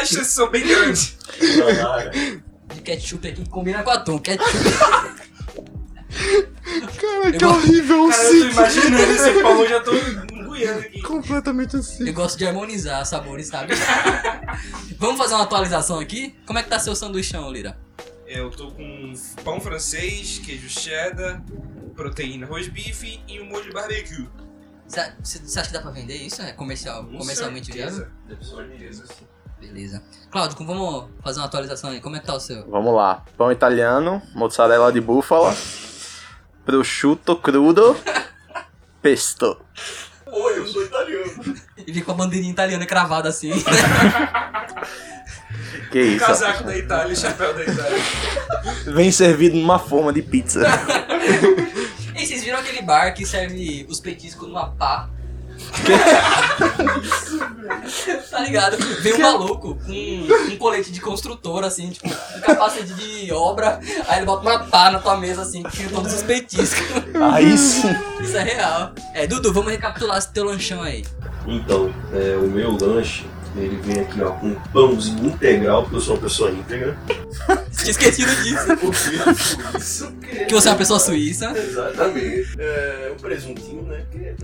As 0.00 0.08
chances 0.08 0.28
são 0.32 0.48
bem 0.50 0.64
grandes. 0.66 1.16
De 2.74 2.80
ketchup 2.82 3.28
aqui 3.28 3.42
que 3.42 3.48
combina 3.50 3.82
com 3.82 3.90
atum. 3.90 4.18
Ketchup. 4.18 4.50
Cara, 7.00 7.32
que 7.32 7.44
Eu 7.44 7.48
vou- 7.50 7.58
horrível 7.58 8.04
um 8.04 8.08
Cara, 8.10 8.22
eu 8.22 8.28
tô 8.28 8.32
sítio. 8.32 8.50
imaginando 8.50 9.12
esse 9.12 9.42
pão, 9.42 9.60
eu 9.62 9.68
já 9.68 9.80
tô 9.80 9.90
aqui. 10.64 11.02
Completamente 11.02 11.76
assim. 11.76 12.06
Eu 12.06 12.14
gosto 12.14 12.38
de 12.38 12.46
harmonizar 12.46 13.04
sabores, 13.06 13.48
sabe? 13.48 13.74
Vamos 14.98 15.18
fazer 15.18 15.34
uma 15.34 15.44
atualização 15.44 15.98
aqui? 15.98 16.34
Como 16.46 16.58
é 16.58 16.62
que 16.62 16.68
tá 16.70 16.78
seu 16.78 16.94
sanduichão, 16.96 17.50
Lira? 17.50 17.78
Eu 18.26 18.50
tô 18.50 18.70
com 18.72 19.12
pão 19.44 19.60
francês, 19.60 20.38
queijo 20.44 20.68
cheddar, 20.68 21.42
proteína 21.94 22.46
roast-beef 22.46 23.20
e 23.28 23.40
um 23.40 23.46
molho 23.46 23.64
de 23.64 23.72
barbecue. 23.72 24.28
Você 24.88 25.58
acha 25.58 25.68
que 25.68 25.72
dá 25.72 25.80
pra 25.80 25.90
vender 25.90 26.16
isso? 26.16 26.40
É 26.42 26.52
comercial, 26.52 27.04
Com 27.04 27.18
comercialmente 27.18 27.66
certeza. 27.72 28.10
viável? 28.26 28.36
Com 28.38 28.44
certeza. 28.68 29.04
Beleza. 29.60 30.02
Cláudio, 30.30 30.56
como- 30.56 30.72
vamos 30.74 31.10
fazer 31.22 31.40
uma 31.40 31.46
atualização 31.46 31.90
aí. 31.90 32.00
Como 32.00 32.14
é 32.16 32.20
que 32.20 32.26
tá 32.26 32.34
o 32.34 32.40
seu? 32.40 32.68
Vamos 32.70 32.94
lá. 32.94 33.24
Pão 33.36 33.50
italiano, 33.50 34.20
mozzarella 34.34 34.92
de 34.92 35.00
búfala, 35.00 35.56
prosciutto 36.64 37.36
crudo, 37.36 37.96
pesto. 39.02 39.58
Oi, 40.38 40.58
eu 40.58 40.66
sou 40.66 40.82
italiano. 40.84 41.56
E 41.86 41.90
vi 41.90 42.02
com 42.02 42.12
a 42.12 42.14
bandeirinha 42.14 42.52
italiana 42.52 42.84
cravada 42.84 43.28
assim. 43.30 43.52
Que 45.90 46.00
isso? 46.00 46.26
Casaco 46.26 46.64
da 46.64 46.76
Itália, 46.76 47.14
chapéu 47.14 47.54
da 47.54 47.62
Itália. 47.62 47.98
Vem 48.86 49.12
servido 49.12 49.56
numa 49.56 49.78
forma 49.78 50.12
de 50.12 50.20
pizza. 50.20 50.60
e 52.16 52.26
vocês 52.26 52.42
viram 52.42 52.58
aquele 52.58 52.82
bar 52.82 53.14
que 53.14 53.24
serve 53.24 53.86
os 53.88 54.00
petiscos 54.00 54.48
numa 54.48 54.68
pá? 54.72 55.08
tá 58.30 58.40
ligado? 58.40 58.76
Vem 59.00 59.14
um 59.14 59.18
maluco 59.18 59.74
com 59.74 59.92
um 59.92 60.56
colete 60.56 60.92
de 60.92 61.00
construtor, 61.00 61.64
assim, 61.64 61.90
tipo, 61.90 62.08
um 62.08 62.40
capacete 62.40 62.92
de 62.94 63.32
obra, 63.32 63.80
aí 64.06 64.18
ele 64.18 64.26
bota 64.26 64.42
uma 64.42 64.58
pá 64.60 64.90
na 64.90 64.98
tua 64.98 65.16
mesa, 65.16 65.42
assim, 65.42 65.62
que 65.62 65.76
tira 65.76 65.90
todos 65.90 66.12
os 66.12 66.22
petiscos. 66.22 66.86
Aí 67.32 67.56
sim. 67.58 67.88
Isso 68.20 68.36
é 68.36 68.42
real. 68.42 68.92
É, 69.14 69.26
Dudu, 69.26 69.52
vamos 69.52 69.70
recapitular 69.70 70.18
esse 70.18 70.32
teu 70.32 70.44
lanchão 70.44 70.82
aí. 70.82 71.04
Então, 71.46 71.92
é, 72.12 72.36
o 72.36 72.48
meu 72.48 72.76
lanche, 72.76 73.24
ele 73.56 73.76
vem 73.76 74.00
aqui 74.00 74.20
ó, 74.20 74.32
com 74.32 74.48
um 74.48 74.54
pãozinho 74.72 75.26
integral, 75.26 75.82
porque 75.82 75.96
eu 75.96 76.00
sou 76.00 76.16
uma 76.16 76.22
pessoa 76.22 76.50
íntegra. 76.50 76.98
Tinha 77.76 77.90
esquecido 77.90 78.34
disso. 78.42 78.66
Isso 79.78 80.12
Que 80.48 80.54
você 80.54 80.68
é 80.68 80.72
uma 80.72 80.78
pessoa 80.78 80.98
suíça, 80.98 81.52
Exatamente. 81.56 82.56
É, 82.58 83.12
um 83.16 83.20
presuntinho, 83.20 83.82
né? 83.82 84.02
Que 84.10 84.18
é 84.18 84.34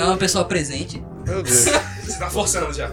é 0.00 0.04
uma 0.04 0.16
pessoa 0.16 0.44
presente. 0.44 1.02
Meu 1.26 1.42
Deus. 1.42 1.66
Você 2.02 2.18
tá 2.18 2.28
forçando 2.28 2.72
já. 2.72 2.90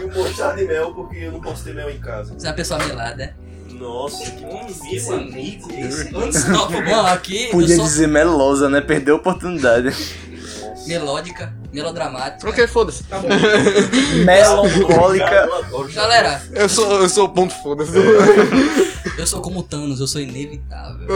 E 0.00 0.04
um 0.04 0.12
mostarda 0.14 0.56
de 0.56 0.66
mel, 0.66 0.92
porque 0.94 1.16
eu 1.16 1.32
não 1.32 1.40
posso 1.40 1.64
ter 1.64 1.74
mel 1.74 1.90
em 1.90 1.98
casa. 1.98 2.34
Você 2.34 2.46
é 2.46 2.50
uma 2.50 2.56
pessoa 2.56 2.78
melada. 2.84 3.36
Nossa, 3.74 4.30
que 4.30 4.40
meu 4.40 5.12
amigo, 5.14 5.68
esse 5.72 6.14
unstoppable. 6.14 6.84
Bom, 6.84 7.06
aqui 7.06 7.48
Podia 7.50 7.76
sou 7.76 7.84
dizer 7.84 8.06
melosa, 8.06 8.68
né? 8.68 8.80
Perdeu 8.80 9.16
a 9.16 9.18
oportunidade. 9.18 9.94
melódica, 10.86 11.52
melodramática. 11.72 12.48
Ok, 12.48 12.66
foda-se. 12.68 13.04
Melancólica. 14.24 15.34
Eu 15.34 15.54
adoro 15.56 15.92
Galera, 15.92 16.40
Eu 16.52 16.68
sou, 16.68 17.02
eu 17.02 17.08
sou 17.08 17.24
o 17.26 17.28
ponto 17.28 17.52
foda-se. 17.62 17.92
eu 19.18 19.26
sou 19.26 19.40
como 19.40 19.62
Thanos, 19.62 20.00
eu 20.00 20.06
sou 20.06 20.20
inevitável. 20.20 21.06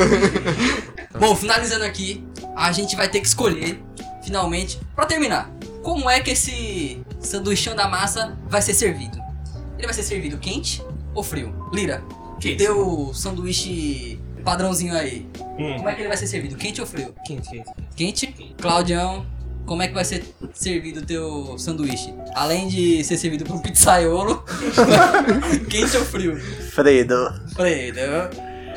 Bom, 1.19 1.35
finalizando 1.37 1.85
aqui, 1.85 2.27
a 2.57 2.73
gente 2.73 2.97
vai 2.97 3.09
ter 3.09 3.21
que 3.21 3.29
escolher, 3.29 3.81
finalmente, 4.33 4.79
pra 4.95 5.07
terminar, 5.07 5.51
como 5.83 6.09
é 6.11 6.21
que 6.21 6.31
esse 6.33 7.01
sanduichão 7.19 7.75
da 7.75 7.89
massa 7.89 8.37
vai 8.47 8.61
ser 8.61 8.75
servido? 8.75 9.19
Ele 9.79 9.87
vai 9.87 9.95
ser 9.95 10.03
servido 10.03 10.37
quente 10.37 10.83
ou 11.15 11.23
frio? 11.23 11.55
Lira, 11.73 12.03
Quente. 12.39 12.57
teu 12.57 13.11
sanduíche 13.15 14.21
padrãozinho 14.45 14.95
aí, 14.95 15.27
Hum. 15.59 15.77
como 15.79 15.89
é 15.89 15.95
que 15.95 16.03
ele 16.03 16.09
vai 16.09 16.17
ser 16.17 16.27
servido? 16.27 16.57
Quente 16.57 16.79
ou 16.81 16.87
frio? 16.87 17.15
Quente, 17.27 17.49
quente. 17.51 17.71
Quente? 17.97 18.55
Claudião, 18.61 19.25
como 19.65 19.83
é 19.83 19.89
que 19.89 19.95
vai 19.95 20.05
ser 20.05 20.23
servido 20.53 21.01
o 21.01 21.07
teu 21.07 21.57
sanduíche? 21.59 22.13
Além 22.35 22.69
de 22.69 23.03
ser 23.05 23.17
servido 23.17 23.45
por 23.47 23.57
um 23.57 23.61
pizzaiolo, 23.61 24.45
quente 25.71 25.97
ou 25.97 26.05
frio? 26.05 26.39
Fredo. 26.71 27.33
Fredo. 27.57 28.01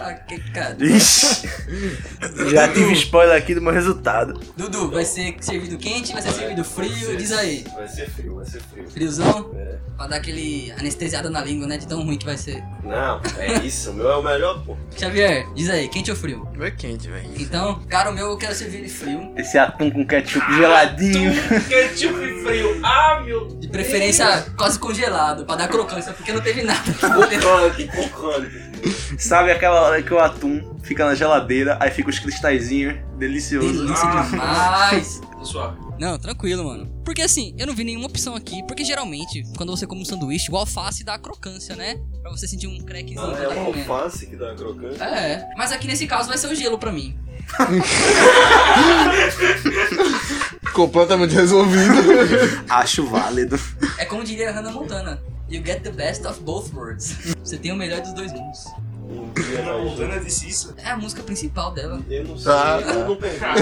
Ah, 0.03 0.13
que 0.13 0.39
cara. 0.51 0.75
Ixi. 0.79 1.47
Já 2.51 2.67
tive 2.67 2.93
spoiler 2.93 3.37
aqui 3.37 3.53
do 3.53 3.61
meu 3.61 3.71
resultado. 3.71 4.39
Dudu, 4.57 4.89
vai 4.89 5.05
ser 5.05 5.35
servido 5.41 5.77
quente, 5.77 6.11
vai 6.11 6.21
ser 6.21 6.31
servido 6.31 6.63
frio? 6.63 7.15
Diz 7.15 7.31
aí. 7.31 7.63
Vai 7.75 7.87
ser 7.87 8.09
frio, 8.09 8.35
vai 8.35 8.45
ser 8.45 8.61
frio. 8.61 8.89
Friozão? 8.89 9.51
É. 9.55 9.77
Pra 9.95 10.07
dar 10.07 10.15
aquele 10.17 10.71
anestesiada 10.79 11.29
na 11.29 11.41
língua, 11.43 11.67
né? 11.67 11.77
De 11.77 11.85
tão 11.85 12.03
ruim 12.03 12.17
que 12.17 12.25
vai 12.25 12.37
ser. 12.37 12.63
Não, 12.83 13.21
é 13.37 13.59
isso. 13.63 13.91
O 13.91 13.93
meu 13.93 14.09
é 14.09 14.15
o 14.17 14.23
melhor, 14.23 14.63
pô. 14.65 14.75
Xavier, 14.97 15.45
diz 15.53 15.69
aí, 15.69 15.87
quente 15.87 16.09
ou 16.09 16.17
frio? 16.17 16.47
É 16.59 16.71
quente, 16.71 17.07
velho. 17.07 17.29
Então, 17.37 17.79
cara, 17.87 18.09
o 18.09 18.13
meu 18.13 18.27
eu 18.27 18.37
quero 18.37 18.55
servir 18.55 18.79
ele 18.79 18.89
frio. 18.89 19.31
Esse 19.37 19.57
atum 19.59 19.91
com 19.91 20.05
ketchup 20.05 20.51
geladinho. 20.55 21.31
Ketchup 21.69 22.43
frio. 22.43 22.79
Ah, 22.83 23.21
meu 23.23 23.47
De 23.47 23.67
preferência 23.67 24.45
quase 24.57 24.79
congelado, 24.79 25.45
pra 25.45 25.55
dar 25.55 25.67
crocância, 25.67 26.13
porque 26.13 26.31
não 26.31 26.41
teve 26.41 26.63
nada. 26.63 26.91
Crocante, 26.93 27.87
crocante. 27.87 28.70
Sabe 29.19 29.51
aquela 29.51 29.81
hora 29.81 30.01
que 30.01 30.13
o 30.13 30.19
atum 30.19 30.75
fica 30.83 31.05
na 31.05 31.15
geladeira, 31.15 31.77
aí 31.79 31.91
fica 31.91 32.09
os 32.09 32.19
cristalzinhos, 32.19 32.95
delicioso. 33.17 33.85
Delícia 33.85 34.07
demais. 34.09 35.21
Tô 35.37 35.45
suave. 35.45 35.77
Não, 35.99 36.17
tranquilo, 36.17 36.63
mano. 36.65 36.87
Porque 37.05 37.21
assim, 37.21 37.53
eu 37.57 37.67
não 37.67 37.75
vi 37.75 37.83
nenhuma 37.83 38.07
opção 38.07 38.35
aqui, 38.35 38.63
porque 38.67 38.83
geralmente, 38.83 39.43
quando 39.55 39.69
você 39.75 39.85
come 39.85 40.01
um 40.01 40.05
sanduíche, 40.05 40.51
o 40.51 40.57
alface 40.57 41.03
dá 41.03 41.13
a 41.15 41.19
crocância, 41.19 41.75
né? 41.75 41.99
Pra 42.21 42.31
você 42.31 42.47
sentir 42.47 42.67
um 42.67 42.79
crackzinho 42.79 43.21
Ah, 43.21 43.33
é 43.37 43.45
tá 43.45 43.49
uma 43.53 43.65
comendo. 43.65 43.91
alface 43.91 44.25
que 44.25 44.35
dá 44.35 44.53
crocante. 44.55 45.01
É, 45.01 45.47
mas 45.57 45.71
aqui 45.71 45.87
nesse 45.87 46.07
caso 46.07 46.27
vai 46.27 46.37
ser 46.37 46.47
o 46.47 46.55
gelo 46.55 46.77
pra 46.79 46.91
mim. 46.91 47.15
Completamente 50.73 51.33
resolvido. 51.35 51.93
Acho 52.69 53.05
válido. 53.05 53.59
É 53.97 54.05
como 54.05 54.23
diria 54.23 54.51
Hannah 54.51 54.71
Montana. 54.71 55.21
You 55.51 55.61
get 55.61 55.83
the 55.83 55.91
best 55.91 56.25
of 56.25 56.39
both 56.43 56.73
worlds. 56.73 57.13
Você 57.43 57.57
tem 57.57 57.71
o 57.73 57.75
melhor 57.75 57.99
dos 58.01 58.13
dois 58.13 58.31
mundos. 58.31 58.65
Ana 59.59 59.77
Montana 59.77 60.19
disse 60.21 60.47
isso. 60.47 60.73
É 60.77 60.91
a 60.91 60.95
música 60.97 61.21
principal 61.23 61.73
dela. 61.73 61.99
Eu 62.09 62.23
não 62.23 62.37
sei, 62.37 62.51
Ah. 62.51 62.79
eu 62.81 63.07
não 63.09 63.15
pergunto. 63.17 63.59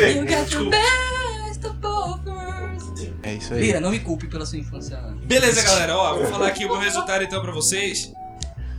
You 0.00 0.26
get 0.26 0.48
the 0.48 0.70
best 0.70 1.66
of 1.66 1.76
both 1.80 2.26
worlds. 2.26 3.10
É 3.22 3.34
isso 3.34 3.52
aí. 3.52 3.60
Lira, 3.60 3.80
não 3.80 3.90
me 3.90 4.00
culpe 4.00 4.26
pela 4.26 4.46
sua 4.46 4.58
infância. 4.58 4.96
Beleza, 5.24 5.62
galera. 5.62 5.94
Ó, 5.96 6.14
vou 6.16 6.26
falar 6.28 6.46
aqui 6.48 6.64
o 6.64 6.68
meu 6.68 6.78
resultado 6.78 7.22
então 7.22 7.42
pra 7.42 7.52
vocês. 7.52 8.10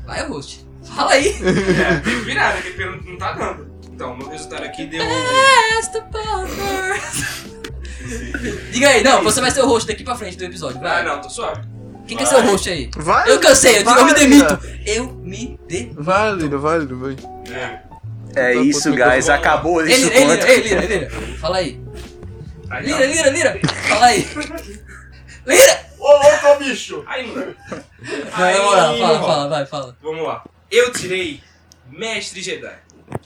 Vai, 0.05 0.28
host. 0.28 0.66
Fala 0.84 1.12
aí. 1.12 1.28
É, 1.30 1.99
tem 1.99 2.20
que 2.20 2.26
virar, 2.26 2.55
né? 2.55 2.62
Que 2.64 2.72
pelo 2.72 2.99
não 3.03 3.16
tá 3.18 3.34
dando. 3.34 3.72
Então, 3.93 4.18
meu 4.18 4.28
resultado 4.28 4.64
aqui 4.64 4.88
deu. 4.88 5.05
Best 5.05 5.95
of 5.97 6.07
both 6.12 6.60
worlds. 6.60 7.43
Diga 8.72 8.89
aí, 8.89 9.03
não, 9.03 9.24
você 9.24 9.39
vai 9.39 9.51
ser 9.51 9.62
o 9.62 9.68
host 9.68 9.88
daqui 9.88 10.03
pra 10.03 10.16
frente 10.16 10.36
do 10.36 10.43
episódio. 10.43 10.82
Vai. 10.82 11.01
Ah, 11.01 11.03
não, 11.03 11.22
tô 11.22 11.30
suave. 11.30 11.62
Quem 12.08 12.18
quer 12.18 12.26
ser 12.26 12.36
o 12.36 12.41
host 12.41 12.70
aí? 12.70 12.89
Vai! 12.97 13.32
Eu 13.32 13.39
cansei, 13.39 13.78
eu, 13.78 13.84
digo, 13.84 13.91
eu 13.91 14.06
me 14.06 14.14
demito. 14.14 14.60
Eu 14.86 15.06
me 15.14 15.60
demito. 15.68 16.04
Válido, 16.04 16.60
válido, 16.60 16.99
vai. 16.99 17.16
É 18.36 18.56
isso, 18.56 18.91
guys. 18.91 19.30
Acabou 19.30 19.86
isso 19.86 20.10
Lira, 20.10 20.16
ei, 20.16 20.26
Lira, 20.26 20.51
ei, 20.51 20.62
Lira, 20.62 20.86
Lira. 20.86 21.10
Fala 21.39 21.58
aí. 21.58 21.82
Aí, 22.70 22.86
Lira, 22.86 22.99
tá. 22.99 23.06
Lira, 23.06 23.30
Lira. 23.30 23.60
Fala 23.88 24.06
aí. 24.08 24.28
Lira! 25.45 25.86
Ô, 25.99 26.08
louco, 26.08 26.60
bicho! 26.60 27.04
Aí, 27.08 27.28
mano. 27.28 27.56
Vai, 28.32 28.56
fala, 28.56 28.91
ó. 28.91 29.26
fala, 29.26 29.49
vai, 29.49 29.66
fala. 29.66 29.97
Vamos 30.01 30.28
lá. 30.28 30.43
Eu 30.70 30.91
tirei 30.91 31.41
Mestre 31.89 32.41
Jedi. 32.41 32.76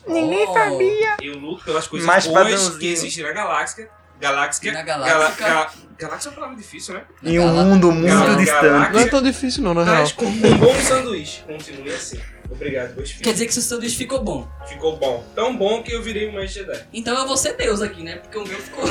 Ninguém 0.06 0.46
sabia. 0.54 1.18
Eu 1.22 1.40
luto 1.40 1.64
pelas 1.64 1.88
coisas 1.88 2.06
Mais 2.06 2.28
boas 2.28 2.78
que 2.78 2.88
existem 2.88 3.24
na 3.24 3.32
galáxia. 3.32 3.90
Galáxia. 4.20 4.74
Na 4.74 4.82
galáxia. 4.82 5.68
Galáxia 5.98 6.30
é 6.30 6.32
uma 6.32 6.36
palavra 6.36 6.58
difícil, 6.58 6.94
né? 6.94 7.04
Em 7.24 7.40
um 7.40 7.48
mundo 7.48 7.92
muito 7.92 8.36
distante. 8.38 8.64
Não 8.66 8.84
é 8.84 8.88
Galáxia 8.88 9.10
tão 9.10 9.22
difícil 9.22 9.64
não, 9.64 9.74
na 9.74 9.84
real. 9.84 10.08
como 10.16 10.48
um 10.48 10.58
bom 10.58 10.76
sanduíche. 10.76 11.44
Continue 11.44 11.92
assim. 11.92 12.20
Obrigado, 12.50 12.96
Quer 12.96 13.06
filhos. 13.06 13.34
dizer 13.34 13.46
que 13.46 13.54
seu 13.54 13.64
sanduíche 13.64 13.98
ficou 13.98 14.24
bom. 14.24 14.48
Ficou 14.68 14.96
bom. 14.98 15.26
Tão 15.36 15.56
bom 15.58 15.84
que 15.84 15.92
eu 15.92 16.02
virei 16.02 16.30
um 16.30 16.34
Mestre 16.34 16.64
Jedi. 16.64 16.80
Então 16.94 17.18
eu 17.18 17.28
vou 17.28 17.36
ser 17.36 17.54
Deus 17.54 17.82
aqui, 17.82 18.04
né? 18.04 18.18
Porque 18.18 18.38
o 18.38 18.48
meu 18.48 18.58
ficou. 18.58 18.86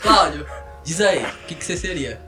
Cláudio, 0.00 0.46
diz 0.84 1.00
aí, 1.00 1.24
o 1.24 1.46
que, 1.46 1.54
que 1.54 1.64
você 1.64 1.76
seria? 1.76 2.20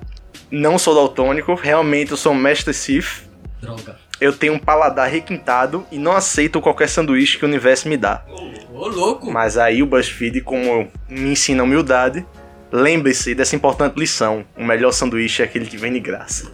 Não 0.51 0.79
sou 0.79 0.95
daltônico, 0.95 1.55
realmente 1.55 2.11
eu 2.11 2.17
sou 2.17 2.33
um 2.33 2.37
mestre 2.37 2.75
Sith. 2.75 3.25
Droga. 3.61 3.99
Eu 4.23 4.33
tenho 4.33 4.53
um 4.53 4.59
paladar 4.59 5.11
requintado 5.11 5.85
e 5.91 5.99
não 5.99 6.13
aceito 6.13 6.61
qualquer 6.61 6.89
sanduíche 6.89 7.37
que 7.37 7.45
o 7.45 7.49
universo 7.49 7.89
me 7.89 7.97
dá. 7.97 8.25
Ô, 8.73 8.87
louco. 8.87 9.29
Mas 9.29 9.59
aí 9.59 9.83
o 9.83 9.87
BuzzFeed, 9.87 10.43
como 10.43 10.89
me 11.09 11.33
ensina 11.33 11.65
humildade, 11.65 12.25
lembre-se 12.71 13.35
dessa 13.35 13.57
importante 13.57 13.99
lição. 13.99 14.47
O 14.57 14.63
melhor 14.63 14.93
sanduíche 14.93 15.43
é 15.43 15.45
aquele 15.45 15.67
que 15.67 15.77
vem 15.77 15.93
de 15.93 15.99
graça. 15.99 16.53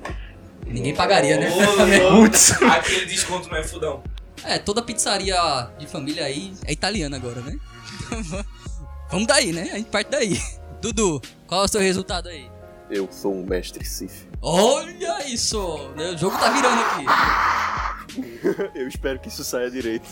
Ninguém 0.67 0.95
pagaria, 0.95 1.37
né? 1.37 1.51
Ô, 1.51 2.17
Putz. 2.17 2.53
Aquele 2.63 3.05
desconto 3.05 3.51
não 3.51 3.59
é 3.59 3.63
fudão. 3.63 4.03
É, 4.45 4.59
toda 4.59 4.81
pizzaria 4.81 5.37
de 5.79 5.87
família 5.87 6.25
aí 6.25 6.55
é 6.65 6.73
italiana 6.73 7.19
agora, 7.19 7.43
né? 7.43 7.55
Vamos 9.13 9.27
daí, 9.27 9.53
né? 9.53 9.69
A 9.75 9.77
gente 9.77 9.91
parte 9.91 10.11
daí. 10.11 10.41
Dudu, 10.81 11.21
qual 11.47 11.61
é 11.61 11.65
o 11.67 11.69
seu 11.69 11.83
resultado 11.83 12.31
aí? 12.31 12.49
Eu 12.91 13.09
sou 13.11 13.35
um 13.35 13.45
mestre 13.45 13.85
Sif. 13.85 14.27
Olha 14.41 15.27
isso! 15.29 15.59
O 15.59 16.17
jogo 16.17 16.39
tá 16.39 16.51
virando 16.51 16.81
aqui. 16.81 17.05
Eu 18.75 18.89
espero 18.89 19.19
que 19.21 19.29
isso 19.29 19.45
saia 19.45 19.71
direito. 19.71 20.09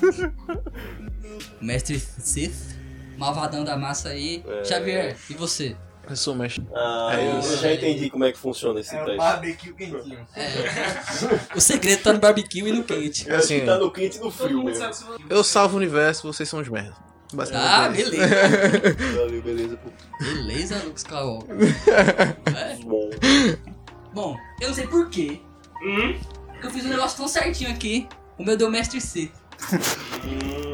Mestre 1.61 1.99
Sith, 1.99 2.77
malvadão 3.17 3.65
da 3.65 3.77
massa 3.77 4.11
aí. 4.11 4.45
Xavier, 4.65 5.17
e 5.31 5.35
você? 5.35 5.77
Eu 6.09 6.15
sou 6.15 6.35
mestre. 6.37 6.65
Ah, 6.73 7.11
É 7.19 7.33
eu 7.35 7.41
isso. 7.41 7.57
já 7.57 7.73
entendi 7.73 8.09
como 8.11 8.25
é 8.25 8.31
que 8.33 8.39
funciona 8.39 8.79
esse 8.79 8.91
teste. 8.97 9.17
barbecue 9.17 9.73
quentinho. 9.73 10.25
O 11.55 11.61
segredo 11.61 12.03
tá 12.03 12.13
no 12.13 12.21
barbecue 12.21 12.61
e 12.61 12.73
no 12.73 12.85
quente. 12.85 13.23
Eu 13.23 13.31
que 13.31 13.35
Assim, 13.35 13.65
tá 13.65 13.77
no 13.79 13.91
quente 13.91 14.19
e 14.19 14.21
no 14.21 14.31
frio 14.31 14.63
mesmo. 14.63 14.85
eu 15.29 15.43
salvo 15.43 15.75
o 15.75 15.77
universo, 15.79 16.31
vocês 16.33 16.49
são 16.49 16.61
os 16.61 16.69
merda. 16.69 16.95
Basicamente 17.37 17.69
Ah, 17.71 17.91
isso. 18.01 18.11
beleza. 18.11 19.17
Valeu, 19.17 19.43
beleza. 19.43 19.77
pô. 19.77 19.91
Beleza, 20.25 20.83
Skywalker. 20.97 21.57
É. 22.57 22.77
Bom. 22.85 23.11
Bom, 24.13 24.37
eu 24.61 24.69
não 24.69 24.75
sei 24.75 24.87
porquê. 24.87 25.41
Hum? 25.83 26.19
Porque 26.53 26.67
eu 26.67 26.71
fiz 26.71 26.87
um 26.87 26.89
negócio 26.89 27.19
tão 27.19 27.29
certinho 27.29 27.71
aqui. 27.71 28.09
O 28.39 28.45
meu 28.45 28.57
deu 28.57 28.71
Mestre 28.71 29.01
Sith. 29.01 29.33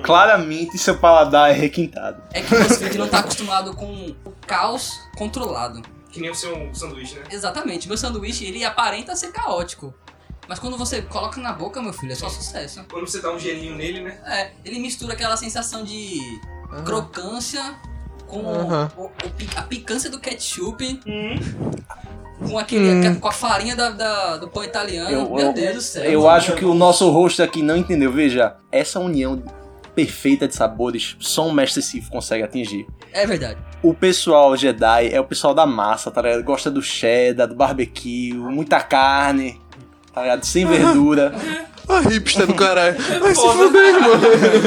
Claramente 0.02 0.76
seu 0.78 0.96
paladar 0.98 1.50
é 1.50 1.52
requintado. 1.52 2.22
É 2.32 2.40
que 2.40 2.54
BuzzFeed 2.56 2.98
não 2.98 3.08
tá 3.08 3.20
acostumado 3.20 3.74
com 3.74 4.14
o 4.24 4.32
caos 4.46 5.00
controlado. 5.16 5.82
Que 6.10 6.20
nem 6.20 6.30
o 6.30 6.34
seu 6.34 6.68
sanduíche, 6.74 7.14
né? 7.16 7.24
Exatamente, 7.30 7.88
meu 7.88 7.96
sanduíche 7.96 8.44
ele 8.44 8.64
aparenta 8.64 9.16
ser 9.16 9.32
caótico. 9.32 9.94
Mas 10.52 10.58
quando 10.58 10.76
você 10.76 11.00
coloca 11.00 11.40
na 11.40 11.50
boca, 11.50 11.80
meu 11.80 11.94
filho, 11.94 12.12
é 12.12 12.14
só 12.14 12.28
sucesso. 12.28 12.84
Quando 12.90 13.08
você 13.08 13.22
dá 13.22 13.32
um 13.32 13.38
gelinho 13.38 13.74
nele, 13.74 14.02
né? 14.02 14.18
É, 14.26 14.50
ele 14.66 14.78
mistura 14.80 15.14
aquela 15.14 15.34
sensação 15.34 15.82
de 15.82 16.20
Aham. 16.70 16.84
crocância 16.84 17.74
com 18.26 18.46
Aham. 18.46 18.92
o- 18.98 19.04
o 19.04 19.10
a 19.56 19.62
picância 19.62 20.10
do 20.10 20.20
ketchup, 20.20 21.00
Hum. 21.06 21.36
com 22.46 22.58
aquele 22.58 23.08
Hum. 23.08 23.14
com 23.18 23.28
a 23.28 23.32
farinha 23.32 23.74
da, 23.74 23.88
da- 23.92 24.36
do 24.36 24.48
pão 24.48 24.62
italiano. 24.62 25.08
Eu- 25.10 25.30
meu 25.30 25.38
eu- 25.46 25.52
Deus 25.54 25.74
do 25.76 25.80
céu. 25.80 26.04
Eu 26.04 26.28
acho 26.28 26.54
que 26.54 26.66
o 26.66 26.74
nosso 26.74 27.08
rosto 27.08 27.42
aqui 27.42 27.62
não 27.62 27.74
entendeu. 27.78 28.12
Veja, 28.12 28.54
essa 28.70 29.00
união 29.00 29.42
perfeita 29.94 30.46
de 30.46 30.54
sabores 30.54 31.16
só 31.18 31.46
um 31.48 31.52
mestre 31.52 31.80
Sith 31.82 32.10
consegue 32.10 32.42
atingir. 32.42 32.86
É 33.10 33.26
verdade. 33.26 33.58
O 33.82 33.94
pessoal 33.94 34.54
Jedi 34.54 35.08
é 35.12 35.18
o 35.18 35.24
pessoal 35.24 35.54
da 35.54 35.64
massa, 35.64 36.10
tá 36.10 36.20
ligado? 36.20 36.44
Gosta 36.44 36.70
do 36.70 36.82
cheddar, 36.82 37.48
do 37.48 37.54
barbecue, 37.54 38.34
muita 38.34 38.80
carne, 38.82 39.58
tá 40.12 40.22
ligado? 40.22 40.44
Sem 40.44 40.66
verdura. 40.66 41.32
Ah, 41.88 42.00
hipster 42.00 42.46
do 42.46 42.54
caralho. 42.54 42.96
Vai 43.20 43.34
se 43.34 43.40
fuder, 43.40 43.94
irmão. 43.94 44.12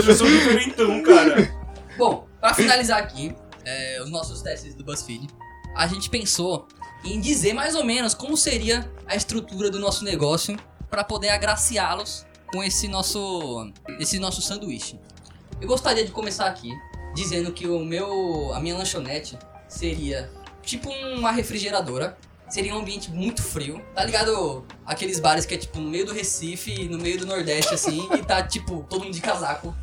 Eu 0.06 0.16
sou 0.16 0.28
diferentão, 0.28 1.02
cara. 1.02 1.50
Bom, 1.98 2.28
pra 2.42 2.54
finalizar 2.54 3.00
aqui, 3.00 3.34
é, 3.64 4.02
os 4.04 4.12
nossos 4.12 4.42
testes 4.42 4.76
do 4.76 4.84
BuzzFeed, 4.84 5.28
a 5.76 5.88
gente 5.88 6.10
pensou 6.10 6.68
em 7.06 7.20
dizer 7.22 7.54
mais 7.54 7.74
ou 7.74 7.86
menos 7.86 8.14
como 8.14 8.36
seria 8.36 8.92
a 9.08 9.16
estrutura 9.16 9.72
do 9.72 9.80
nosso 9.80 10.04
negócio 10.04 10.58
para 10.90 11.04
poder 11.06 11.30
agraciá-los 11.30 12.26
com 12.48 12.64
esse 12.64 12.88
nosso, 12.88 13.72
esse 13.98 14.20
nosso 14.20 14.42
sanduíche. 14.42 15.00
Eu 15.62 15.68
gostaria 15.68 16.06
de 16.06 16.12
começar 16.12 16.48
aqui 16.48 16.70
dizendo 17.16 17.52
que 17.52 17.66
o 17.66 17.80
meu, 17.80 18.54
a 18.54 18.60
minha 18.60 18.76
lanchonete 18.76 19.38
seria 19.68 20.30
tipo 20.62 20.90
uma 20.90 21.32
refrigeradora. 21.32 22.18
Seria 22.56 22.74
um 22.74 22.80
ambiente 22.80 23.12
muito 23.12 23.44
frio. 23.44 23.82
Tá 23.94 24.02
ligado? 24.06 24.64
Aqueles 24.86 25.20
bares 25.20 25.46
que 25.46 25.56
é 25.56 25.58
tipo 25.58 25.78
no 25.78 25.90
meio 25.90 26.06
do 26.06 26.14
Recife, 26.14 26.88
no 26.88 26.98
meio 26.98 27.20
do 27.20 27.26
Nordeste, 27.26 27.74
assim, 27.74 28.08
e 28.14 28.20
tá 28.24 28.42
tipo 28.44 28.86
todo 28.90 29.04
mundo 29.04 29.14
de 29.14 29.20
casaco. 29.20 29.76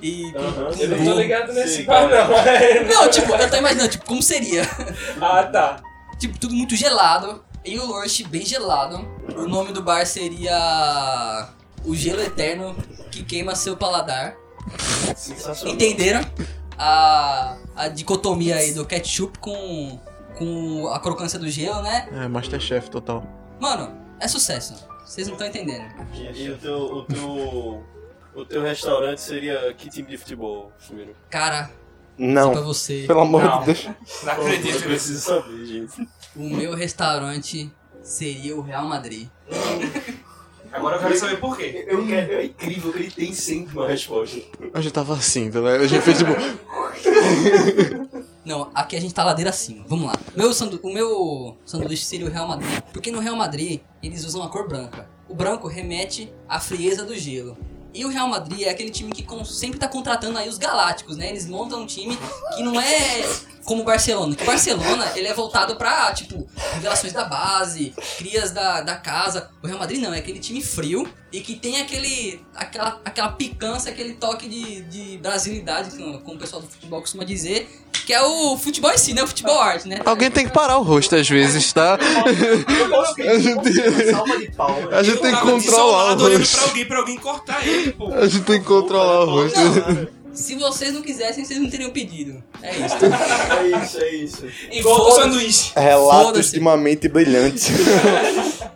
E 0.00 0.30
com- 0.32 0.38
Aham, 0.38 0.72
com 0.72 0.80
Eu 0.80 0.88
não 0.96 1.04
tô 1.04 1.14
ligado 1.20 1.52
nesse 1.52 1.74
Sei, 1.74 1.84
bar, 1.86 2.08
não. 2.08 2.86
Não, 2.94 3.10
tipo, 3.10 3.34
eu 3.34 3.50
tô 3.50 3.56
imaginando, 3.56 3.88
tipo, 3.88 4.04
como 4.04 4.22
seria? 4.22 4.62
Ah, 5.20 5.42
tá. 5.42 5.82
Tipo, 6.20 6.38
tudo 6.38 6.54
muito 6.54 6.76
gelado. 6.76 7.44
E 7.64 7.76
o 7.80 7.90
lanche 7.90 8.22
bem 8.22 8.46
gelado. 8.46 9.04
O 9.36 9.48
nome 9.48 9.72
do 9.72 9.82
bar 9.82 10.06
seria. 10.06 11.48
O 11.84 11.96
Gelo 11.96 12.22
Eterno 12.22 12.76
que 13.10 13.24
queima 13.24 13.56
seu 13.56 13.76
paladar. 13.76 14.36
Sensacional. 15.16 15.74
Entenderam? 15.74 16.20
A, 16.78 17.56
a 17.74 17.88
dicotomia 17.88 18.54
aí 18.54 18.72
do 18.72 18.86
ketchup 18.86 19.36
com, 19.40 19.98
com 20.38 20.88
a 20.88 21.00
crocância 21.00 21.38
do 21.38 21.48
gelo, 21.48 21.82
né? 21.82 22.08
É, 22.12 22.28
Masterchef 22.28 22.88
total. 22.90 23.26
Mano, 23.60 23.96
é 24.20 24.28
sucesso. 24.28 24.86
Vocês 25.04 25.26
não 25.26 25.34
estão 25.34 25.48
entendendo. 25.48 25.84
E, 26.14 26.42
e 26.44 26.50
o 26.50 26.58
teu. 26.58 26.76
O 26.78 27.02
teu. 27.04 27.84
O 28.34 28.44
teu 28.44 28.62
restaurante 28.62 29.20
seria 29.20 29.74
que 29.74 29.88
time 29.90 30.08
de 30.08 30.16
futebol, 30.16 30.70
Fumiro? 30.78 31.16
Cara, 31.28 31.62
isso 31.62 31.70
pra 32.18 32.24
Não, 32.26 32.64
você. 32.64 33.04
pelo 33.06 33.20
amor 33.22 33.42
Não. 33.42 33.60
de 33.60 33.64
Deus. 33.66 33.88
Não 34.22 34.32
acredito 34.32 34.76
Eu 34.76 34.82
preciso 34.82 35.20
saber, 35.20 35.66
gente. 35.66 36.08
O 36.36 36.42
meu 36.48 36.74
restaurante 36.74 37.72
seria 38.00 38.54
o 38.54 38.60
Real 38.60 38.84
Madrid. 38.84 39.28
Agora 40.72 40.96
eu 40.96 41.00
quero 41.00 41.18
saber 41.18 41.40
por 41.40 41.56
quê. 41.56 41.84
Eu 41.88 42.06
quero, 42.06 42.32
é 42.34 42.44
incrível 42.44 42.92
que 42.92 42.98
ele 42.98 43.10
tem 43.10 43.32
sempre 43.32 43.76
uma 43.76 43.88
resposta. 43.88 44.38
A 44.74 44.80
gente 44.80 44.92
tava 44.92 45.14
assim, 45.14 45.50
tá 45.50 45.58
ligado? 45.58 45.82
A 45.82 45.86
gente 45.86 46.02
fez 46.02 46.18
tipo. 46.18 46.30
Não, 48.48 48.70
aqui 48.74 48.96
a 48.96 49.00
gente 49.00 49.12
tá 49.12 49.22
ladeira 49.22 49.50
acima. 49.50 49.84
Vamos 49.86 50.06
lá. 50.06 50.14
Meu 50.34 50.54
sandu 50.54 50.80
o 50.82 50.90
meu 50.90 51.54
sanduíche 51.66 52.06
seria 52.06 52.26
o 52.26 52.30
Real 52.30 52.48
Madrid. 52.48 52.80
Porque 52.94 53.10
no 53.10 53.18
Real 53.18 53.36
Madrid 53.36 53.80
eles 54.02 54.24
usam 54.24 54.42
a 54.42 54.48
cor 54.48 54.66
branca. 54.66 55.06
O 55.28 55.34
branco 55.34 55.68
remete 55.68 56.32
à 56.48 56.58
frieza 56.58 57.04
do 57.04 57.14
gelo. 57.14 57.58
E 57.92 58.06
o 58.06 58.08
Real 58.08 58.26
Madrid 58.26 58.62
é 58.62 58.70
aquele 58.70 58.88
time 58.88 59.12
que 59.12 59.26
sempre 59.44 59.78
tá 59.78 59.86
contratando 59.86 60.38
aí 60.38 60.48
os 60.48 60.56
galácticos, 60.56 61.18
né? 61.18 61.28
Eles 61.28 61.46
montam 61.46 61.82
um 61.82 61.86
time 61.86 62.18
que 62.56 62.62
não 62.62 62.80
é 62.80 63.22
como 63.68 63.82
o 63.82 63.84
Barcelona. 63.84 64.34
Que 64.34 64.42
o 64.42 64.46
Barcelona, 64.46 65.12
ele 65.14 65.28
é 65.28 65.34
voltado 65.34 65.76
pra, 65.76 66.10
tipo, 66.14 66.48
revelações 66.72 67.12
da 67.12 67.24
base, 67.24 67.92
crias 68.16 68.50
da, 68.50 68.80
da 68.80 68.96
casa. 68.96 69.50
O 69.62 69.66
Real 69.66 69.78
Madrid 69.78 70.00
não, 70.00 70.14
é 70.14 70.18
aquele 70.18 70.38
time 70.38 70.62
frio 70.62 71.06
e 71.30 71.42
que 71.42 71.54
tem 71.54 71.78
aquele, 71.78 72.40
aquela, 72.54 72.98
aquela 73.04 73.28
picância, 73.28 73.92
aquele 73.92 74.14
toque 74.14 74.48
de, 74.48 74.80
de 74.84 75.18
brasilidade, 75.18 75.90
como 75.90 76.18
como 76.20 76.36
o 76.36 76.38
pessoal 76.38 76.62
do 76.62 76.68
futebol 76.68 77.02
costuma 77.02 77.24
dizer, 77.24 77.68
que 78.06 78.14
é 78.14 78.22
o 78.22 78.56
futebol 78.56 78.90
em 78.90 78.96
si, 78.96 79.12
né? 79.12 79.22
O 79.22 79.26
futebol 79.26 79.60
arte, 79.60 79.86
né? 79.86 80.00
Alguém 80.02 80.30
tem 80.30 80.46
que 80.46 80.52
parar 80.52 80.78
o 80.78 80.82
rosto 80.82 81.14
às 81.14 81.28
vezes, 81.28 81.70
tá? 81.70 81.98
A 81.98 83.38
gente, 83.38 84.10
Salva 84.10 84.38
de 84.38 84.50
palmas. 84.52 84.94
a 84.94 85.02
gente 85.02 85.20
tem 85.20 85.34
que 85.34 85.40
controlar 85.42 86.16
o 86.16 86.24
olhando 86.24 86.28
pra 86.28 86.38
rosto. 86.38 86.68
alguém, 86.68 86.86
pra 86.86 86.98
alguém 86.98 87.18
cortar 87.18 87.66
ele, 87.66 87.92
pô. 87.92 88.14
A 88.14 88.26
gente 88.26 88.44
tem 88.44 88.60
que 88.60 88.66
controlar 88.66 89.24
o 89.24 89.30
rosto. 89.30 89.60
Se 90.38 90.54
vocês 90.54 90.94
não 90.94 91.02
quisessem, 91.02 91.44
vocês 91.44 91.60
não 91.60 91.68
teriam 91.68 91.90
pedido. 91.90 92.42
É 92.62 92.76
isso. 92.76 92.94
É 93.58 93.84
isso, 93.84 93.98
é 94.00 94.14
isso. 94.14 94.46
Igual 94.70 95.08
o 95.08 95.10
sanduíche. 95.12 95.72
Relatos 95.74 96.26
Foda-se. 96.28 96.52
de 96.52 96.60
uma 96.60 96.76
mente 96.76 97.08
brilhante. 97.08 97.72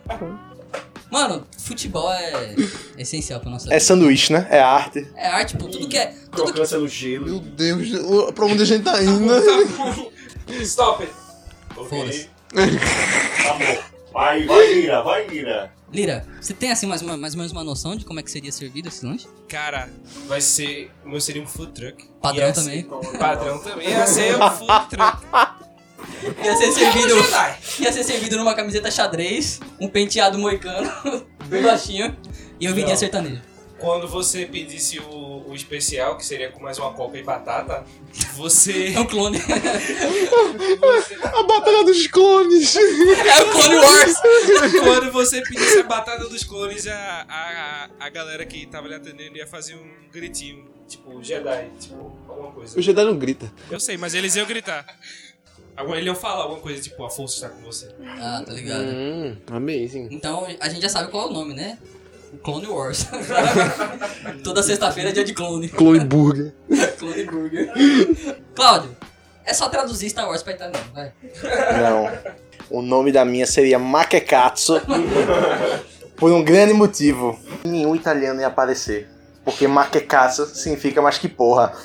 Mano, 1.09 1.45
futebol 1.59 2.11
é 2.11 2.55
essencial 2.97 3.39
pra 3.39 3.51
nossa 3.51 3.67
É 3.67 3.75
vida. 3.75 3.79
sanduíche, 3.81 4.33
né? 4.33 4.47
É 4.49 4.59
arte. 4.59 5.07
É 5.15 5.27
arte, 5.27 5.55
pô. 5.57 5.67
Tudo 5.67 5.87
que 5.87 5.97
é. 5.97 6.13
Tudo 6.35 6.51
que... 6.51 6.59
No 6.75 6.87
gelo. 6.87 7.25
Meu 7.25 7.39
Deus, 7.39 7.93
o- 7.93 8.33
pra 8.33 8.45
onde 8.45 8.63
a 8.63 8.65
gente 8.65 8.83
tá 8.83 9.01
indo? 9.01 9.31
Stop 10.63 11.03
it. 11.03 11.13
Foda-se. 11.87 12.27
Tá 12.51 13.53
bom. 13.53 13.92
Vai, 14.13 14.45
vai, 14.45 14.73
Lira, 14.73 15.01
vai, 15.01 15.27
Lira. 15.27 15.71
Lira, 15.91 16.25
você 16.39 16.53
tem 16.53 16.71
assim 16.71 16.85
mais, 16.85 17.01
uma- 17.01 17.17
mais 17.17 17.33
ou 17.33 17.37
menos 17.39 17.51
uma 17.51 17.63
noção 17.63 17.95
de 17.95 18.05
como 18.05 18.19
é 18.19 18.23
que 18.23 18.31
seria 18.31 18.51
servido 18.51 18.87
esse 18.87 19.05
lanche? 19.05 19.27
Cara, 19.47 19.89
vai 20.27 20.39
ser. 20.41 20.91
O 21.05 21.09
meu 21.09 21.19
seria 21.21 21.41
um 21.41 21.47
food 21.47 21.71
truck. 21.71 22.05
Padrão 22.21 22.47
Ia 22.47 22.53
também. 22.53 22.81
Ser, 22.83 23.17
padrão 23.17 23.59
também. 23.59 23.89
Ia 23.89 24.07
ser 24.07 24.35
um 24.41 24.49
food 24.51 24.89
truck. 24.89 25.17
Ia 26.43 26.55
ser 26.55 26.71
servido. 26.71 27.15
Ia 27.79 27.91
ser 27.91 28.03
servido 28.03 28.37
numa 28.37 28.53
camiseta 28.55 28.89
xadrez, 28.91 29.59
um 29.79 29.87
penteado 29.87 30.37
moicano, 30.37 30.91
bem 31.45 31.61
baixinho, 31.63 32.15
e 32.59 32.65
eu 32.65 32.73
viria 32.73 32.95
sertanejo. 32.95 33.41
Quando 33.83 34.07
você 34.07 34.45
pedisse 34.45 34.97
o, 34.97 35.43
o 35.45 35.53
especial, 35.53 36.15
que 36.15 36.25
seria 36.25 36.49
com 36.49 36.63
mais 36.63 36.77
uma 36.77 36.93
coca 36.93 37.17
e 37.17 37.21
batata, 37.21 37.83
você. 38.33 38.93
É 38.93 38.99
um 38.99 39.05
clone. 39.05 39.37
A 41.21 41.43
batalha 41.43 41.83
dos 41.83 42.07
clones. 42.07 42.77
É 42.77 43.41
o 43.41 43.51
Clone 43.51 43.75
Wars. 43.75 44.13
quando 44.83 45.11
você 45.11 45.41
pedisse 45.41 45.79
a 45.79 45.83
batata 45.83 46.29
dos 46.29 46.45
clones, 46.45 46.87
a, 46.87 47.25
a, 47.27 47.89
a 47.99 48.09
galera 48.09 48.45
que 48.45 48.65
tava 48.65 48.87
lhe 48.87 48.95
atendendo 48.95 49.35
ia 49.35 49.45
fazer 49.45 49.75
um 49.75 50.09
gritinho, 50.09 50.65
tipo, 50.87 51.21
Jedi, 51.21 51.69
tipo, 51.77 52.17
alguma 52.29 52.53
coisa. 52.53 52.79
O 52.79 52.81
Jedi 52.81 53.03
não 53.03 53.17
grita. 53.17 53.51
Eu 53.69 53.81
sei, 53.81 53.97
mas 53.97 54.13
eles 54.13 54.33
iam 54.37 54.47
gritar. 54.47 54.85
Eles 55.77 56.05
iam 56.05 56.15
falar 56.15 56.43
alguma 56.43 56.61
coisa, 56.61 56.81
tipo, 56.81 57.03
a 57.03 57.09
força 57.09 57.35
está 57.35 57.49
com 57.49 57.61
você. 57.63 57.93
Ah, 58.01 58.41
tá 58.45 58.53
ligado. 58.53 58.85
Hum, 58.85 59.35
amazing. 59.47 60.07
Então 60.09 60.47
a 60.59 60.69
gente 60.69 60.81
já 60.81 60.89
sabe 60.89 61.11
qual 61.11 61.27
é 61.27 61.31
o 61.31 61.33
nome, 61.33 61.53
né? 61.53 61.77
Clone 62.41 62.67
Wars. 62.67 63.07
Toda 64.43 64.63
sexta-feira 64.63 65.09
é 65.09 65.13
dia 65.13 65.23
de 65.23 65.33
clone. 65.33 65.69
Clone 65.69 66.05
Burger. 66.05 66.53
Clone 66.97 67.25
Burger. 67.25 67.71
Cláudio, 68.55 68.95
é 69.45 69.53
só 69.53 69.69
traduzir 69.69 70.09
Star 70.09 70.27
Wars 70.27 70.41
pra 70.41 70.53
italiano, 70.53 70.85
vai. 70.93 71.11
Não. 71.81 72.09
O 72.69 72.81
nome 72.81 73.11
da 73.11 73.25
minha 73.25 73.45
seria 73.45 73.77
Makekatsu. 73.77 74.81
por 76.15 76.31
um 76.31 76.43
grande 76.43 76.73
motivo. 76.73 77.37
Nenhum 77.63 77.95
italiano 77.95 78.39
ia 78.39 78.47
aparecer. 78.47 79.09
Porque 79.43 79.67
Makekatsu 79.67 80.45
significa 80.45 81.01
mais 81.01 81.17
que 81.17 81.27
porra. 81.27 81.73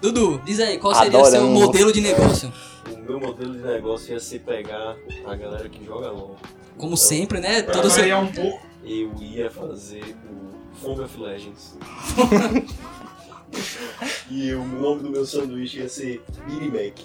Dudu, 0.00 0.40
diz 0.44 0.60
aí, 0.60 0.78
qual 0.78 0.94
seria 0.94 1.18
o 1.18 1.24
seu 1.24 1.42
modelo 1.44 1.92
de 1.92 2.00
negócio? 2.00 2.52
O 2.90 2.98
meu 2.98 3.20
modelo 3.20 3.52
de 3.52 3.62
negócio 3.62 4.12
ia 4.12 4.20
ser 4.20 4.40
pegar 4.40 4.96
a 5.26 5.34
galera 5.34 5.68
que 5.68 5.84
joga 5.84 6.10
LOL. 6.10 6.36
Como 6.76 6.96
sempre, 6.96 7.40
né? 7.40 7.62
Todo 7.62 7.90
seu... 7.90 8.18
um 8.18 8.26
pouco. 8.26 8.66
Eu 8.84 9.12
ia 9.20 9.50
fazer 9.50 10.14
o 10.30 10.76
Fome 10.76 11.02
of 11.02 11.20
Legends. 11.20 11.76
e 14.30 14.52
o 14.52 14.64
nome 14.64 15.02
do 15.02 15.10
meu 15.10 15.24
sanduíche 15.24 15.78
ia 15.78 15.88
ser 15.88 16.22
Beery 16.46 16.70
Mac. 16.70 16.98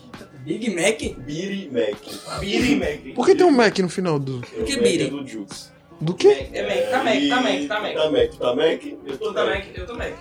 Big 0.44 0.76
Mac? 0.76 1.00
Beery 1.20 1.70
Mac. 1.72 1.98
Beery 2.40 2.76
Mac. 2.76 3.16
Por 3.16 3.26
que 3.26 3.34
tem 3.36 3.46
um 3.46 3.52
Mac 3.52 3.78
no 3.80 3.90
final 3.90 4.20
do. 4.20 4.42
É 4.56 4.62
o 4.62 4.66
que 4.66 4.74
é 4.74 5.08
do 5.08 5.26
Jukes. 5.28 5.72
Do 6.00 6.14
quê? 6.16 6.48
É 6.52 6.64
Mac, 6.64 6.90
tá 6.90 7.04
Mac, 7.04 7.28
tá 7.28 7.42
Mac, 7.42 7.68
tá 7.68 7.80
Mac. 7.80 7.94
Tá 7.94 8.10
Mac, 8.12 8.34
tá 8.34 8.56
Mac? 8.56 8.84
Eu 9.06 9.18
tô 9.18 9.28
Tu 9.28 9.34
tá 9.34 9.46
Mac. 9.46 9.66
Eu 9.76 9.86
tô 9.86 9.94
Mac. 9.96 10.14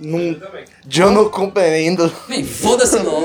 Não, 0.00 0.18
Eu 0.18 0.40
tô 0.40 0.52
Mac. 0.52 0.66
eu 0.98 1.10
não 1.12 1.28
compreendo. 1.28 2.12
Man, 2.28 2.42
foda-se 2.44 2.98
LOL. 2.98 3.22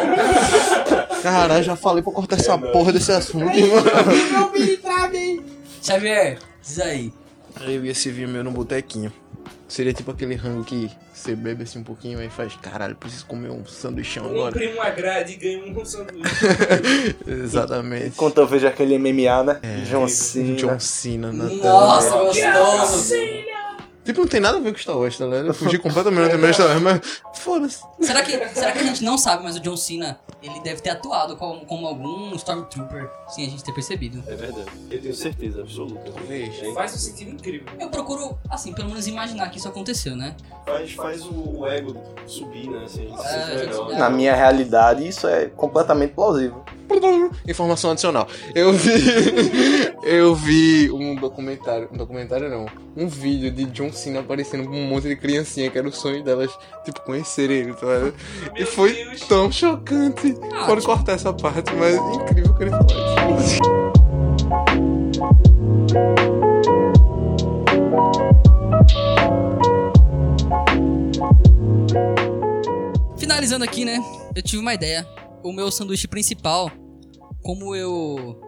Caralho, 1.23 1.63
já 1.63 1.75
falei 1.75 2.03
pra 2.03 2.13
cortar 2.13 2.35
essa 2.35 2.55
porra 2.57 2.93
desse 2.93 3.11
assunto, 3.11 3.57
irmão. 3.57 3.83
Xavier, 5.85 6.39
diz 6.63 6.79
aí. 6.79 7.13
Eu 7.61 7.85
ia 7.85 7.93
servir 7.93 8.27
meu 8.27 8.43
no 8.43 8.49
botequinho. 8.49 9.13
Seria 9.67 9.93
tipo 9.93 10.09
aquele 10.09 10.33
rango 10.33 10.63
que 10.63 10.89
você 11.13 11.35
bebe 11.35 11.63
assim 11.63 11.79
um 11.79 11.83
pouquinho 11.83 12.21
e 12.21 12.29
faz, 12.29 12.55
caralho, 12.55 12.95
preciso 12.95 13.25
comer 13.27 13.51
um 13.51 13.65
sanduichão 13.65 14.25
agora. 14.25 14.51
Comprei 14.51 14.73
uma 14.73 14.89
grade 14.89 15.33
e 15.33 15.35
ganhei 15.35 15.71
um 15.71 15.85
sanduíche. 15.85 16.35
Exatamente. 17.25 18.07
Enquanto 18.07 18.39
eu 18.39 18.47
vejo 18.47 18.67
aquele 18.67 18.97
MMA, 18.97 19.43
né? 19.43 19.59
John 19.87 20.07
Cena. 20.07 20.55
John 20.55 20.79
Cena 20.79 21.31
na 21.31 21.47
tela. 21.47 21.61
Nossa, 21.61 22.17
gostoso. 22.17 23.13
Tipo, 24.05 24.21
não 24.21 24.27
tem 24.27 24.39
nada 24.39 24.57
a 24.57 24.61
ver 24.61 24.71
com 24.71 24.77
Star 24.79 24.97
Wars, 24.97 25.17
tá 25.17 25.25
ligado? 25.25 25.47
Eu 25.47 25.53
fugi 25.53 25.79
completamente 25.79 26.31
do 26.37 26.37
de 26.47 26.53
Star 26.53 26.67
Wars, 26.67 26.81
mas 26.81 27.21
foda-se. 27.33 27.79
Será 27.99 28.21
que, 28.21 28.31
será 28.49 28.71
que 28.71 28.79
a 28.79 28.83
gente 28.83 29.03
não 29.03 29.17
sabe, 29.17 29.43
mas 29.43 29.55
o 29.55 29.59
John 29.59 29.75
Cena, 29.75 30.19
ele 30.43 30.59
deve 30.59 30.79
ter 30.81 30.91
atuado 30.91 31.35
como, 31.35 31.65
como 31.65 31.87
algum 31.87 32.33
Stormtrooper, 32.35 33.09
sem 33.29 33.47
a 33.47 33.49
gente 33.49 33.63
ter 33.63 33.73
percebido. 33.73 34.23
É 34.27 34.35
verdade. 34.35 34.67
Eu 34.91 35.01
tenho 35.01 35.15
certeza 35.15 35.61
absoluta. 35.61 36.11
Faz 36.75 36.93
um 36.93 36.97
sentido 36.97 37.31
incrível. 37.31 37.67
Eu 37.79 37.89
procuro, 37.89 38.37
assim, 38.49 38.73
pelo 38.73 38.89
menos 38.89 39.07
imaginar 39.07 39.49
que 39.49 39.57
isso 39.57 39.67
aconteceu, 39.67 40.15
né? 40.15 40.35
Faz, 40.65 40.91
faz 40.93 41.25
o, 41.25 41.59
o 41.61 41.67
ego 41.67 41.95
subir, 42.27 42.69
né? 42.69 42.83
Assim, 42.85 43.07
a 43.07 43.09
gente 43.09 43.21
se 43.21 43.27
É, 43.27 43.29
sente 43.31 43.41
a 43.41 43.57
gente- 43.57 43.67
melhor. 43.71 43.91
é. 43.91 43.97
Na 43.97 44.09
minha 44.09 44.35
realidade, 44.35 45.07
isso 45.07 45.27
é 45.27 45.47
completamente 45.47 46.13
plausível. 46.13 46.63
Informação 47.47 47.91
adicional. 47.91 48.27
Eu 48.53 48.73
vi. 48.73 48.91
Eu 50.03 50.35
vi 50.35 50.91
um 50.91 51.15
documentário. 51.15 51.89
Um 51.91 51.97
documentário 51.97 52.49
não. 52.49 52.67
Um 52.95 53.07
vídeo 53.07 53.49
de 53.51 53.65
John 53.65 53.91
Cena 53.91 54.19
aparecendo 54.19 54.65
com 54.65 54.75
um 54.75 54.87
monte 54.87 55.07
de 55.07 55.15
criancinha 55.15 55.69
que 55.69 55.77
era 55.77 55.87
o 55.87 55.91
sonho 55.91 56.23
delas, 56.23 56.51
tipo, 56.83 57.01
conhecer 57.01 57.49
ele, 57.49 57.73
tá? 57.73 57.87
E 58.55 58.65
foi 58.65 58.93
Deus. 58.93 59.21
tão 59.21 59.51
chocante. 59.51 60.35
Ah, 60.53 60.65
Pode 60.65 60.85
cortar 60.85 61.13
essa 61.13 61.33
parte, 61.33 61.73
mas 61.75 61.95
é 61.95 62.15
incrível 62.15 62.53
que 62.53 62.63
ele 62.63 62.71
isso. 62.71 63.59
Finalizando 73.17 73.63
aqui, 73.63 73.85
né? 73.85 73.99
Eu 74.35 74.41
tive 74.41 74.61
uma 74.61 74.73
ideia. 74.73 75.05
O 75.45 75.53
meu 75.53 75.69
sanduíche 75.69 76.07
principal, 76.07 76.71
como 77.43 77.75
eu 77.75 78.41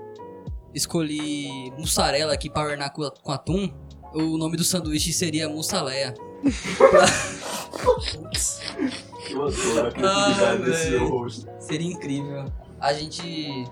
escolhi 0.74 1.72
mussarela 1.78 2.34
aqui 2.34 2.50
pra 2.50 2.64
ornar 2.64 2.92
com, 2.92 3.08
com 3.22 3.32
atum, 3.32 3.72
o 4.16 4.36
nome 4.36 4.58
do 4.58 4.64
sanduíche 4.64 5.14
seria 5.14 5.48
mussaleia. 5.48 6.16
Eu 9.30 9.44
adoro 9.46 10.06
a 10.08 10.52
Ah, 10.52 10.56
desse. 10.56 11.46
Seria 11.60 11.88
incrível. 11.88 12.46
A 12.80 12.92
gente 12.94 13.70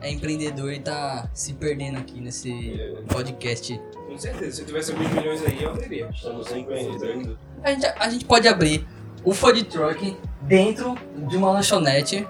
é 0.00 0.10
empreendedor 0.10 0.72
e 0.72 0.80
tá 0.80 1.30
se 1.32 1.52
perdendo 1.52 1.98
aqui 1.98 2.20
nesse 2.20 2.76
podcast. 3.06 3.80
Com 4.08 4.18
certeza, 4.18 4.50
se 4.50 4.62
eu 4.62 4.66
tivesse 4.66 4.90
alguns 4.90 5.12
milhões 5.12 5.42
aí, 5.44 5.62
eu 5.62 5.70
abriria. 5.70 6.10
Estamos 6.12 6.50
empreendendo. 6.50 7.38
A 7.62 7.70
gente, 7.70 7.86
a 7.86 8.10
gente 8.10 8.24
pode 8.24 8.48
abrir 8.48 8.84
o 9.22 9.32
food 9.32 9.62
truck 9.62 10.16
dentro 10.42 10.96
de 11.28 11.36
uma 11.36 11.52
lanchonete 11.52 12.26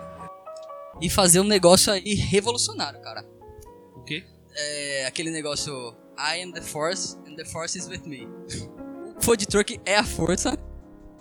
e 1.00 1.10
fazer 1.10 1.40
um 1.40 1.44
negócio 1.44 1.92
aí 1.92 2.14
revolucionário, 2.14 3.00
cara. 3.00 3.24
O 3.96 4.02
quê? 4.04 4.24
É 4.56 5.06
aquele 5.06 5.30
negócio 5.30 5.72
I 6.18 6.42
am 6.42 6.52
the 6.52 6.60
force 6.60 7.16
and 7.26 7.34
the 7.36 7.44
force 7.44 7.76
is 7.76 7.88
with 7.88 8.02
me. 8.06 8.28
O 9.18 9.20
food 9.22 9.46
truck 9.46 9.80
é 9.84 9.96
a 9.96 10.04
força 10.04 10.56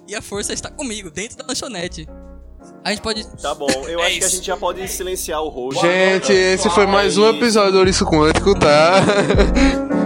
e 0.07 0.15
a 0.15 0.21
força 0.21 0.53
está 0.53 0.69
comigo 0.69 1.09
dentro 1.09 1.37
da 1.37 1.45
lanchonete. 1.47 2.07
A 2.83 2.91
gente 2.91 3.01
pode 3.01 3.25
Tá 3.41 3.53
bom, 3.55 3.67
eu 3.87 3.99
É 4.03 4.05
acho 4.07 4.17
que 4.19 4.23
a 4.23 4.27
isso. 4.27 4.35
gente 4.37 4.45
já 4.47 4.57
pode 4.57 4.87
silenciar 4.87 5.41
o 5.41 5.49
rosto. 5.49 5.81
Gente, 5.81 6.31
esse 6.31 6.69
foi 6.69 6.85
mais 6.85 7.17
um 7.17 7.27
episódio 7.29 7.73
do 7.73 7.77
Ouriço 7.79 8.05
Quântico, 8.05 8.57
tá? 8.57 9.01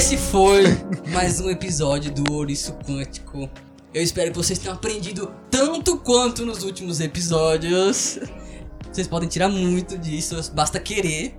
esse 0.00 0.16
foi 0.16 0.64
mais 1.12 1.42
um 1.42 1.50
episódio 1.50 2.10
do 2.10 2.32
Ouriço 2.32 2.72
Quântico. 2.86 3.50
Eu 3.92 4.02
espero 4.02 4.30
que 4.30 4.36
vocês 4.38 4.58
tenham 4.58 4.74
aprendido 4.74 5.30
tanto 5.50 5.98
quanto 5.98 6.46
nos 6.46 6.64
últimos 6.64 7.00
episódios. 7.00 8.18
Vocês 8.90 9.06
podem 9.06 9.28
tirar 9.28 9.50
muito 9.50 9.98
disso, 9.98 10.40
basta 10.54 10.80
querer. 10.80 11.38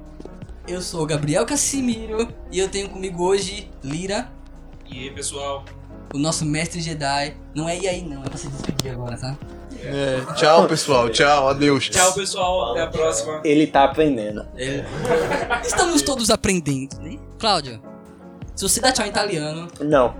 Eu 0.68 0.80
sou 0.80 1.01
o 1.01 1.05
Gabriel 1.07 1.43
Cassimiro 1.43 2.28
e 2.51 2.59
eu 2.59 2.70
tenho 2.70 2.88
comigo 2.88 3.24
hoje 3.24 3.68
Lira, 3.84 4.32
E 4.88 4.99
aí, 4.99 5.09
pessoal? 5.09 5.66
o 6.14 6.20
nosso 6.20 6.45
mestre 6.45 6.82
Jedi. 6.82 7.36
Não 7.55 7.68
é 7.68 7.80
e 7.80 7.88
aí 7.88 8.03
não, 8.07 8.22
é 8.24 8.30
pra 8.30 8.38
se 8.38 8.47
despedir 8.47 8.91
agora, 8.91 9.18
tá? 9.18 9.36
É, 9.84 10.22
tchau, 10.36 10.68
pessoal. 10.68 11.09
Tchau, 11.09 11.47
adeus. 11.47 11.89
Tchau, 11.89 12.14
pessoal. 12.14 12.74
Até 12.74 12.84
a 12.84 12.88
próxima. 12.88 13.41
Ele 13.43 13.66
tá 13.66 13.86
aprendendo. 13.86 14.45
É. 14.55 14.86
Estamos 15.66 16.03
todos 16.03 16.30
aprendendo, 16.30 16.99
né? 16.99 17.18
Cláudio, 17.39 17.82
se 18.56 18.64
você 18.68 18.80
dá 18.80 18.91
tchau 18.91 19.06
em 19.06 19.10
italiano, 19.10 19.68
Não, 19.80 20.14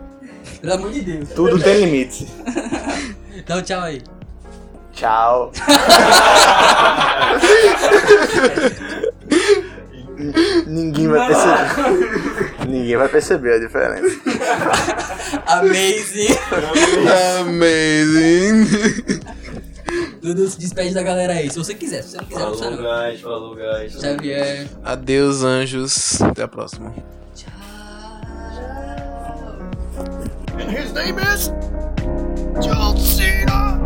pelo 0.62 0.74
amor 0.74 0.92
de 0.92 1.02
Deus, 1.02 1.30
tudo 1.30 1.60
tem 1.60 1.86
limite. 1.86 2.28
dá 3.46 3.58
um 3.60 3.62
tchau 3.62 3.82
aí. 3.82 4.02
Tchau. 4.94 5.52
Ninguém 10.68 11.08
vai 11.08 11.28
perceber. 11.28 12.68
Ninguém 12.68 12.98
vai 12.98 13.10
perceber 13.10 13.54
a 13.56 13.60
diferença. 13.60 14.22
Amazing! 15.48 16.38
Amazing. 17.40 18.68
Dudu 20.22 20.48
se 20.48 20.60
despede 20.60 20.94
da 20.94 21.02
galera 21.02 21.34
aí, 21.34 21.50
se 21.50 21.58
você 21.58 21.74
quiser, 21.74 22.04
se 22.04 22.10
você 22.12 22.18
não 22.18 22.26
quiser, 22.26 22.40
não 22.42 22.50
precisa 22.52 22.70
Falou, 22.70 22.84
não. 22.84 23.10
guys. 23.10 23.22
Falou, 23.22 23.56
guys. 23.56 23.94
Xavier. 24.00 24.68
Adeus, 24.84 25.44
anjos. 25.44 26.22
Até 26.22 26.44
a 26.44 26.48
próxima. 26.48 26.94
His 30.70 30.94
name 30.94 31.18
is 31.20 31.48
John 32.64 32.98
Cena. 32.98 33.80